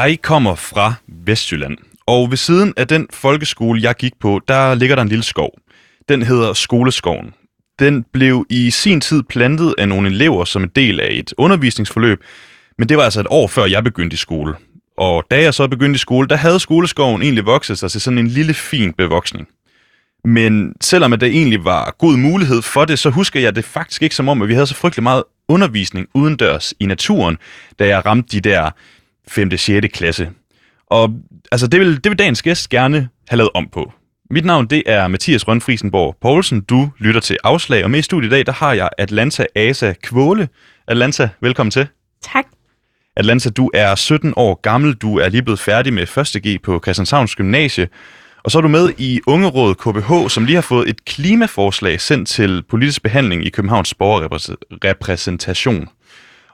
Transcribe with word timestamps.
Jeg 0.00 0.22
kommer 0.22 0.54
fra 0.54 0.94
Vestjylland, 1.08 1.78
og 2.06 2.30
ved 2.30 2.36
siden 2.36 2.74
af 2.76 2.88
den 2.88 3.06
folkeskole, 3.12 3.80
jeg 3.82 3.94
gik 3.94 4.12
på, 4.20 4.40
der 4.48 4.74
ligger 4.74 4.96
der 4.96 5.02
en 5.02 5.08
lille 5.08 5.22
skov. 5.22 5.58
Den 6.08 6.22
hedder 6.22 6.52
Skoleskoven. 6.52 7.34
Den 7.78 8.04
blev 8.12 8.46
i 8.50 8.70
sin 8.70 9.00
tid 9.00 9.22
plantet 9.22 9.74
af 9.78 9.88
nogle 9.88 10.08
elever 10.08 10.44
som 10.44 10.62
en 10.62 10.70
del 10.76 11.00
af 11.00 11.08
et 11.10 11.34
undervisningsforløb, 11.38 12.24
men 12.78 12.88
det 12.88 12.96
var 12.96 13.02
altså 13.02 13.20
et 13.20 13.26
år 13.30 13.46
før 13.46 13.64
jeg 13.64 13.84
begyndte 13.84 14.14
i 14.14 14.16
skole. 14.16 14.54
Og 14.98 15.24
da 15.30 15.42
jeg 15.42 15.54
så 15.54 15.68
begyndte 15.68 15.96
i 15.96 15.98
skole, 15.98 16.28
der 16.28 16.36
havde 16.36 16.60
skoleskoven 16.60 17.22
egentlig 17.22 17.46
vokset 17.46 17.78
sig 17.78 17.90
til 17.90 18.00
sådan 18.00 18.18
en 18.18 18.28
lille 18.28 18.54
fin 18.54 18.92
bevoksning. 18.92 19.48
Men 20.24 20.74
selvom 20.80 21.10
det 21.10 21.22
egentlig 21.22 21.64
var 21.64 21.94
god 21.98 22.16
mulighed 22.16 22.62
for 22.62 22.84
det, 22.84 22.98
så 22.98 23.10
husker 23.10 23.40
jeg 23.40 23.56
det 23.56 23.64
faktisk 23.64 24.02
ikke 24.02 24.14
som 24.14 24.28
om, 24.28 24.42
at 24.42 24.48
vi 24.48 24.54
havde 24.54 24.66
så 24.66 24.74
frygtelig 24.74 25.02
meget 25.02 25.22
undervisning 25.48 26.06
udendørs 26.14 26.74
i 26.80 26.86
naturen, 26.86 27.38
da 27.78 27.86
jeg 27.86 28.06
ramte 28.06 28.36
de 28.36 28.50
der 28.50 28.70
5. 29.30 29.50
og 29.52 29.58
6. 29.58 29.86
klasse. 29.92 30.30
Og 30.86 31.10
altså, 31.52 31.66
det 31.66 31.80
vil, 31.80 32.04
det 32.04 32.10
vil 32.10 32.18
dagens 32.18 32.42
gæst 32.42 32.68
gerne 32.68 33.08
have 33.28 33.36
lavet 33.36 33.50
om 33.54 33.68
på. 33.72 33.92
Mit 34.30 34.44
navn 34.44 34.66
det 34.66 34.82
er 34.86 35.08
Mathias 35.08 35.48
Rønfrisenborg 35.48 36.16
Poulsen. 36.20 36.60
Du 36.60 36.90
lytter 36.98 37.20
til 37.20 37.38
Afslag, 37.44 37.84
og 37.84 37.90
med 37.90 37.98
i 37.98 38.02
studiet 38.02 38.30
i 38.30 38.34
dag, 38.34 38.46
der 38.46 38.52
har 38.52 38.72
jeg 38.72 38.88
Atlanta 38.98 39.46
Asa 39.54 39.92
Kvåle. 40.02 40.48
Atlanta, 40.88 41.28
velkommen 41.40 41.70
til. 41.70 41.86
Tak. 42.22 42.44
Atlanta, 43.16 43.50
du 43.50 43.70
er 43.74 43.94
17 43.94 44.32
år 44.36 44.60
gammel. 44.62 44.94
Du 44.94 45.18
er 45.18 45.28
lige 45.28 45.42
blevet 45.42 45.60
færdig 45.60 45.92
med 45.92 46.02
1. 46.02 46.42
G 46.46 46.62
på 46.62 46.80
Christianshavns 46.84 47.36
Gymnasie. 47.36 47.88
Og 48.44 48.50
så 48.50 48.58
er 48.58 48.62
du 48.62 48.68
med 48.68 48.90
i 48.98 49.20
Ungerådet 49.26 49.78
KBH, 49.78 50.28
som 50.28 50.44
lige 50.44 50.54
har 50.54 50.62
fået 50.62 50.88
et 50.88 51.04
klimaforslag 51.04 52.00
sendt 52.00 52.28
til 52.28 52.62
politisk 52.68 53.02
behandling 53.02 53.46
i 53.46 53.50
Københavns 53.50 53.94
borgerrepræsentation. 53.94 55.88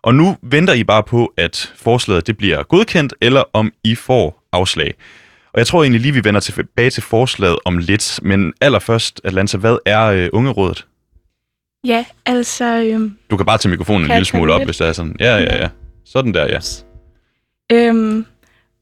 Og 0.07 0.15
nu 0.15 0.37
venter 0.43 0.73
I 0.75 0.85
bare 0.85 1.03
på, 1.03 1.33
at 1.37 1.73
forslaget 1.77 2.27
det 2.27 2.37
bliver 2.37 2.63
godkendt, 2.63 3.15
eller 3.21 3.43
om 3.53 3.73
I 3.85 3.95
får 3.95 4.43
afslag. 4.53 4.95
Og 5.53 5.59
jeg 5.59 5.67
tror 5.67 5.83
egentlig 5.83 6.01
lige, 6.01 6.13
vi 6.13 6.25
vender 6.25 6.41
tilbage 6.41 6.91
til 6.91 7.03
forslaget 7.03 7.59
om 7.65 7.79
lidt. 7.79 8.21
Men 8.23 8.53
allerførst, 8.61 9.21
Atlanta, 9.25 9.57
hvad 9.57 9.79
er 9.87 10.05
øh, 10.05 10.29
Ungerådet? 10.33 10.87
Ja, 11.87 12.05
altså... 12.27 12.65
Øhm, 12.65 13.17
Du 13.31 13.37
kan 13.37 13.47
bare 13.47 13.59
tage 13.59 13.71
mikrofonen 13.71 14.03
en 14.03 14.09
lille 14.09 14.25
smule 14.25 14.53
op, 14.53 14.59
lidt? 14.61 14.67
hvis 14.67 14.77
det 14.77 14.87
er 14.89 14.93
sådan. 14.93 15.17
Ja, 15.21 15.37
ja, 15.37 15.57
ja. 15.63 15.69
Sådan 16.05 16.35
der, 16.35 16.47
ja. 16.47 16.59
øhm, 17.73 18.27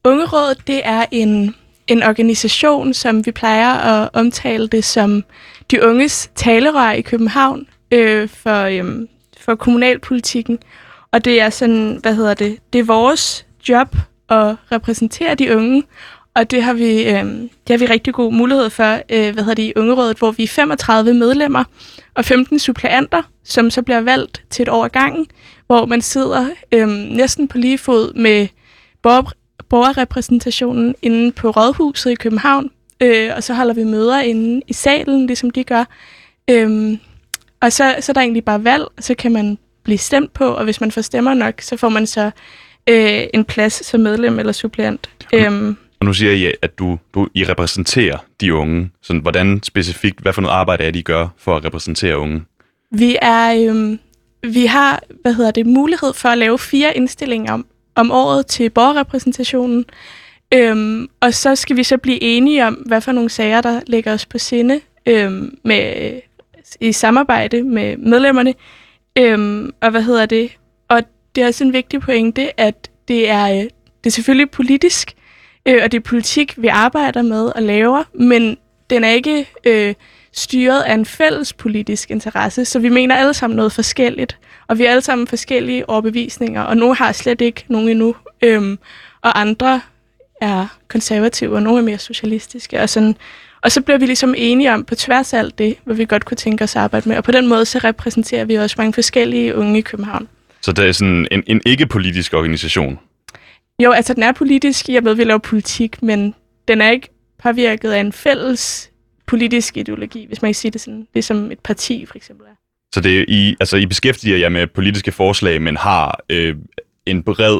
Ungerådet, 0.03 0.67
det 0.67 0.81
er 0.83 1.05
en, 1.11 1.55
en 1.87 2.03
organisation, 2.03 2.93
som 2.93 3.25
vi 3.25 3.31
plejer 3.31 3.73
at 3.73 4.09
omtale 4.13 4.67
det 4.67 4.83
som 4.83 5.23
de 5.71 5.83
unges 5.83 6.31
talerør 6.35 6.91
i 6.91 7.01
København 7.01 7.67
øh, 7.91 8.29
for, 8.29 8.63
øhm, 8.63 9.07
for 9.39 9.55
kommunalpolitikken. 9.55 10.59
Og 11.15 11.25
det 11.25 11.41
er 11.41 11.49
sådan, 11.49 11.99
hvad 12.01 12.15
hedder 12.15 12.33
det, 12.33 12.57
det 12.73 12.79
er 12.79 12.83
vores 12.83 13.45
job 13.69 13.95
at 14.29 14.55
repræsentere 14.71 15.35
de 15.35 15.55
unge, 15.55 15.83
og 16.35 16.51
det 16.51 16.63
har 16.63 16.73
vi, 16.73 17.03
øh, 17.03 17.25
det 17.67 17.69
har 17.69 17.77
vi 17.77 17.85
rigtig 17.85 18.13
god 18.13 18.33
mulighed 18.33 18.69
for, 18.69 18.93
øh, 19.09 19.33
hvad 19.33 19.43
hedder 19.43 19.53
det, 19.53 19.63
i 19.63 19.73
Ungerådet, 19.75 20.17
hvor 20.17 20.31
vi 20.31 20.43
er 20.43 20.47
35 20.47 21.13
medlemmer 21.13 21.63
og 22.13 22.25
15 22.25 22.59
suppleanter, 22.59 23.21
som 23.43 23.69
så 23.69 23.81
bliver 23.81 24.01
valgt 24.01 24.43
til 24.49 24.63
et 24.63 24.69
år 24.69 24.85
ad 24.85 24.89
gangen, 24.89 25.27
hvor 25.67 25.85
man 25.85 26.01
sidder 26.01 26.47
øh, 26.71 26.87
næsten 26.89 27.47
på 27.47 27.57
lige 27.57 27.77
fod 27.77 28.13
med 28.13 28.47
borger, 29.03 29.31
borgerrepræsentationen 29.69 30.95
inde 31.01 31.31
på 31.31 31.49
Rådhuset 31.49 32.11
i 32.11 32.15
København, 32.15 32.69
øh, 33.01 33.31
og 33.35 33.43
så 33.43 33.53
holder 33.53 33.73
vi 33.73 33.83
møder 33.83 34.19
inde 34.19 34.61
i 34.67 34.73
salen, 34.73 35.27
ligesom 35.27 35.49
de 35.49 35.63
gør. 35.63 35.83
Øh, 36.49 36.97
og 37.61 37.71
så, 37.71 37.95
så 37.99 38.11
er 38.11 38.13
der 38.13 38.21
egentlig 38.21 38.45
bare 38.45 38.63
valg, 38.63 38.83
og 38.97 39.03
så 39.03 39.15
kan 39.15 39.31
man 39.31 39.57
blive 39.85 39.97
stemt 39.97 40.33
på, 40.33 40.45
og 40.45 40.63
hvis 40.63 40.81
man 40.81 40.91
får 40.91 41.01
stemmer 41.01 41.33
nok, 41.33 41.61
så 41.61 41.77
får 41.77 41.89
man 41.89 42.07
så 42.07 42.31
øh, 42.89 43.23
en 43.33 43.45
plads 43.45 43.85
som 43.85 43.99
medlem 44.01 44.39
eller 44.39 44.51
suppleant. 44.51 45.09
Øhm, 45.33 45.77
Og 45.99 46.05
nu 46.05 46.13
siger 46.13 46.31
I, 46.31 46.53
at 46.61 46.79
du, 46.79 46.99
du 47.13 47.27
I 47.33 47.43
repræsenterer 47.43 48.17
de 48.41 48.53
unge. 48.53 48.89
Sådan, 49.01 49.21
hvordan 49.21 49.63
specifikt, 49.63 50.19
hvad 50.19 50.33
for 50.33 50.41
noget 50.41 50.55
arbejde 50.55 50.83
er 50.83 50.91
det, 50.91 50.99
I 50.99 51.01
gør 51.01 51.27
for 51.37 51.55
at 51.57 51.65
repræsentere 51.65 52.17
unge? 52.17 52.41
vi 52.91 53.17
er, 53.21 53.69
øhm, 53.69 53.99
vi 54.43 54.65
har, 54.65 55.03
hvad 55.21 55.33
hedder 55.33 55.51
det, 55.51 55.65
mulighed 55.65 56.13
for 56.13 56.29
at 56.29 56.37
lave 56.37 56.59
fire 56.59 56.97
indstillinger 56.97 57.53
om, 57.53 57.65
om 57.95 58.11
året 58.11 58.45
til 58.45 58.69
borgerrepræsentationen. 58.69 59.85
Øhm, 60.53 61.07
og 61.19 61.33
så 61.33 61.55
skal 61.55 61.77
vi 61.77 61.83
så 61.83 61.97
blive 61.97 62.21
enige 62.23 62.65
om, 62.67 62.73
hvad 62.73 63.01
for 63.01 63.11
nogle 63.11 63.29
sager, 63.29 63.61
der 63.61 63.81
ligger 63.87 64.13
os 64.13 64.25
på 64.25 64.37
sinde 64.37 64.79
øhm, 65.05 65.57
med, 65.63 66.11
i 66.79 66.91
samarbejde 66.91 67.63
med 67.63 67.97
medlemmerne. 67.97 68.53
Øhm, 69.17 69.73
og 69.81 69.91
hvad 69.91 70.01
hedder 70.01 70.25
det? 70.25 70.51
Og 70.87 71.01
det 71.35 71.43
er 71.43 71.47
også 71.47 71.63
en 71.63 71.73
vigtig 71.73 72.01
pointe, 72.01 72.59
at 72.59 72.89
det 73.07 73.29
er, 73.29 73.45
øh, 73.45 73.63
det 74.03 74.05
er 74.05 74.09
selvfølgelig 74.09 74.51
politisk, 74.51 75.13
øh, 75.65 75.83
og 75.83 75.91
det 75.91 75.97
er 75.97 76.01
politik, 76.01 76.53
vi 76.57 76.67
arbejder 76.67 77.21
med 77.21 77.45
og 77.45 77.61
laver, 77.61 78.03
men 78.13 78.57
den 78.89 79.03
er 79.03 79.09
ikke 79.09 79.49
øh, 79.63 79.93
styret 80.33 80.81
af 80.81 80.93
en 80.93 81.05
fælles 81.05 81.53
politisk 81.53 82.11
interesse, 82.11 82.65
så 82.65 82.79
vi 82.79 82.89
mener 82.89 83.15
alle 83.15 83.33
sammen 83.33 83.55
noget 83.55 83.71
forskelligt, 83.71 84.37
og 84.67 84.77
vi 84.77 84.85
er 84.85 84.91
alle 84.91 85.01
sammen 85.01 85.27
forskellige 85.27 85.89
overbevisninger, 85.89 86.61
og 86.61 86.77
nogle 86.77 86.95
har 86.95 87.11
slet 87.11 87.41
ikke 87.41 87.65
nogen 87.67 87.89
endnu, 87.89 88.15
øhm, 88.41 88.79
og 89.21 89.41
andre 89.41 89.81
er 90.41 90.77
konservative, 90.87 91.55
og 91.55 91.61
nogle 91.61 91.79
er 91.79 91.83
mere 91.83 91.97
socialistiske, 91.97 92.81
og 92.81 92.89
sådan. 92.89 93.15
Og 93.65 93.71
så 93.71 93.81
bliver 93.81 93.97
vi 93.97 94.05
ligesom 94.05 94.33
enige 94.37 94.73
om 94.73 94.83
på 94.83 94.95
tværs 94.95 95.33
af 95.33 95.39
alt 95.39 95.57
det, 95.57 95.75
hvad 95.83 95.95
vi 95.95 96.05
godt 96.05 96.25
kunne 96.25 96.37
tænke 96.37 96.63
os 96.63 96.75
at 96.75 96.81
arbejde 96.81 97.09
med, 97.09 97.17
og 97.17 97.23
på 97.23 97.31
den 97.31 97.47
måde 97.47 97.65
så 97.65 97.79
repræsenterer 97.83 98.45
vi 98.45 98.55
også 98.55 98.75
mange 98.77 98.93
forskellige 98.93 99.55
unge 99.55 99.79
i 99.79 99.81
København. 99.81 100.27
Så 100.61 100.71
det 100.71 100.85
er 100.85 100.91
sådan 100.91 101.27
en, 101.31 101.43
en 101.47 101.61
ikke-politisk 101.65 102.33
organisation. 102.33 102.99
Jo, 103.83 103.91
altså 103.91 104.13
den 104.13 104.23
er 104.23 104.31
politisk, 104.31 104.89
jeg 104.89 105.03
ved, 105.03 105.15
vi 105.15 105.23
laver 105.23 105.37
politik, 105.37 106.03
men 106.03 106.35
den 106.67 106.81
er 106.81 106.91
ikke 106.91 107.07
påvirket 107.43 107.91
af 107.91 107.99
en 107.99 108.13
fælles 108.13 108.91
politisk 109.27 109.77
ideologi, 109.77 110.25
hvis 110.27 110.41
man 110.41 110.49
kan 110.49 110.55
sige 110.55 110.71
det 110.71 110.81
sådan. 110.81 111.07
Det 111.13 111.19
er 111.19 111.23
som 111.23 111.51
et 111.51 111.59
parti, 111.59 112.05
for 112.05 112.15
eksempel 112.15 112.45
er. 112.45 112.55
Så 112.93 113.01
det 113.01 113.19
er 113.19 113.25
I, 113.27 113.55
altså, 113.59 113.77
I 113.77 113.85
beskæftiger 113.85 114.37
jer 114.37 114.49
med 114.49 114.67
politiske 114.67 115.11
forslag, 115.11 115.61
men 115.61 115.77
har 115.77 116.19
øh, 116.29 116.55
en 117.05 117.23
bred 117.23 117.59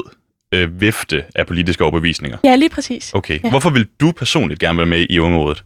øh, 0.52 0.82
vifte 0.82 1.24
af 1.36 1.48
politiske 1.48 1.84
overbevisninger. 1.84 2.38
Ja, 2.44 2.56
lige 2.56 2.70
præcis. 2.70 3.14
Okay. 3.14 3.40
Ja. 3.44 3.50
Hvorfor 3.50 3.70
vil 3.70 3.88
du 4.00 4.12
personligt 4.12 4.60
gerne 4.60 4.78
være 4.78 4.88
med 4.88 5.06
i 5.10 5.20
Ungerådet? 5.20 5.64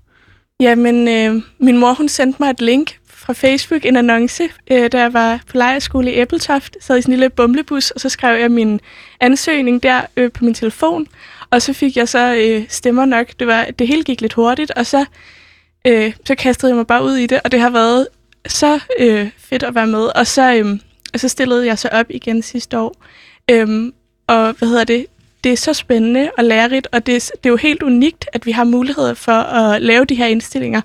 Jamen, 0.62 1.08
øh, 1.08 1.42
min 1.60 1.78
mor 1.78 1.94
hun 1.94 2.10
sendte 2.10 2.38
mig 2.40 2.50
et 2.50 2.62
link 2.62 3.00
fra 3.08 3.34
Facebook, 3.34 3.86
en 3.86 3.96
annonce, 3.96 4.44
øh, 4.72 4.92
da 4.92 5.00
jeg 5.00 5.14
var 5.14 5.40
på 5.48 5.58
lejerskole 5.58 6.12
i 6.12 6.16
Æbeltoft. 6.16 6.78
Sad 6.82 6.98
i 6.98 7.02
sådan 7.02 7.14
en 7.14 7.20
lille 7.20 7.30
bumlebus, 7.30 7.92
og 7.92 8.00
så 8.00 8.10
skrev 8.10 8.40
jeg 8.40 8.52
min 8.52 8.80
ansøgning 9.20 9.84
der 9.84 10.02
øh, 10.18 10.32
på 10.32 10.46
min 10.46 10.54
telefon. 10.54 11.08
Og 11.50 11.62
så 11.62 11.74
fik 11.74 11.98
jeg 11.98 12.10
så 12.10 12.36
øh, 12.36 12.66
stemmer 12.70 13.06
nok. 13.06 13.28
Det, 13.40 13.48
var, 13.48 13.66
det 13.80 13.88
hele 13.88 14.04
gik 14.04 14.22
lidt 14.22 14.34
hurtigt, 14.34 14.72
og 14.72 14.86
så, 14.86 15.06
øh, 15.88 16.14
så 16.26 16.36
kastede 16.36 16.70
jeg 16.70 16.78
mig 16.78 16.88
bare 16.88 17.04
ud 17.04 17.16
i 17.16 17.26
det. 17.26 17.42
Og 17.44 17.52
det 17.52 17.60
har 17.60 17.70
været 17.70 18.08
så 18.48 18.80
øh, 19.00 19.30
fedt 19.38 19.64
at 19.64 19.76
være 19.76 19.88
med. 19.88 20.06
Og 20.16 20.28
så, 20.28 20.54
øh, 20.56 20.80
og 21.14 21.20
så 21.20 21.28
stillede 21.28 21.66
jeg 21.66 21.80
så 21.80 21.90
op 21.92 22.06
igen 22.10 22.42
sidste 22.42 22.80
år. 22.80 22.96
Øh, 23.52 23.92
og 24.28 24.56
hvad 24.58 24.68
hedder 24.68 24.84
det? 24.84 25.06
Det 25.44 25.52
er 25.52 25.58
så 25.58 25.74
spændende 25.74 26.32
og 26.38 26.44
lærerigt, 26.44 26.88
og 26.92 27.06
det, 27.06 27.16
er- 27.16 27.32
det 27.38 27.46
er 27.46 27.50
jo 27.50 27.56
helt 27.58 27.84
unikt, 27.84 28.26
at 28.34 28.46
vi 28.46 28.52
har 28.52 28.64
mulighed 28.64 29.16
for 29.16 29.32
at 29.32 29.82
lave 29.82 30.06
de 30.06 30.16
her 30.16 30.26
indstillinger. 30.26 30.82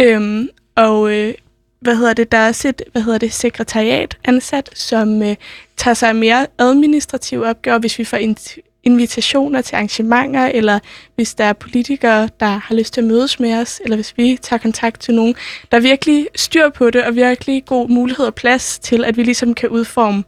Øhm, 0.00 0.48
og 0.76 1.12
øh, 1.12 1.34
hvad 1.80 1.96
hedder 1.96 2.12
det, 2.14 2.32
der 2.32 2.38
er 2.38 2.48
også 2.48 2.68
et 2.68 2.82
hvad 2.92 3.02
hedder 3.02 3.18
det, 3.18 3.32
sekretariat 3.32 4.16
ansat, 4.24 4.70
som 4.74 5.22
øh, 5.22 5.36
tager 5.76 5.94
sig 5.94 6.08
af 6.08 6.14
mere 6.14 6.46
administrative 6.58 7.46
opgaver, 7.46 7.78
hvis 7.78 7.98
vi 7.98 8.04
får 8.04 8.16
in- 8.16 8.60
invitationer 8.84 9.60
til 9.60 9.74
arrangementer, 9.76 10.46
eller 10.46 10.78
hvis 11.14 11.34
der 11.34 11.44
er 11.44 11.52
politikere, 11.52 12.28
der 12.40 12.46
har 12.46 12.74
lyst 12.74 12.94
til 12.94 13.00
at 13.00 13.06
mødes 13.06 13.40
med 13.40 13.54
os, 13.54 13.80
eller 13.84 13.96
hvis 13.96 14.14
vi 14.16 14.38
tager 14.42 14.58
kontakt 14.60 15.00
til 15.00 15.14
nogen. 15.14 15.34
Der 15.70 15.76
er 15.76 15.80
virkelig 15.80 16.26
styr 16.36 16.68
på 16.70 16.90
det, 16.90 17.04
og 17.04 17.16
virkelig 17.16 17.64
god 17.66 17.88
mulighed 17.88 18.26
og 18.26 18.34
plads 18.34 18.78
til, 18.78 19.04
at 19.04 19.16
vi 19.16 19.22
ligesom 19.22 19.54
kan 19.54 19.68
udforme 19.68 20.24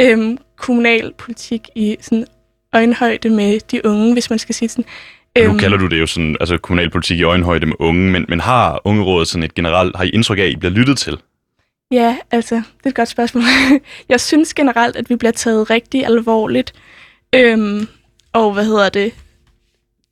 øhm, 0.00 0.38
kommunalpolitik 0.56 1.68
i 1.74 1.96
sådan 2.00 2.26
øjenhøjde 2.74 3.30
med 3.30 3.60
de 3.60 3.86
unge, 3.86 4.12
hvis 4.12 4.30
man 4.30 4.38
skal 4.38 4.54
sige 4.54 4.68
sådan. 4.68 4.84
Øhm. 5.38 5.52
Nu 5.52 5.58
kalder 5.58 5.76
du 5.76 5.86
det 5.86 6.00
jo 6.00 6.06
sådan, 6.06 6.36
altså 6.40 6.58
kommunalpolitik 6.58 7.18
i 7.18 7.22
øjenhøjde 7.22 7.66
med 7.66 7.76
unge, 7.78 8.10
men, 8.10 8.24
men 8.28 8.40
har 8.40 8.80
Ungerådet 8.84 9.28
sådan 9.28 9.42
et 9.42 9.54
generelt, 9.54 9.96
har 9.96 10.04
I 10.04 10.08
indtryk 10.08 10.38
af, 10.38 10.42
at 10.42 10.50
I 10.50 10.56
bliver 10.56 10.72
lyttet 10.72 10.98
til? 10.98 11.18
Ja, 11.90 12.16
altså, 12.30 12.54
det 12.54 12.84
er 12.84 12.88
et 12.88 12.94
godt 12.94 13.08
spørgsmål. 13.08 13.42
jeg 14.08 14.20
synes 14.20 14.54
generelt, 14.54 14.96
at 14.96 15.10
vi 15.10 15.16
bliver 15.16 15.32
taget 15.32 15.70
rigtig 15.70 16.06
alvorligt. 16.06 16.72
Øhm, 17.34 17.88
og 18.32 18.52
hvad 18.52 18.64
hedder 18.64 18.88
det? 18.88 19.12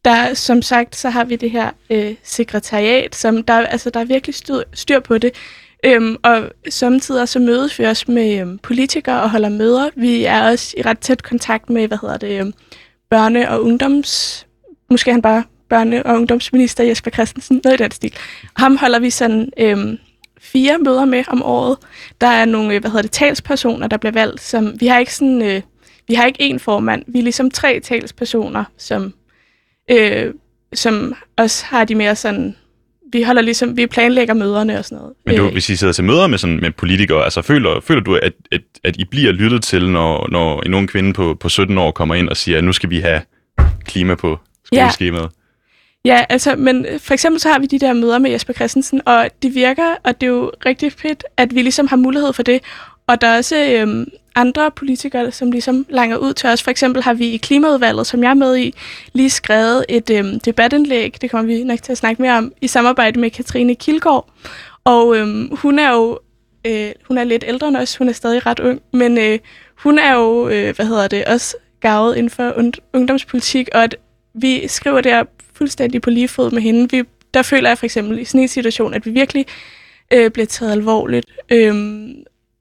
Der, 0.04 0.34
som 0.34 0.62
sagt, 0.62 0.96
så 0.96 1.10
har 1.10 1.24
vi 1.24 1.36
det 1.36 1.50
her 1.50 1.70
øh, 1.90 2.14
sekretariat, 2.22 3.14
som 3.14 3.42
der, 3.42 3.54
altså, 3.54 3.90
der 3.90 4.00
er 4.00 4.04
virkelig 4.04 4.34
styr, 4.34 4.62
styr 4.72 5.00
på 5.00 5.18
det. 5.18 5.34
Øhm, 5.84 6.16
og 6.22 6.50
samtidig 6.68 7.28
så 7.28 7.38
mødes 7.38 7.78
vi 7.78 7.84
også 7.84 8.04
med 8.08 8.40
øhm, 8.40 8.58
politikere 8.58 9.22
og 9.22 9.30
holder 9.30 9.48
møder. 9.48 9.90
Vi 9.96 10.24
er 10.24 10.50
også 10.50 10.74
i 10.78 10.82
ret 10.82 10.98
tæt 10.98 11.22
kontakt 11.22 11.70
med, 11.70 11.88
hvad 11.88 11.98
hedder 12.00 12.16
det, 12.16 12.40
øhm, 12.40 12.54
børne- 13.14 13.48
og 13.48 13.64
ungdoms... 13.64 14.46
Måske 14.90 15.12
han 15.12 15.22
bare 15.22 15.44
børne- 15.74 16.02
og 16.04 16.14
ungdomsminister 16.14 16.84
Jesper 16.84 17.10
Christensen, 17.10 17.60
noget 17.64 17.80
i 17.80 17.82
den 17.82 17.90
stil. 17.90 18.14
Ham 18.56 18.76
holder 18.76 18.98
vi 18.98 19.10
sådan 19.10 19.50
øhm, 19.58 19.98
fire 20.40 20.78
møder 20.78 21.04
med 21.04 21.24
om 21.28 21.42
året. 21.42 21.78
Der 22.20 22.26
er 22.26 22.44
nogle, 22.44 22.74
øh, 22.74 22.80
hvad 22.80 22.90
hedder 22.90 23.02
det, 23.02 23.10
talspersoner, 23.10 23.86
der 23.86 23.96
bliver 23.96 24.12
valgt, 24.12 24.40
som 24.40 24.80
vi 24.80 24.86
har 24.86 24.98
ikke 24.98 25.14
sådan, 25.14 25.42
øh, 25.42 25.54
vi 25.54 25.62
vi 26.08 26.14
har 26.14 26.26
ikke 26.26 26.54
én 26.54 26.58
formand. 26.58 27.04
Vi 27.06 27.18
er 27.18 27.22
ligesom 27.22 27.50
tre 27.50 27.80
talspersoner, 27.80 28.64
som, 28.76 29.14
øh, 29.90 30.34
som 30.74 31.14
også 31.36 31.64
har 31.64 31.84
de 31.84 31.94
mere 31.94 32.16
sådan... 32.16 32.56
Vi 33.12 33.22
holder 33.22 33.42
ligesom, 33.42 33.76
vi 33.76 33.86
planlægger 33.86 34.34
møderne 34.34 34.78
og 34.78 34.84
sådan 34.84 34.98
noget. 34.98 35.14
Men 35.26 35.36
du, 35.36 35.46
Øh, 35.46 35.52
hvis 35.52 35.68
I 35.68 35.76
sidder 35.76 35.92
til 35.92 36.04
møder 36.04 36.26
med, 36.26 36.38
sådan, 36.38 36.60
med 36.60 36.70
politikere, 36.70 37.24
altså 37.24 37.42
føler, 37.42 37.80
føler 37.80 38.00
du, 38.00 38.14
at, 38.14 38.32
at, 38.52 38.60
at 38.84 38.96
I 38.96 39.04
bliver 39.04 39.32
lyttet 39.32 39.62
til, 39.62 39.90
når, 39.90 40.28
når 40.30 40.62
en 40.66 40.74
ung 40.74 40.88
kvinde 40.88 41.12
på, 41.12 41.36
på 41.40 41.48
17 41.48 41.78
år 41.78 41.90
kommer 41.90 42.14
ind 42.14 42.28
og 42.28 42.36
siger, 42.36 42.58
at 42.58 42.64
nu 42.64 42.72
skal 42.72 42.90
vi 42.90 43.00
have 43.00 43.20
klima 43.84 44.14
på 44.14 44.38
skoleskemaet? 44.64 45.30
Ja, 46.04 46.24
altså, 46.28 46.56
men 46.56 46.86
øh, 46.86 47.00
for 47.00 47.14
eksempel 47.14 47.40
så 47.40 47.48
har 47.48 47.58
vi 47.58 47.66
de 47.66 47.78
der 47.78 47.92
møder 47.92 48.18
med 48.18 48.30
Jesper 48.30 48.52
Christensen, 48.52 49.00
og 49.06 49.28
det 49.42 49.54
virker, 49.54 49.94
og 50.04 50.20
det 50.20 50.26
er 50.26 50.30
jo 50.30 50.52
rigtig 50.66 50.92
fedt, 50.92 51.24
at 51.36 51.54
vi 51.54 51.62
ligesom 51.62 51.86
har 51.86 51.96
mulighed 51.96 52.32
for 52.32 52.42
det. 52.42 52.60
Og 53.06 53.20
der 53.20 53.26
er 53.26 53.36
også 53.36 53.56
øhm, 53.56 54.06
andre 54.34 54.70
politikere, 54.70 55.32
som 55.32 55.50
ligesom 55.50 55.86
langer 55.88 56.16
ud 56.16 56.32
til 56.32 56.48
os. 56.48 56.62
For 56.62 56.70
eksempel 56.70 57.02
har 57.02 57.14
vi 57.14 57.26
i 57.26 57.36
Klimaudvalget, 57.36 58.06
som 58.06 58.22
jeg 58.22 58.30
er 58.30 58.34
med 58.34 58.58
i, 58.58 58.74
lige 59.12 59.30
skrevet 59.30 59.84
et 59.88 60.10
øhm, 60.10 60.40
debatindlæg, 60.40 61.16
det 61.20 61.30
kommer 61.30 61.54
vi 61.54 61.64
nok 61.64 61.82
til 61.82 61.92
at 61.92 61.98
snakke 61.98 62.22
mere 62.22 62.38
om, 62.38 62.52
i 62.60 62.66
samarbejde 62.66 63.20
med 63.20 63.30
Katrine 63.30 63.74
Kilgaard. 63.74 64.30
Og 64.84 65.16
øhm, 65.16 65.56
hun 65.56 65.78
er 65.78 65.92
jo 65.92 66.18
øh, 66.66 66.92
hun 67.08 67.18
er 67.18 67.24
lidt 67.24 67.44
ældre 67.46 67.68
end 67.68 67.76
os, 67.76 67.96
hun 67.96 68.08
er 68.08 68.12
stadig 68.12 68.46
ret 68.46 68.60
ung, 68.60 68.80
men 68.92 69.18
øh, 69.18 69.38
hun 69.74 69.98
er 69.98 70.14
jo, 70.14 70.48
øh, 70.48 70.76
hvad 70.76 70.86
hedder 70.86 71.08
det, 71.08 71.24
også 71.24 71.56
gavet 71.80 72.16
inden 72.16 72.30
for 72.30 72.50
un- 72.50 72.90
ungdomspolitik, 72.92 73.68
og 73.74 73.84
at 73.84 73.96
vi 74.34 74.68
skriver 74.68 75.00
der 75.00 75.24
fuldstændig 75.54 76.02
på 76.02 76.10
lige 76.10 76.28
fod 76.28 76.50
med 76.50 76.62
hende. 76.62 76.90
Vi, 76.90 77.02
der 77.34 77.42
føler 77.42 77.70
jeg 77.70 77.78
for 77.78 77.84
eksempel 77.84 78.18
i 78.18 78.24
sådan 78.24 78.40
en 78.40 78.48
situation, 78.48 78.94
at 78.94 79.06
vi 79.06 79.10
virkelig 79.10 79.46
øh, 80.10 80.30
bliver 80.30 80.46
taget 80.46 80.72
alvorligt. 80.72 81.26
Øhm, 81.50 82.14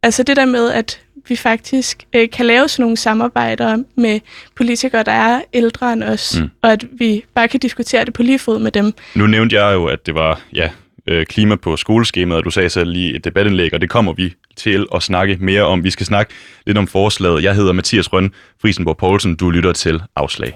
altså 0.04 0.24
det 0.24 0.36
der 0.36 0.46
med, 0.46 0.72
at 0.72 1.02
vi 1.32 1.36
faktisk 1.36 2.04
øh, 2.14 2.30
kan 2.30 2.46
lave 2.46 2.68
sådan 2.68 2.84
nogle 2.84 2.98
samarbejder 2.98 3.78
med 3.98 4.20
politikere, 4.56 5.04
der 5.04 5.12
er 5.12 5.42
ældre 5.54 5.94
end 5.94 6.04
os, 6.04 6.40
Mm. 6.40 6.50
og 6.62 6.72
at 6.72 6.86
vi 6.92 7.24
bare 7.36 7.48
kan 7.48 7.60
diskutere 7.60 8.06
det 8.06 8.14
på 8.14 8.24
lige 8.24 8.40
fod 8.40 8.60
med 8.60 8.72
dem. 8.72 8.94
Nu 9.16 9.28
nævnte 9.28 9.56
jeg 9.64 9.74
jo, 9.74 9.86
at 9.86 10.06
det 10.06 10.16
var 10.16 10.42
ja, 10.54 10.70
øh, 11.08 11.26
klima 11.26 11.56
på 11.56 11.78
skoleskemaet, 11.78 12.38
og 12.38 12.46
du 12.46 12.50
sagde 12.50 12.70
selv 12.70 12.90
lige 12.92 13.16
et 13.16 13.26
debatindlæg, 13.26 13.74
og 13.74 13.82
det 13.82 13.90
kommer 13.90 14.14
vi 14.14 14.34
til 14.56 14.86
at 14.96 15.04
snakke 15.04 15.38
mere 15.42 15.64
om. 15.64 15.84
Vi 15.84 15.90
skal 15.90 16.06
snakke 16.06 16.34
lidt 16.66 16.78
om 16.78 16.88
forslaget. 16.88 17.44
Jeg 17.44 17.56
hedder 17.56 17.72
Mathias 17.74 18.14
Røn, 18.14 18.32
Frisenborg 18.62 18.98
Poulsen. 18.98 19.36
Du 19.36 19.50
lytter 19.50 19.74
til 19.74 20.02
Afslag. 20.16 20.54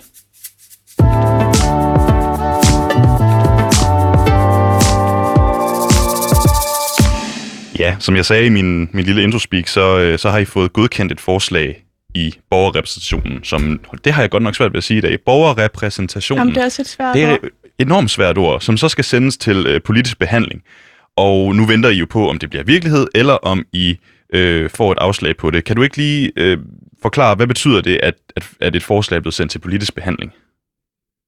Ja, 7.86 7.96
som 8.00 8.16
jeg 8.16 8.26
sagde 8.26 8.46
i 8.46 8.50
min, 8.50 8.90
min 8.94 9.06
lille 9.06 9.24
introspeak, 9.24 9.68
så, 9.68 10.00
øh, 10.00 10.20
så 10.20 10.30
har 10.30 10.38
I 10.38 10.46
fået 10.46 10.74
godkendt 10.74 11.12
et 11.12 11.20
forslag 11.20 11.86
i 12.16 12.34
borgerrepræsentationen, 12.50 13.44
som, 13.44 13.80
det 14.04 14.14
har 14.14 14.22
jeg 14.24 14.30
godt 14.30 14.44
nok 14.44 14.56
svært 14.56 14.74
ved 14.74 14.78
at 14.78 14.84
sige 14.84 14.98
i 14.98 15.02
dag, 15.02 15.20
borgerrepræsentationen. 15.26 16.40
Jamen, 16.40 16.56
det 16.56 16.62
er 16.62 16.66
også 16.66 16.82
et 16.82 16.88
svært 16.88 17.16
Det 17.16 17.24
er 17.24 17.32
et 17.32 17.50
enormt 17.80 18.12
svært 18.12 18.38
ord, 18.38 18.62
som 18.62 18.78
så 18.78 18.90
skal 18.90 19.04
sendes 19.04 19.38
til 19.38 19.68
øh, 19.68 19.82
politisk 19.82 20.20
behandling. 20.20 20.62
Og 21.18 21.56
nu 21.56 21.66
venter 21.66 21.90
I 21.90 21.94
jo 21.94 22.06
på, 22.10 22.30
om 22.30 22.38
det 22.40 22.50
bliver 22.50 22.64
virkelighed, 22.64 23.08
eller 23.16 23.34
om 23.34 23.66
I 23.74 23.98
øh, 24.34 24.70
får 24.70 24.92
et 24.92 24.98
afslag 24.98 25.38
på 25.38 25.52
det. 25.52 25.64
Kan 25.64 25.76
du 25.76 25.82
ikke 25.82 25.98
lige 25.98 26.32
øh, 26.38 26.58
forklare, 27.02 27.36
hvad 27.36 27.48
betyder 27.48 27.82
det, 27.82 28.00
at, 28.04 28.16
at, 28.36 28.44
at 28.62 28.76
et 28.76 28.84
forslag 28.84 29.18
er 29.18 29.22
blevet 29.22 29.34
sendt 29.34 29.52
til 29.52 29.60
politisk 29.60 29.96
behandling? 29.96 30.32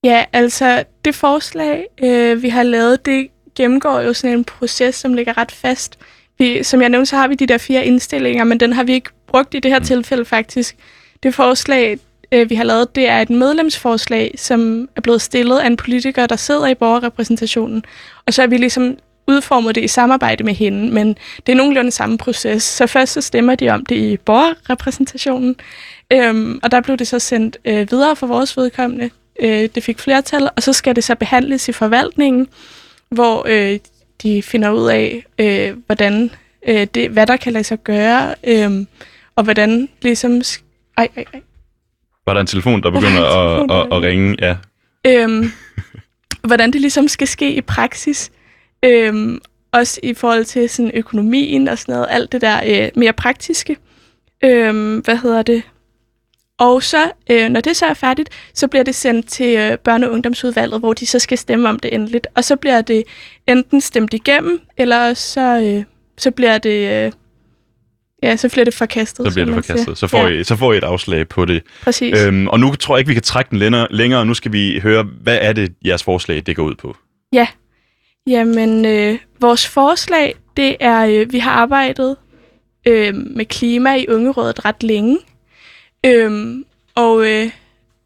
Ja, 0.03 0.25
altså 0.33 0.83
det 1.05 1.15
forslag, 1.15 1.85
øh, 2.03 2.41
vi 2.41 2.49
har 2.49 2.63
lavet, 2.63 3.05
det 3.05 3.27
gennemgår 3.55 3.99
jo 4.01 4.13
sådan 4.13 4.37
en 4.37 4.43
proces, 4.43 4.95
som 4.95 5.13
ligger 5.13 5.37
ret 5.37 5.51
fast. 5.51 5.99
Vi, 6.39 6.63
som 6.63 6.81
jeg 6.81 6.89
nævnte, 6.89 7.09
så 7.09 7.15
har 7.15 7.27
vi 7.27 7.35
de 7.35 7.45
der 7.47 7.57
fire 7.57 7.85
indstillinger, 7.85 8.43
men 8.43 8.59
den 8.59 8.73
har 8.73 8.83
vi 8.83 8.93
ikke 8.93 9.09
brugt 9.27 9.53
i 9.53 9.59
det 9.59 9.71
her 9.71 9.79
Mm. 9.79 9.85
tilfælde 9.85 10.25
faktisk. 10.25 10.75
Det 11.23 11.35
forslag, 11.35 11.99
øh, 12.31 12.49
vi 12.49 12.55
har 12.55 12.63
lavet, 12.63 12.95
det 12.95 13.09
er 13.09 13.21
et 13.21 13.29
medlemsforslag, 13.29 14.33
som 14.37 14.89
er 14.95 15.01
blevet 15.01 15.21
stillet 15.21 15.59
af 15.59 15.67
en 15.67 15.77
politiker, 15.77 16.25
der 16.25 16.35
sidder 16.35 16.67
i 16.67 16.75
borgerrepræsentationen. 16.75 17.83
Og 18.25 18.33
så 18.33 18.41
har 18.41 18.47
vi 18.47 18.57
ligesom 18.57 18.97
udformet 19.27 19.75
det 19.75 19.83
i 19.83 19.87
samarbejde 19.87 20.43
med 20.43 20.53
hende, 20.53 20.93
men 20.93 21.17
det 21.45 21.51
er 21.51 21.55
nogenlunde 21.55 21.91
samme 21.91 22.17
proces. 22.17 22.63
Så 22.63 22.87
først 22.87 23.13
så 23.13 23.21
stemmer 23.21 23.55
de 23.55 23.69
om 23.69 23.85
det 23.85 23.95
i 23.95 24.17
borgerrepræsentationen, 24.17 25.55
øhm, 26.13 26.59
og 26.63 26.71
der 26.71 26.81
blev 26.81 26.97
det 26.97 27.07
så 27.07 27.19
sendt 27.19 27.57
øh, 27.65 27.91
videre 27.91 28.15
for 28.15 28.27
vores 28.27 28.57
vedkommende. 28.57 29.09
Øh, 29.39 29.69
det 29.75 29.83
fik 29.83 29.99
flertal, 29.99 30.49
og 30.55 30.63
så 30.63 30.73
skal 30.73 30.95
det 30.95 31.03
så 31.03 31.15
behandles 31.15 31.69
i 31.69 31.71
forvaltningen, 31.71 32.47
hvor 33.09 33.45
øh, 33.49 33.79
de 34.23 34.41
finder 34.41 34.71
ud 34.71 34.89
af, 34.89 35.25
øh, 35.39 35.77
hvordan 35.85 36.31
øh, 36.67 36.87
det, 36.93 37.09
hvad 37.09 37.27
der 37.27 37.37
kan 37.37 37.53
lade 37.53 37.63
sig 37.63 37.83
gøre, 37.83 38.35
øh, 38.47 38.85
og 39.35 39.43
hvordan 39.43 39.89
ligesom... 40.01 40.41
Ej, 40.97 41.07
ej, 41.17 41.25
ej. 41.33 41.41
Var 42.25 42.33
der 42.33 42.41
en 42.41 42.47
telefon, 42.47 42.83
der 42.83 42.91
begynder 42.91 43.21
telefon, 43.29 43.71
at, 43.71 43.81
at, 43.81 43.97
at 43.97 44.01
ringe? 44.01 44.35
Ja. 44.39 44.55
øhm, 45.05 45.51
hvordan 46.43 46.73
det 46.73 46.81
ligesom 46.81 47.07
skal 47.07 47.27
ske 47.27 47.53
i 47.53 47.61
praksis. 47.61 48.31
Øhm, 48.85 49.39
også 49.71 49.99
i 50.03 50.13
forhold 50.13 50.45
til 50.45 50.69
sådan 50.69 50.91
økonomien 50.93 51.67
og 51.67 51.77
sådan 51.77 51.93
noget, 51.93 52.07
alt 52.09 52.31
det 52.31 52.41
der 52.41 52.61
øh, 52.65 52.89
mere 52.95 53.13
praktiske. 53.13 53.77
Øhm, 54.43 54.99
hvad 54.99 55.17
hedder 55.17 55.41
det? 55.41 55.63
Og 56.59 56.83
så, 56.83 57.11
øh, 57.31 57.49
når 57.49 57.61
det 57.61 57.77
så 57.77 57.85
er 57.85 57.93
færdigt, 57.93 58.29
så 58.53 58.67
bliver 58.67 58.83
det 58.83 58.95
sendt 58.95 59.27
til 59.27 59.57
øh, 59.57 59.77
børne- 59.89 60.05
og 60.05 60.11
ungdomsudvalget, 60.11 60.79
hvor 60.79 60.93
de 60.93 61.05
så 61.05 61.19
skal 61.19 61.37
stemme 61.37 61.69
om 61.69 61.79
det 61.79 61.93
endeligt. 61.93 62.27
Og 62.35 62.43
så 62.43 62.55
bliver 62.55 62.81
det 62.81 63.03
enten 63.47 63.81
stemt 63.81 64.13
igennem, 64.13 64.61
eller 64.77 65.13
så, 65.13 65.61
øh, 65.61 65.83
så 66.17 66.31
bliver 66.31 66.57
det... 66.57 67.05
Øh, 67.05 67.11
ja, 68.23 68.35
så 68.35 68.49
bliver 68.49 68.65
det 68.65 68.73
forkastet. 68.73 69.25
Så 69.27 69.33
bliver 69.33 69.45
det 69.45 69.65
siger. 69.65 69.75
forkastet. 69.75 69.97
Så 69.97 70.07
får, 70.07 70.27
ja, 70.27 70.27
I, 70.27 70.43
så 70.43 70.55
får 70.55 70.73
I 70.73 70.77
et 70.77 70.83
afslag 70.83 71.27
på 71.27 71.45
det. 71.45 71.63
Præcis. 71.83 72.21
Øhm, 72.21 72.47
og 72.47 72.59
nu 72.59 72.75
tror 72.75 72.95
jeg 72.95 72.99
ikke, 72.99 73.07
vi 73.07 73.13
kan 73.13 73.23
trække 73.23 73.49
den 73.49 73.59
længere, 73.59 73.87
længere. 73.89 74.25
Nu 74.25 74.33
skal 74.33 74.51
vi 74.51 74.79
høre, 74.79 75.03
hvad 75.21 75.37
er 75.41 75.53
det, 75.53 75.73
jeres 75.85 76.03
forslag 76.03 76.43
det 76.45 76.55
går 76.55 76.63
ud 76.63 76.75
på? 76.75 76.95
Jamen, 78.27 78.85
øh, 78.85 79.17
vores 79.39 79.67
forslag, 79.67 80.35
det 80.57 80.75
er, 80.79 81.05
øh, 81.05 81.33
vi 81.33 81.39
har 81.39 81.51
arbejdet 81.51 82.15
øh, 82.87 83.15
med 83.15 83.45
klima 83.45 83.95
i 83.95 84.05
Ungerådet 84.09 84.65
ret 84.65 84.83
længe. 84.83 85.17
Øhm, 86.07 86.65
og 86.95 87.27
øh, 87.27 87.51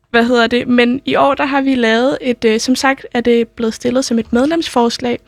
hvad 0.09 0.25
hedder 0.25 0.47
det? 0.47 0.67
Men 0.67 1.01
i 1.05 1.15
år, 1.15 1.33
der 1.33 1.45
har 1.45 1.61
vi 1.61 1.75
lavet 1.75 2.17
et, 2.21 2.45
øh, 2.45 2.59
som 2.59 2.75
sagt, 2.75 3.05
er 3.13 3.21
det 3.21 3.47
blevet 3.47 3.73
stillet 3.73 4.05
som 4.05 4.19
et 4.19 4.33
medlemsforslag. 4.33 5.19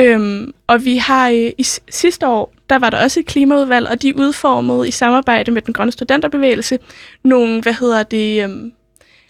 Øhm, 0.00 0.54
og 0.66 0.84
vi 0.84 0.96
har 0.96 1.28
øh, 1.28 1.52
i 1.58 1.66
sidste 1.90 2.28
år, 2.28 2.52
der 2.70 2.78
var 2.78 2.90
der 2.90 3.02
også 3.02 3.20
et 3.20 3.26
klimaudvalg, 3.26 3.88
og 3.88 4.02
de 4.02 4.16
udformede 4.16 4.88
i 4.88 4.90
samarbejde 4.90 5.50
med 5.50 5.62
den 5.62 5.74
grønne 5.74 5.92
studenterbevægelse 5.92 6.78
nogle, 7.22 7.62
hvad 7.62 7.72
hedder 7.72 8.02
det, 8.02 8.44
øhm, 8.44 8.72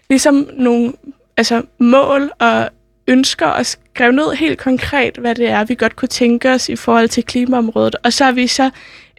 ligesom 0.09 0.49
nogle 0.53 0.93
altså, 1.37 1.61
mål 1.79 2.31
og 2.39 2.69
ønsker 3.07 3.45
og 3.47 3.65
skrev 3.65 4.11
ned 4.11 4.31
helt 4.35 4.59
konkret, 4.59 5.17
hvad 5.17 5.35
det 5.35 5.49
er, 5.49 5.65
vi 5.65 5.75
godt 5.75 5.95
kunne 5.95 6.09
tænke 6.09 6.51
os 6.51 6.69
i 6.69 6.75
forhold 6.75 7.09
til 7.09 7.23
klimaområdet. 7.23 7.95
Og 8.03 8.13
så 8.13 8.23
har 8.23 8.31
vi 8.31 8.47
så 8.47 8.69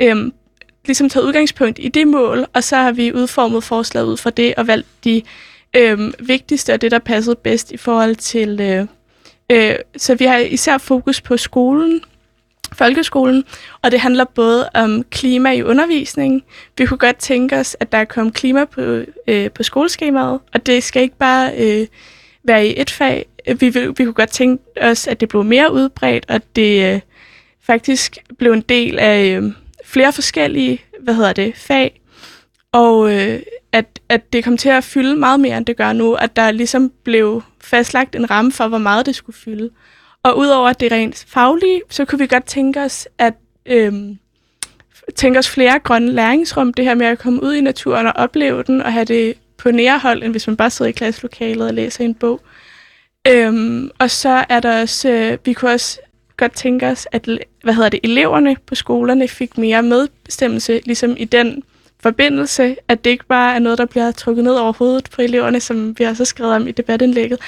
øhm, 0.00 0.32
ligesom 0.88 1.08
taget 1.08 1.26
udgangspunkt 1.26 1.78
i 1.82 1.88
det 1.88 2.06
mål, 2.06 2.46
og 2.52 2.64
så 2.64 2.76
har 2.76 2.92
vi 2.92 3.12
udformet 3.12 3.64
forslaget 3.64 4.06
ud 4.06 4.16
fra 4.16 4.30
det 4.30 4.54
og 4.54 4.66
valgt 4.66 4.86
de 5.04 5.22
øh, 5.76 6.12
vigtigste 6.18 6.74
og 6.74 6.80
det, 6.80 6.90
der 6.90 6.98
passede 6.98 7.36
bedst 7.36 7.72
i 7.72 7.76
forhold 7.76 8.16
til... 8.16 8.60
Øh, 8.60 8.86
øh, 9.50 9.74
så 9.96 10.14
vi 10.14 10.24
har 10.24 10.36
især 10.36 10.78
fokus 10.78 11.20
på 11.20 11.36
skolen, 11.36 12.00
folkeskolen, 12.72 13.44
og 13.82 13.90
det 13.90 14.00
handler 14.00 14.24
både 14.24 14.68
om 14.74 15.04
klima 15.10 15.52
i 15.52 15.62
undervisningen. 15.62 16.42
Vi 16.78 16.86
kunne 16.86 16.98
godt 16.98 17.16
tænke 17.16 17.56
os, 17.56 17.76
at 17.80 17.92
der 17.92 18.04
kom 18.04 18.32
klima 18.32 18.64
på, 18.64 19.02
øh, 19.26 19.50
på 19.50 19.62
skoleskemaet, 19.62 20.40
og 20.54 20.66
det 20.66 20.82
skal 20.82 21.02
ikke 21.02 21.16
bare 21.18 21.52
øh, 21.56 21.86
være 22.44 22.66
i 22.66 22.80
et 22.80 22.90
fag. 22.90 23.26
Vi, 23.46 23.68
vi, 23.68 23.86
vi 23.86 24.04
kunne 24.04 24.12
godt 24.12 24.30
tænke 24.30 24.64
os, 24.80 25.06
at 25.06 25.20
det 25.20 25.28
blev 25.28 25.44
mere 25.44 25.72
udbredt, 25.72 26.24
og 26.28 26.40
det 26.56 26.94
øh, 26.94 27.00
faktisk 27.62 28.18
blev 28.38 28.52
en 28.52 28.60
del 28.60 28.98
af 28.98 29.24
øh, 29.24 29.52
flere 29.88 30.12
forskellige 30.12 30.80
hvad 31.00 31.14
hedder 31.14 31.32
det, 31.32 31.56
fag, 31.56 32.00
og 32.72 33.12
øh, 33.12 33.40
at, 33.72 34.00
at 34.08 34.32
det 34.32 34.44
kom 34.44 34.56
til 34.56 34.68
at 34.68 34.84
fylde 34.84 35.16
meget 35.16 35.40
mere, 35.40 35.56
end 35.56 35.66
det 35.66 35.76
gør 35.76 35.92
nu, 35.92 36.14
at 36.14 36.36
der 36.36 36.50
ligesom 36.50 36.92
blev 37.04 37.42
fastlagt 37.60 38.16
en 38.16 38.30
ramme 38.30 38.52
for, 38.52 38.68
hvor 38.68 38.78
meget 38.78 39.06
det 39.06 39.14
skulle 39.14 39.36
fylde. 39.36 39.70
Og 40.22 40.38
udover 40.38 40.72
det 40.72 40.92
rent 40.92 41.26
faglige, 41.28 41.80
så 41.90 42.04
kunne 42.04 42.18
vi 42.18 42.26
godt 42.26 42.44
tænke 42.44 42.80
os, 42.80 43.08
at 43.18 43.34
øh, 43.66 43.92
tænke 45.16 45.38
os 45.38 45.50
flere 45.50 45.78
grønne 45.78 46.12
læringsrum, 46.12 46.72
det 46.72 46.84
her 46.84 46.94
med 46.94 47.06
at 47.06 47.18
komme 47.18 47.42
ud 47.42 47.54
i 47.54 47.60
naturen 47.60 48.06
og 48.06 48.12
opleve 48.16 48.62
den, 48.62 48.82
og 48.82 48.92
have 48.92 49.04
det 49.04 49.34
på 49.56 49.70
nærhold, 49.70 50.22
end 50.22 50.32
hvis 50.32 50.46
man 50.46 50.56
bare 50.56 50.70
sidder 50.70 50.88
i 50.88 50.92
klasselokalet 50.92 51.68
og 51.68 51.74
læser 51.74 52.04
en 52.04 52.14
bog. 52.14 52.40
Øhm, 53.28 53.90
og 53.98 54.10
så 54.10 54.44
er 54.48 54.60
der 54.60 54.80
også, 54.80 55.10
øh, 55.10 55.38
vi 55.44 55.52
kunne 55.52 55.70
også 55.70 56.00
godt 56.38 56.52
tænke 56.52 56.86
os, 56.86 57.08
at 57.12 57.28
hvad 57.62 57.74
hedder 57.74 57.88
det, 57.88 58.00
eleverne 58.02 58.56
på 58.66 58.74
skolerne 58.74 59.28
fik 59.28 59.58
mere 59.58 59.82
medbestemmelse, 59.82 60.80
ligesom 60.84 61.14
i 61.18 61.24
den 61.24 61.62
forbindelse, 62.00 62.76
at 62.88 63.04
det 63.04 63.10
ikke 63.10 63.26
bare 63.26 63.54
er 63.54 63.58
noget, 63.58 63.78
der 63.78 63.86
bliver 63.86 64.10
trukket 64.10 64.44
ned 64.44 64.54
over 64.54 64.72
hovedet 64.72 65.10
på 65.10 65.22
eleverne, 65.22 65.60
som 65.60 65.98
vi 65.98 66.04
har 66.04 66.14
så 66.14 66.24
skrevet 66.24 66.54
om 66.54 66.68
i 66.68 66.72
debatindlægget, 66.72 67.40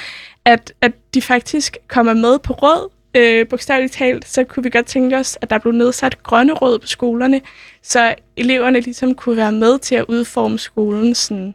at, 0.45 0.73
at 0.81 0.93
de 1.15 1.23
faktisk 1.23 1.77
kommer 1.89 2.15
med 2.15 2.39
på 2.39 2.53
råd. 2.53 2.91
Øh, 3.15 3.49
bogstaveligt 3.49 3.93
talt, 3.93 4.29
så 4.29 4.45
kunne 4.45 4.63
vi 4.63 4.71
godt 4.71 4.87
tænke 4.87 5.17
os, 5.17 5.39
at 5.41 5.51
der 5.51 5.59
blev 5.59 5.73
nedsat 5.73 6.23
grønne 6.23 6.53
råd 6.53 6.79
på 6.79 6.87
skolerne, 6.87 7.41
så 7.83 8.15
eleverne 8.37 8.81
ligesom 8.81 9.15
kunne 9.15 9.37
være 9.37 9.53
med 9.53 9.79
til 9.79 9.95
at 9.95 10.05
udforme 10.09 10.59
skolens 10.59 11.19
sådan, 11.19 11.55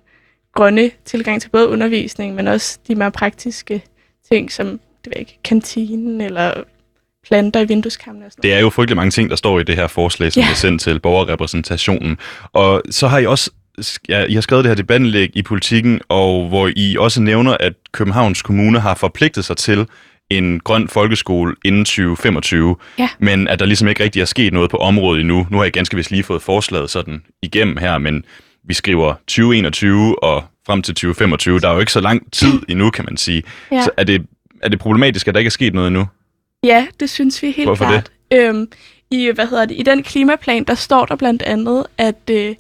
grønne 0.56 0.92
tilgang 1.06 1.42
til 1.42 1.50
både 1.50 1.68
undervisning, 1.68 2.36
men 2.36 2.48
også 2.48 2.80
de 2.88 2.96
mere 2.96 3.12
praktiske 3.12 3.84
ting, 4.32 4.52
som 4.52 4.68
det 5.06 5.16
ved 5.16 5.20
ikke, 5.20 5.40
kantinen 5.44 6.22
eller 6.22 6.64
planter 7.28 7.60
i 7.60 7.66
vindueskammen 7.68 8.24
og 8.24 8.32
sådan 8.32 8.44
Det 8.44 8.54
er 8.54 8.60
jo 8.60 8.70
frygtelig 8.70 8.96
mange 8.96 9.12
ting, 9.12 9.30
der 9.30 9.36
står 9.36 9.60
i 9.60 9.64
det 9.64 9.76
her 9.76 9.88
forslag, 9.88 10.32
som 10.32 10.44
ja. 10.44 10.50
er 10.50 10.54
sendt 10.54 10.82
til 10.82 11.00
borgerrepræsentationen. 11.00 12.18
Og 12.54 12.82
så 12.90 13.08
har 13.08 13.18
I 13.20 13.26
også 13.26 13.52
ja, 14.10 14.24
I 14.26 14.34
har 14.34 14.42
skrevet 14.42 14.64
det 14.64 14.70
her 14.70 14.76
debatindlæg 14.76 15.30
i 15.34 15.42
politikken, 15.42 16.02
og 16.10 16.48
hvor 16.48 16.70
I 16.76 16.96
også 17.00 17.22
nævner, 17.22 17.58
at 17.60 17.74
Københavns 17.92 18.42
Kommune 18.42 18.80
har 18.80 18.96
forpligtet 18.96 19.46
sig 19.46 19.58
til 19.58 19.88
en 20.30 20.60
grøn 20.60 20.88
folkeskole 20.88 21.56
inden 21.66 21.86
2025, 21.86 22.76
Ja. 23.00 23.10
men 23.20 23.48
at 23.48 23.60
der 23.60 23.66
ligesom 23.66 23.88
ikke 23.88 24.04
rigtig 24.04 24.22
er 24.22 24.26
sket 24.26 24.54
noget 24.54 24.72
på 24.72 24.78
området 24.78 25.20
endnu. 25.22 25.48
Nu 25.50 25.58
har 25.58 25.64
jeg 25.64 25.74
ganske 25.74 25.96
vist 25.98 26.12
lige 26.12 26.24
fået 26.24 26.42
forslaget 26.42 26.90
sådan 26.90 27.22
igennem 27.42 27.78
her, 27.78 27.98
men 27.98 28.24
vi 28.68 28.74
skriver 28.74 29.14
2021 29.28 30.24
og 30.24 30.44
frem 30.66 30.82
til 30.82 30.96
2025. 30.96 31.60
Der 31.60 31.70
er 31.70 31.74
jo 31.74 31.80
ikke 31.80 31.92
så 31.92 32.02
lang 32.02 32.32
tid 32.32 32.62
endnu, 32.70 32.90
kan 32.90 33.06
man 33.06 33.18
sige. 33.18 33.44
Ja. 33.72 33.82
Så 33.84 33.90
er 33.98 34.04
det, 34.04 34.26
er 34.64 34.70
det 34.70 34.80
problematisk, 34.80 35.28
at 35.28 35.34
der 35.34 35.40
ikke 35.40 35.48
er 35.48 35.52
sket 35.52 35.74
noget 35.74 35.88
endnu? 35.88 36.08
Ja, 36.66 36.88
det 37.00 37.10
synes 37.10 37.44
vi 37.44 37.52
helt 37.52 37.68
Hvorfor 37.68 37.86
klart. 37.86 38.12
Øhm, 38.34 38.68
i, 39.12 39.32
hvad 39.36 39.48
hedder 39.48 39.66
det, 39.66 39.80
I 39.80 39.84
den 39.84 40.04
klimaplan, 40.04 40.64
der 40.64 40.76
står 40.76 41.06
der 41.06 41.16
blandt 41.16 41.42
andet, 41.42 41.86
at 41.98 42.30
øh, 42.32 42.56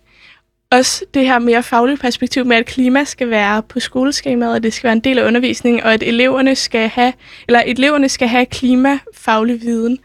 også 0.72 1.06
det 1.14 1.26
her 1.26 1.40
mere 1.40 1.64
faglige 1.64 1.98
perspektiv 1.98 2.46
med, 2.46 2.58
at 2.58 2.66
klima 2.66 3.04
skal 3.04 3.30
være 3.30 3.64
på 3.64 3.80
skoleskemaet, 3.80 4.54
og 4.54 4.64
det 4.64 4.74
skal 4.74 4.88
være 4.88 4.94
en 4.94 5.00
del 5.00 5.20
af 5.20 5.28
undervisningen, 5.28 5.84
og 5.84 5.94
at 5.94 6.04
eleverne 6.04 6.56
skal 6.56 6.88
have, 6.90 7.14
eller 7.48 7.60
eleverne 7.66 8.10
skal 8.10 8.28
have 8.28 8.46
klimafaglig 8.46 9.62
viden. 9.62 10.00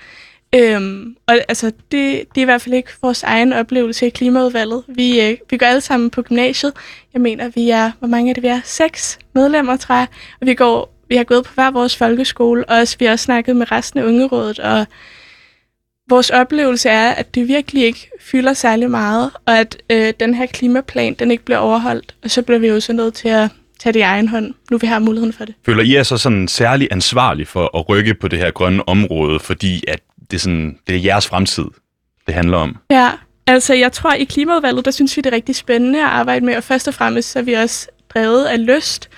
Øhm, 0.54 1.16
og 1.26 1.34
altså, 1.48 1.66
det, 1.66 2.24
det 2.34 2.36
er 2.36 2.40
i 2.40 2.44
hvert 2.44 2.62
fald 2.62 2.74
ikke 2.74 2.90
vores 3.02 3.22
egen 3.22 3.52
oplevelse 3.52 4.06
i 4.06 4.10
klimaudvalget. 4.10 4.84
Vi, 4.88 5.20
øh, 5.20 5.36
vi 5.50 5.56
går 5.56 5.66
alle 5.66 5.80
sammen 5.80 6.10
på 6.10 6.22
gymnasiet. 6.22 6.72
Jeg 7.14 7.22
mener, 7.22 7.48
vi 7.48 7.70
er, 7.70 7.90
hvor 7.98 8.08
mange 8.08 8.30
er 8.30 8.34
det, 8.34 8.42
vi 8.42 8.48
er? 8.48 8.60
Seks 8.64 9.18
medlemmer, 9.34 9.76
tror 9.76 9.94
jeg. 9.94 10.06
Og 10.40 10.46
vi 10.46 10.54
går 10.54 10.99
vi 11.10 11.16
har 11.16 11.24
gået 11.24 11.44
på 11.44 11.54
hver 11.54 11.70
vores 11.70 11.96
folkeskole, 11.96 12.64
og 12.68 12.76
også, 12.76 12.96
vi 12.98 13.04
har 13.04 13.12
også 13.12 13.24
snakket 13.24 13.56
med 13.56 13.72
resten 13.72 14.00
af 14.00 14.04
ungerådet, 14.04 14.58
og 14.58 14.86
vores 16.08 16.30
oplevelse 16.30 16.88
er, 16.88 17.10
at 17.10 17.34
det 17.34 17.48
virkelig 17.48 17.84
ikke 17.84 18.10
fylder 18.20 18.52
særlig 18.52 18.90
meget, 18.90 19.30
og 19.46 19.58
at 19.58 19.82
øh, 19.90 20.12
den 20.20 20.34
her 20.34 20.46
klimaplan, 20.46 21.14
den 21.14 21.30
ikke 21.30 21.44
bliver 21.44 21.58
overholdt, 21.58 22.14
og 22.24 22.30
så 22.30 22.42
bliver 22.42 22.58
vi 22.58 22.68
jo 22.68 22.80
så 22.80 22.92
nødt 22.92 23.14
til 23.14 23.28
at 23.28 23.50
tage 23.80 23.92
det 23.92 23.98
i 24.00 24.02
egen 24.02 24.28
hånd, 24.28 24.54
nu 24.70 24.78
vi 24.78 24.86
har 24.86 24.98
muligheden 24.98 25.32
for 25.32 25.44
det. 25.44 25.54
Føler 25.66 25.82
I 25.82 25.94
er 25.94 26.02
så 26.02 26.16
sådan 26.16 26.48
særlig 26.48 26.88
ansvarlig 26.90 27.48
for 27.48 27.78
at 27.78 27.88
rykke 27.88 28.14
på 28.14 28.28
det 28.28 28.38
her 28.38 28.50
grønne 28.50 28.88
område, 28.88 29.40
fordi 29.40 29.84
at 29.88 30.00
det, 30.30 30.36
er 30.36 30.40
sådan, 30.40 30.78
det 30.86 30.96
er 30.96 31.00
jeres 31.00 31.26
fremtid, 31.26 31.64
det 32.26 32.34
handler 32.34 32.56
om? 32.56 32.76
Ja, 32.90 33.10
altså 33.46 33.74
jeg 33.74 33.92
tror, 33.92 34.12
i 34.12 34.24
klimaudvalget, 34.24 34.84
der 34.84 34.90
synes 34.90 35.16
vi, 35.16 35.22
det 35.22 35.32
er 35.32 35.36
rigtig 35.36 35.56
spændende 35.56 35.98
at 35.98 36.06
arbejde 36.08 36.44
med, 36.44 36.56
og 36.56 36.62
først 36.62 36.88
og 36.88 36.94
fremmest 36.94 37.30
så 37.30 37.38
er 37.38 37.42
vi 37.42 37.52
også 37.52 37.88
drevet 38.14 38.44
af 38.44 38.66
lyst. 38.66 39.08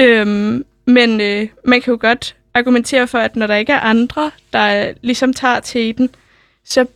Øhm, 0.00 0.64
men 0.84 1.20
øh, 1.20 1.48
man 1.64 1.80
kan 1.80 1.90
jo 1.90 1.98
godt 2.00 2.36
argumentere 2.54 3.06
for, 3.06 3.18
at 3.18 3.36
når 3.36 3.46
der 3.46 3.54
ikke 3.54 3.72
er 3.72 3.80
andre, 3.80 4.30
der 4.52 4.92
ligesom 5.02 5.32
tager 5.32 5.60
til 5.60 5.98
den, 5.98 6.10
så, 6.64 6.86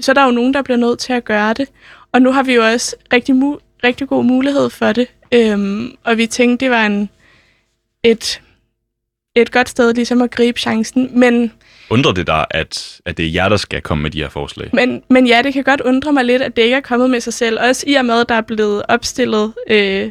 så 0.00 0.12
er 0.12 0.14
der 0.14 0.24
jo 0.24 0.30
nogen, 0.30 0.54
der 0.54 0.62
bliver 0.62 0.78
nødt 0.78 0.98
til 0.98 1.12
at 1.12 1.24
gøre 1.24 1.52
det. 1.54 1.68
Og 2.12 2.22
nu 2.22 2.32
har 2.32 2.42
vi 2.42 2.54
jo 2.54 2.64
også 2.66 2.96
rigtig, 3.12 3.34
mu- 3.34 3.60
rigtig 3.84 4.08
god 4.08 4.24
mulighed 4.24 4.70
for 4.70 4.92
det. 4.92 5.08
Øhm, 5.32 5.96
og 6.04 6.16
vi 6.16 6.26
tænkte, 6.26 6.64
det 6.64 6.70
var 6.70 6.86
en, 6.86 7.10
et, 8.02 8.40
et 9.34 9.52
godt 9.52 9.68
sted 9.68 9.94
ligesom 9.94 10.22
at 10.22 10.30
gribe 10.30 10.60
chancen. 10.60 11.10
Men 11.18 11.52
Undrer 11.90 12.12
det 12.12 12.26
dig, 12.26 12.46
at, 12.50 13.00
at 13.04 13.16
det 13.16 13.26
er 13.26 13.30
jer, 13.30 13.48
der 13.48 13.56
skal 13.56 13.82
komme 13.82 14.02
med 14.02 14.10
de 14.10 14.20
her 14.20 14.28
forslag? 14.28 14.70
men, 14.72 15.02
men 15.08 15.26
ja, 15.26 15.42
det 15.42 15.52
kan 15.52 15.64
godt 15.64 15.80
undre 15.80 16.12
mig 16.12 16.24
lidt, 16.24 16.42
at 16.42 16.56
det 16.56 16.62
ikke 16.62 16.76
er 16.76 16.80
kommet 16.80 17.10
med 17.10 17.20
sig 17.20 17.32
selv. 17.32 17.60
Også 17.60 17.84
i 17.86 17.94
og 17.94 18.04
med, 18.04 18.20
at 18.20 18.28
der 18.28 18.34
er 18.34 18.40
blevet 18.40 18.82
opstillet 18.88 19.54
øh, 19.70 20.10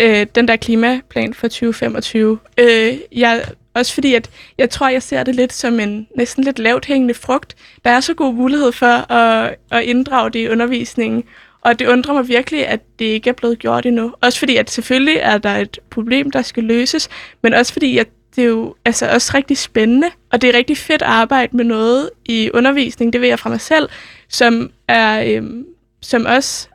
øh, 0.00 0.26
den 0.34 0.48
der 0.48 0.56
klimaplan 0.56 1.34
for 1.34 1.48
2025. 1.48 2.38
Øh, 2.58 2.98
jeg, 3.12 3.44
også 3.74 3.94
fordi, 3.94 4.14
at 4.14 4.30
jeg 4.58 4.70
tror, 4.70 4.88
jeg 4.88 5.02
ser 5.02 5.22
det 5.22 5.34
lidt 5.34 5.52
som 5.52 5.80
en 5.80 6.08
næsten 6.16 6.44
lidt 6.44 6.58
lavt 6.58 6.86
hængende 6.86 7.14
frugt. 7.14 7.56
Der 7.84 7.90
er 7.90 8.00
så 8.00 8.14
god 8.14 8.34
mulighed 8.34 8.72
for 8.72 9.12
at, 9.12 9.56
at 9.70 9.82
inddrage 9.84 10.30
det 10.30 10.38
i 10.38 10.48
undervisningen. 10.48 11.24
Og 11.60 11.78
det 11.78 11.86
undrer 11.86 12.14
mig 12.14 12.28
virkelig, 12.28 12.66
at 12.68 12.80
det 12.98 13.04
ikke 13.04 13.30
er 13.30 13.34
blevet 13.34 13.58
gjort 13.58 13.86
endnu. 13.86 14.14
Også 14.20 14.38
fordi, 14.38 14.56
at 14.56 14.70
selvfølgelig 14.70 15.16
er 15.16 15.38
der 15.38 15.56
et 15.56 15.78
problem, 15.90 16.30
der 16.30 16.42
skal 16.42 16.64
løses, 16.64 17.08
men 17.42 17.54
også 17.54 17.72
fordi, 17.72 17.98
at 17.98 18.08
det 18.36 18.44
er 18.44 18.48
jo 18.48 18.74
altså 18.84 19.08
også 19.08 19.32
rigtig 19.34 19.58
spændende, 19.58 20.10
og 20.32 20.42
det 20.42 20.50
er 20.50 20.58
rigtig 20.58 20.76
fedt 20.76 21.02
at 21.02 21.08
arbejde 21.08 21.56
med 21.56 21.64
noget 21.64 22.10
i 22.24 22.50
undervisning, 22.54 23.12
det 23.12 23.20
ved 23.20 23.28
jeg 23.28 23.38
fra 23.38 23.50
mig 23.50 23.60
selv, 23.60 23.88
som 24.28 24.70
er, 24.88 25.24
øhm, 25.26 25.66
som 26.02 26.26
også, 26.26 26.68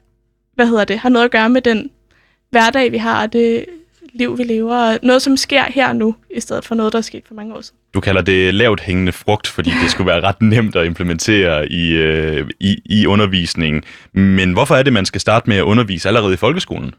hvad 0.56 0.68
hedder 0.68 0.86
det, 0.86 1.00
har 1.00 1.10
noget 1.10 1.26
at 1.26 1.32
gøre 1.32 1.50
med 1.50 1.62
den 1.62 1.92
hverdag, 2.50 2.92
vi 2.92 2.98
har, 2.98 3.22
og 3.24 3.34
det 3.34 3.66
liv, 4.14 4.38
vi 4.38 4.44
lever, 4.44 4.76
og 4.76 5.00
noget, 5.04 5.22
som 5.22 5.38
sker 5.38 5.64
her 5.64 5.94
nu, 5.94 6.16
i 6.36 6.40
stedet 6.40 6.66
for 6.66 6.76
noget, 6.76 6.94
der 6.94 6.98
er 7.00 7.04
sket 7.04 7.24
for 7.28 7.34
mange 7.34 7.56
år 7.56 7.62
siden. 7.62 7.78
Du 7.94 8.00
kalder 8.00 8.22
det 8.22 8.54
lavt 8.54 8.82
hængende 8.82 9.12
frugt, 9.12 9.48
fordi 9.48 9.70
det 9.84 9.92
skulle 9.92 10.08
være 10.08 10.22
ret 10.22 10.42
nemt 10.42 10.76
at 10.76 10.86
implementere 10.86 11.72
i, 11.72 11.92
øh, 11.92 12.50
i, 12.60 12.82
i 12.86 13.06
undervisningen. 13.06 13.84
Men 14.14 14.54
hvorfor 14.54 14.76
er 14.76 14.84
det, 14.84 14.94
man 14.94 15.06
skal 15.06 15.22
starte 15.22 15.50
med 15.50 15.58
at 15.58 15.64
undervise 15.64 16.08
allerede 16.08 16.34
i 16.34 16.38
folkeskolen? 16.38 16.94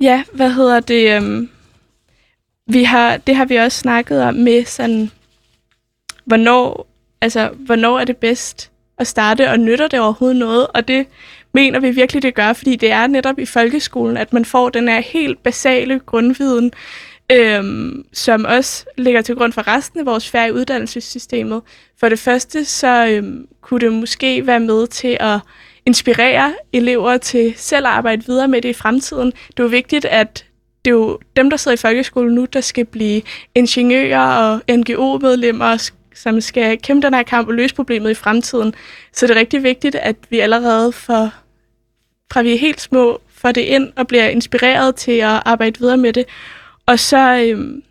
Ja, 0.00 0.22
hvad 0.32 0.50
hedder 0.50 0.80
det? 0.80 1.16
Øhm, 1.16 1.48
vi 2.66 2.84
har, 2.84 3.16
det 3.16 3.36
har 3.36 3.44
vi 3.44 3.56
også 3.56 3.78
snakket 3.78 4.22
om 4.22 4.34
med 4.34 4.64
sådan, 4.64 5.10
hvornår, 6.24 6.88
altså, 7.20 7.50
hvornår 7.58 7.98
er 8.00 8.04
det 8.04 8.16
bedst 8.16 8.70
at 8.98 9.06
starte, 9.06 9.50
og 9.50 9.58
nytter 9.60 9.88
det 9.88 10.00
overhovedet 10.00 10.36
noget? 10.36 10.66
Og 10.66 10.88
det 10.88 11.06
mener 11.56 11.80
vi 11.80 11.90
virkelig, 11.90 12.22
det 12.22 12.34
gør, 12.34 12.52
fordi 12.52 12.76
det 12.76 12.90
er 12.90 13.06
netop 13.06 13.38
i 13.38 13.46
folkeskolen, 13.46 14.16
at 14.16 14.32
man 14.32 14.44
får 14.44 14.68
den 14.68 14.88
her 14.88 15.00
helt 15.00 15.42
basale 15.42 15.98
grundviden, 15.98 16.72
øhm, 17.32 18.04
som 18.12 18.44
også 18.44 18.84
ligger 18.98 19.22
til 19.22 19.34
grund 19.34 19.52
for 19.52 19.68
resten 19.68 20.00
af 20.00 20.06
vores 20.06 20.30
færre 20.30 20.54
uddannelsessystemet. 20.54 21.62
For 22.00 22.08
det 22.08 22.18
første, 22.18 22.64
så 22.64 23.06
øhm, 23.06 23.46
kunne 23.60 23.80
det 23.80 23.92
måske 23.92 24.46
være 24.46 24.60
med 24.60 24.86
til 24.86 25.16
at 25.20 25.38
inspirere 25.86 26.54
elever 26.72 27.16
til 27.16 27.54
selv 27.56 27.86
at 27.86 27.92
arbejde 27.92 28.26
videre 28.26 28.48
med 28.48 28.62
det 28.62 28.68
i 28.68 28.72
fremtiden. 28.72 29.26
Det 29.26 29.58
er 29.58 29.62
jo 29.62 29.68
vigtigt, 29.68 30.04
at 30.04 30.44
det 30.84 30.90
er 30.90 30.94
jo 30.94 31.18
dem, 31.36 31.50
der 31.50 31.56
sidder 31.56 31.74
i 31.74 31.80
folkeskolen 31.80 32.34
nu, 32.34 32.44
der 32.44 32.60
skal 32.60 32.84
blive 32.84 33.22
ingeniører 33.54 34.52
og 34.52 34.76
NGO-medlemmer, 34.76 35.90
som 36.14 36.40
skal 36.40 36.78
kæmpe 36.78 37.06
den 37.06 37.14
her 37.14 37.22
kamp 37.22 37.48
og 37.48 37.54
løse 37.54 37.74
problemet 37.74 38.10
i 38.10 38.14
fremtiden. 38.14 38.74
Så 39.12 39.26
det 39.26 39.36
er 39.36 39.40
rigtig 39.40 39.62
vigtigt, 39.62 39.94
at 39.94 40.16
vi 40.30 40.38
allerede 40.38 40.92
får 40.92 41.45
fra 42.32 42.42
vi 42.42 42.54
er 42.54 42.58
helt 42.58 42.80
små, 42.80 43.20
får 43.28 43.52
det 43.52 43.60
ind 43.60 43.92
og 43.96 44.06
bliver 44.06 44.28
inspireret 44.28 44.96
til 44.96 45.12
at 45.12 45.42
arbejde 45.44 45.80
videre 45.80 45.96
med 45.96 46.12
det. 46.12 46.24
Og 46.86 46.98
så, 46.98 47.44
øhm, 47.46 47.82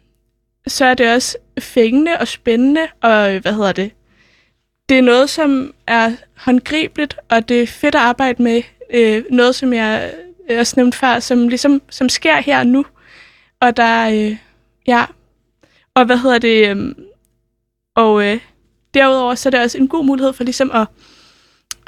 så 0.67 0.85
er 0.85 0.93
det 0.93 1.13
også 1.13 1.37
fængende 1.59 2.11
og 2.19 2.27
spændende, 2.27 2.87
og 3.01 3.39
hvad 3.39 3.53
hedder 3.53 3.71
det? 3.71 3.91
Det 4.89 4.97
er 4.97 5.01
noget, 5.01 5.29
som 5.29 5.73
er 5.87 6.11
håndgribeligt, 6.37 7.17
og 7.29 7.49
det 7.49 7.61
er 7.61 7.67
fedt 7.67 7.95
at 7.95 8.01
arbejde 8.01 8.43
med. 8.43 8.61
Øh, 8.93 9.23
noget, 9.29 9.55
som 9.55 9.73
jeg 9.73 10.13
også 10.49 10.73
nævnte 10.77 10.97
før, 10.97 11.19
som 11.19 11.47
ligesom 11.47 11.81
som 11.89 12.09
sker 12.09 12.41
her 12.41 12.59
og 12.59 12.67
nu. 12.67 12.85
Og 13.59 13.77
der, 13.77 14.09
øh, 14.09 14.37
ja, 14.87 15.05
og 15.93 16.05
hvad 16.05 16.17
hedder 16.17 16.37
det? 16.37 16.69
Øh, 16.69 16.95
og 17.95 18.25
øh, 18.25 18.39
derudover 18.93 19.35
så 19.35 19.49
er 19.49 19.51
det 19.51 19.59
også 19.59 19.77
en 19.77 19.87
god 19.87 20.05
mulighed 20.05 20.33
for 20.33 20.43
ligesom 20.43 20.71
at, 20.73 20.87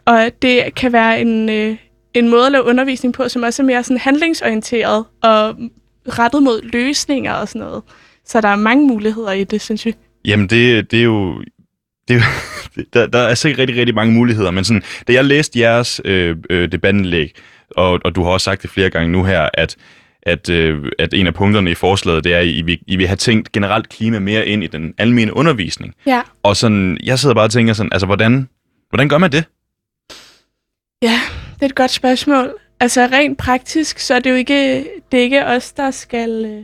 og 0.06 0.32
det 0.42 0.76
kan 0.76 0.94
være 0.94 1.22
en, 1.22 1.50
øh, 1.50 1.78
en 2.14 2.30
måde 2.30 2.46
at 2.46 2.52
lave 2.52 2.64
undervisning 2.64 3.14
på, 3.14 3.30
som 3.30 3.44
også 3.44 3.62
er 3.62 3.66
mere 3.66 3.84
sådan 3.84 4.00
handlingsorienteret 4.00 5.06
og 5.24 5.56
rettet 6.20 6.44
mod 6.44 6.62
løsninger 6.64 7.34
og 7.34 7.48
sådan 7.48 7.60
noget. 7.60 7.84
Så 8.26 8.42
der 8.42 8.48
er 8.48 8.56
mange 8.56 8.88
muligheder 8.88 9.32
i 9.32 9.44
det, 9.44 9.62
synes 9.62 9.86
jeg. 9.86 9.94
Jamen, 10.26 10.48
det, 10.48 10.92
det 10.92 11.00
er 11.00 11.04
jo... 11.04 11.44
Det 12.08 12.16
er, 12.16 12.20
jo- 12.20 12.82
der, 12.94 13.08
der 13.08 13.20
er 13.20 13.36
sikkert 13.36 13.60
rigtig, 13.60 13.78
rigtig 13.78 13.96
mange 13.96 14.14
muligheder, 14.14 14.52
men 14.52 14.64
sådan, 14.64 14.84
da 15.08 15.14
jeg 15.14 15.26
læste 15.26 15.60
jeres 15.60 16.02
øh, 16.06 16.36
øh, 16.50 16.72
debatindlæg, 16.72 17.36
og, 17.72 18.00
og 18.06 18.16
du 18.16 18.24
har 18.24 18.30
også 18.32 18.46
sagt 18.46 18.62
det 18.62 18.70
flere 18.70 18.90
gange 18.90 19.12
nu 19.12 19.24
her, 19.24 19.50
at, 19.54 19.76
at, 20.24 20.50
øh, 20.50 20.92
at 21.00 21.14
en 21.14 21.28
af 21.28 21.34
punkterne 21.34 21.72
i 21.72 21.76
forslaget, 21.76 22.24
det 22.24 22.34
er, 22.34 22.40
at 22.40 22.46
I 22.48 22.62
vil, 22.62 22.80
I 22.88 22.96
vil 22.96 23.08
have 23.08 23.16
tænkt 23.18 23.52
generelt 23.52 23.90
klima 23.90 24.20
mere 24.20 24.48
ind 24.48 24.64
i 24.64 24.68
den 24.68 24.94
almene 24.98 25.36
undervisning. 25.36 25.94
Ja. 26.06 26.22
Og 26.44 26.58
sådan, 26.58 26.98
jeg 27.04 27.20
sidder 27.20 27.36
bare 27.36 27.46
og 27.46 27.52
tænker 27.52 27.74
sådan, 27.74 27.94
altså, 27.94 28.06
hvordan, 28.06 28.50
hvordan 28.90 29.10
gør 29.10 29.18
man 29.18 29.32
det? 29.32 29.44
Ja, 31.02 31.20
det 31.58 31.62
er 31.62 31.66
et 31.66 31.76
godt 31.76 31.92
spørgsmål. 31.92 32.60
Altså 32.80 33.02
rent 33.12 33.38
praktisk, 33.38 34.00
så 34.00 34.14
er 34.14 34.20
det 34.20 34.30
jo 34.30 34.36
ikke, 34.36 34.88
det 35.12 35.20
er 35.20 35.24
ikke 35.24 35.46
os, 35.46 35.72
der 35.72 35.92
skal... 35.92 36.46
Øh, 36.46 36.64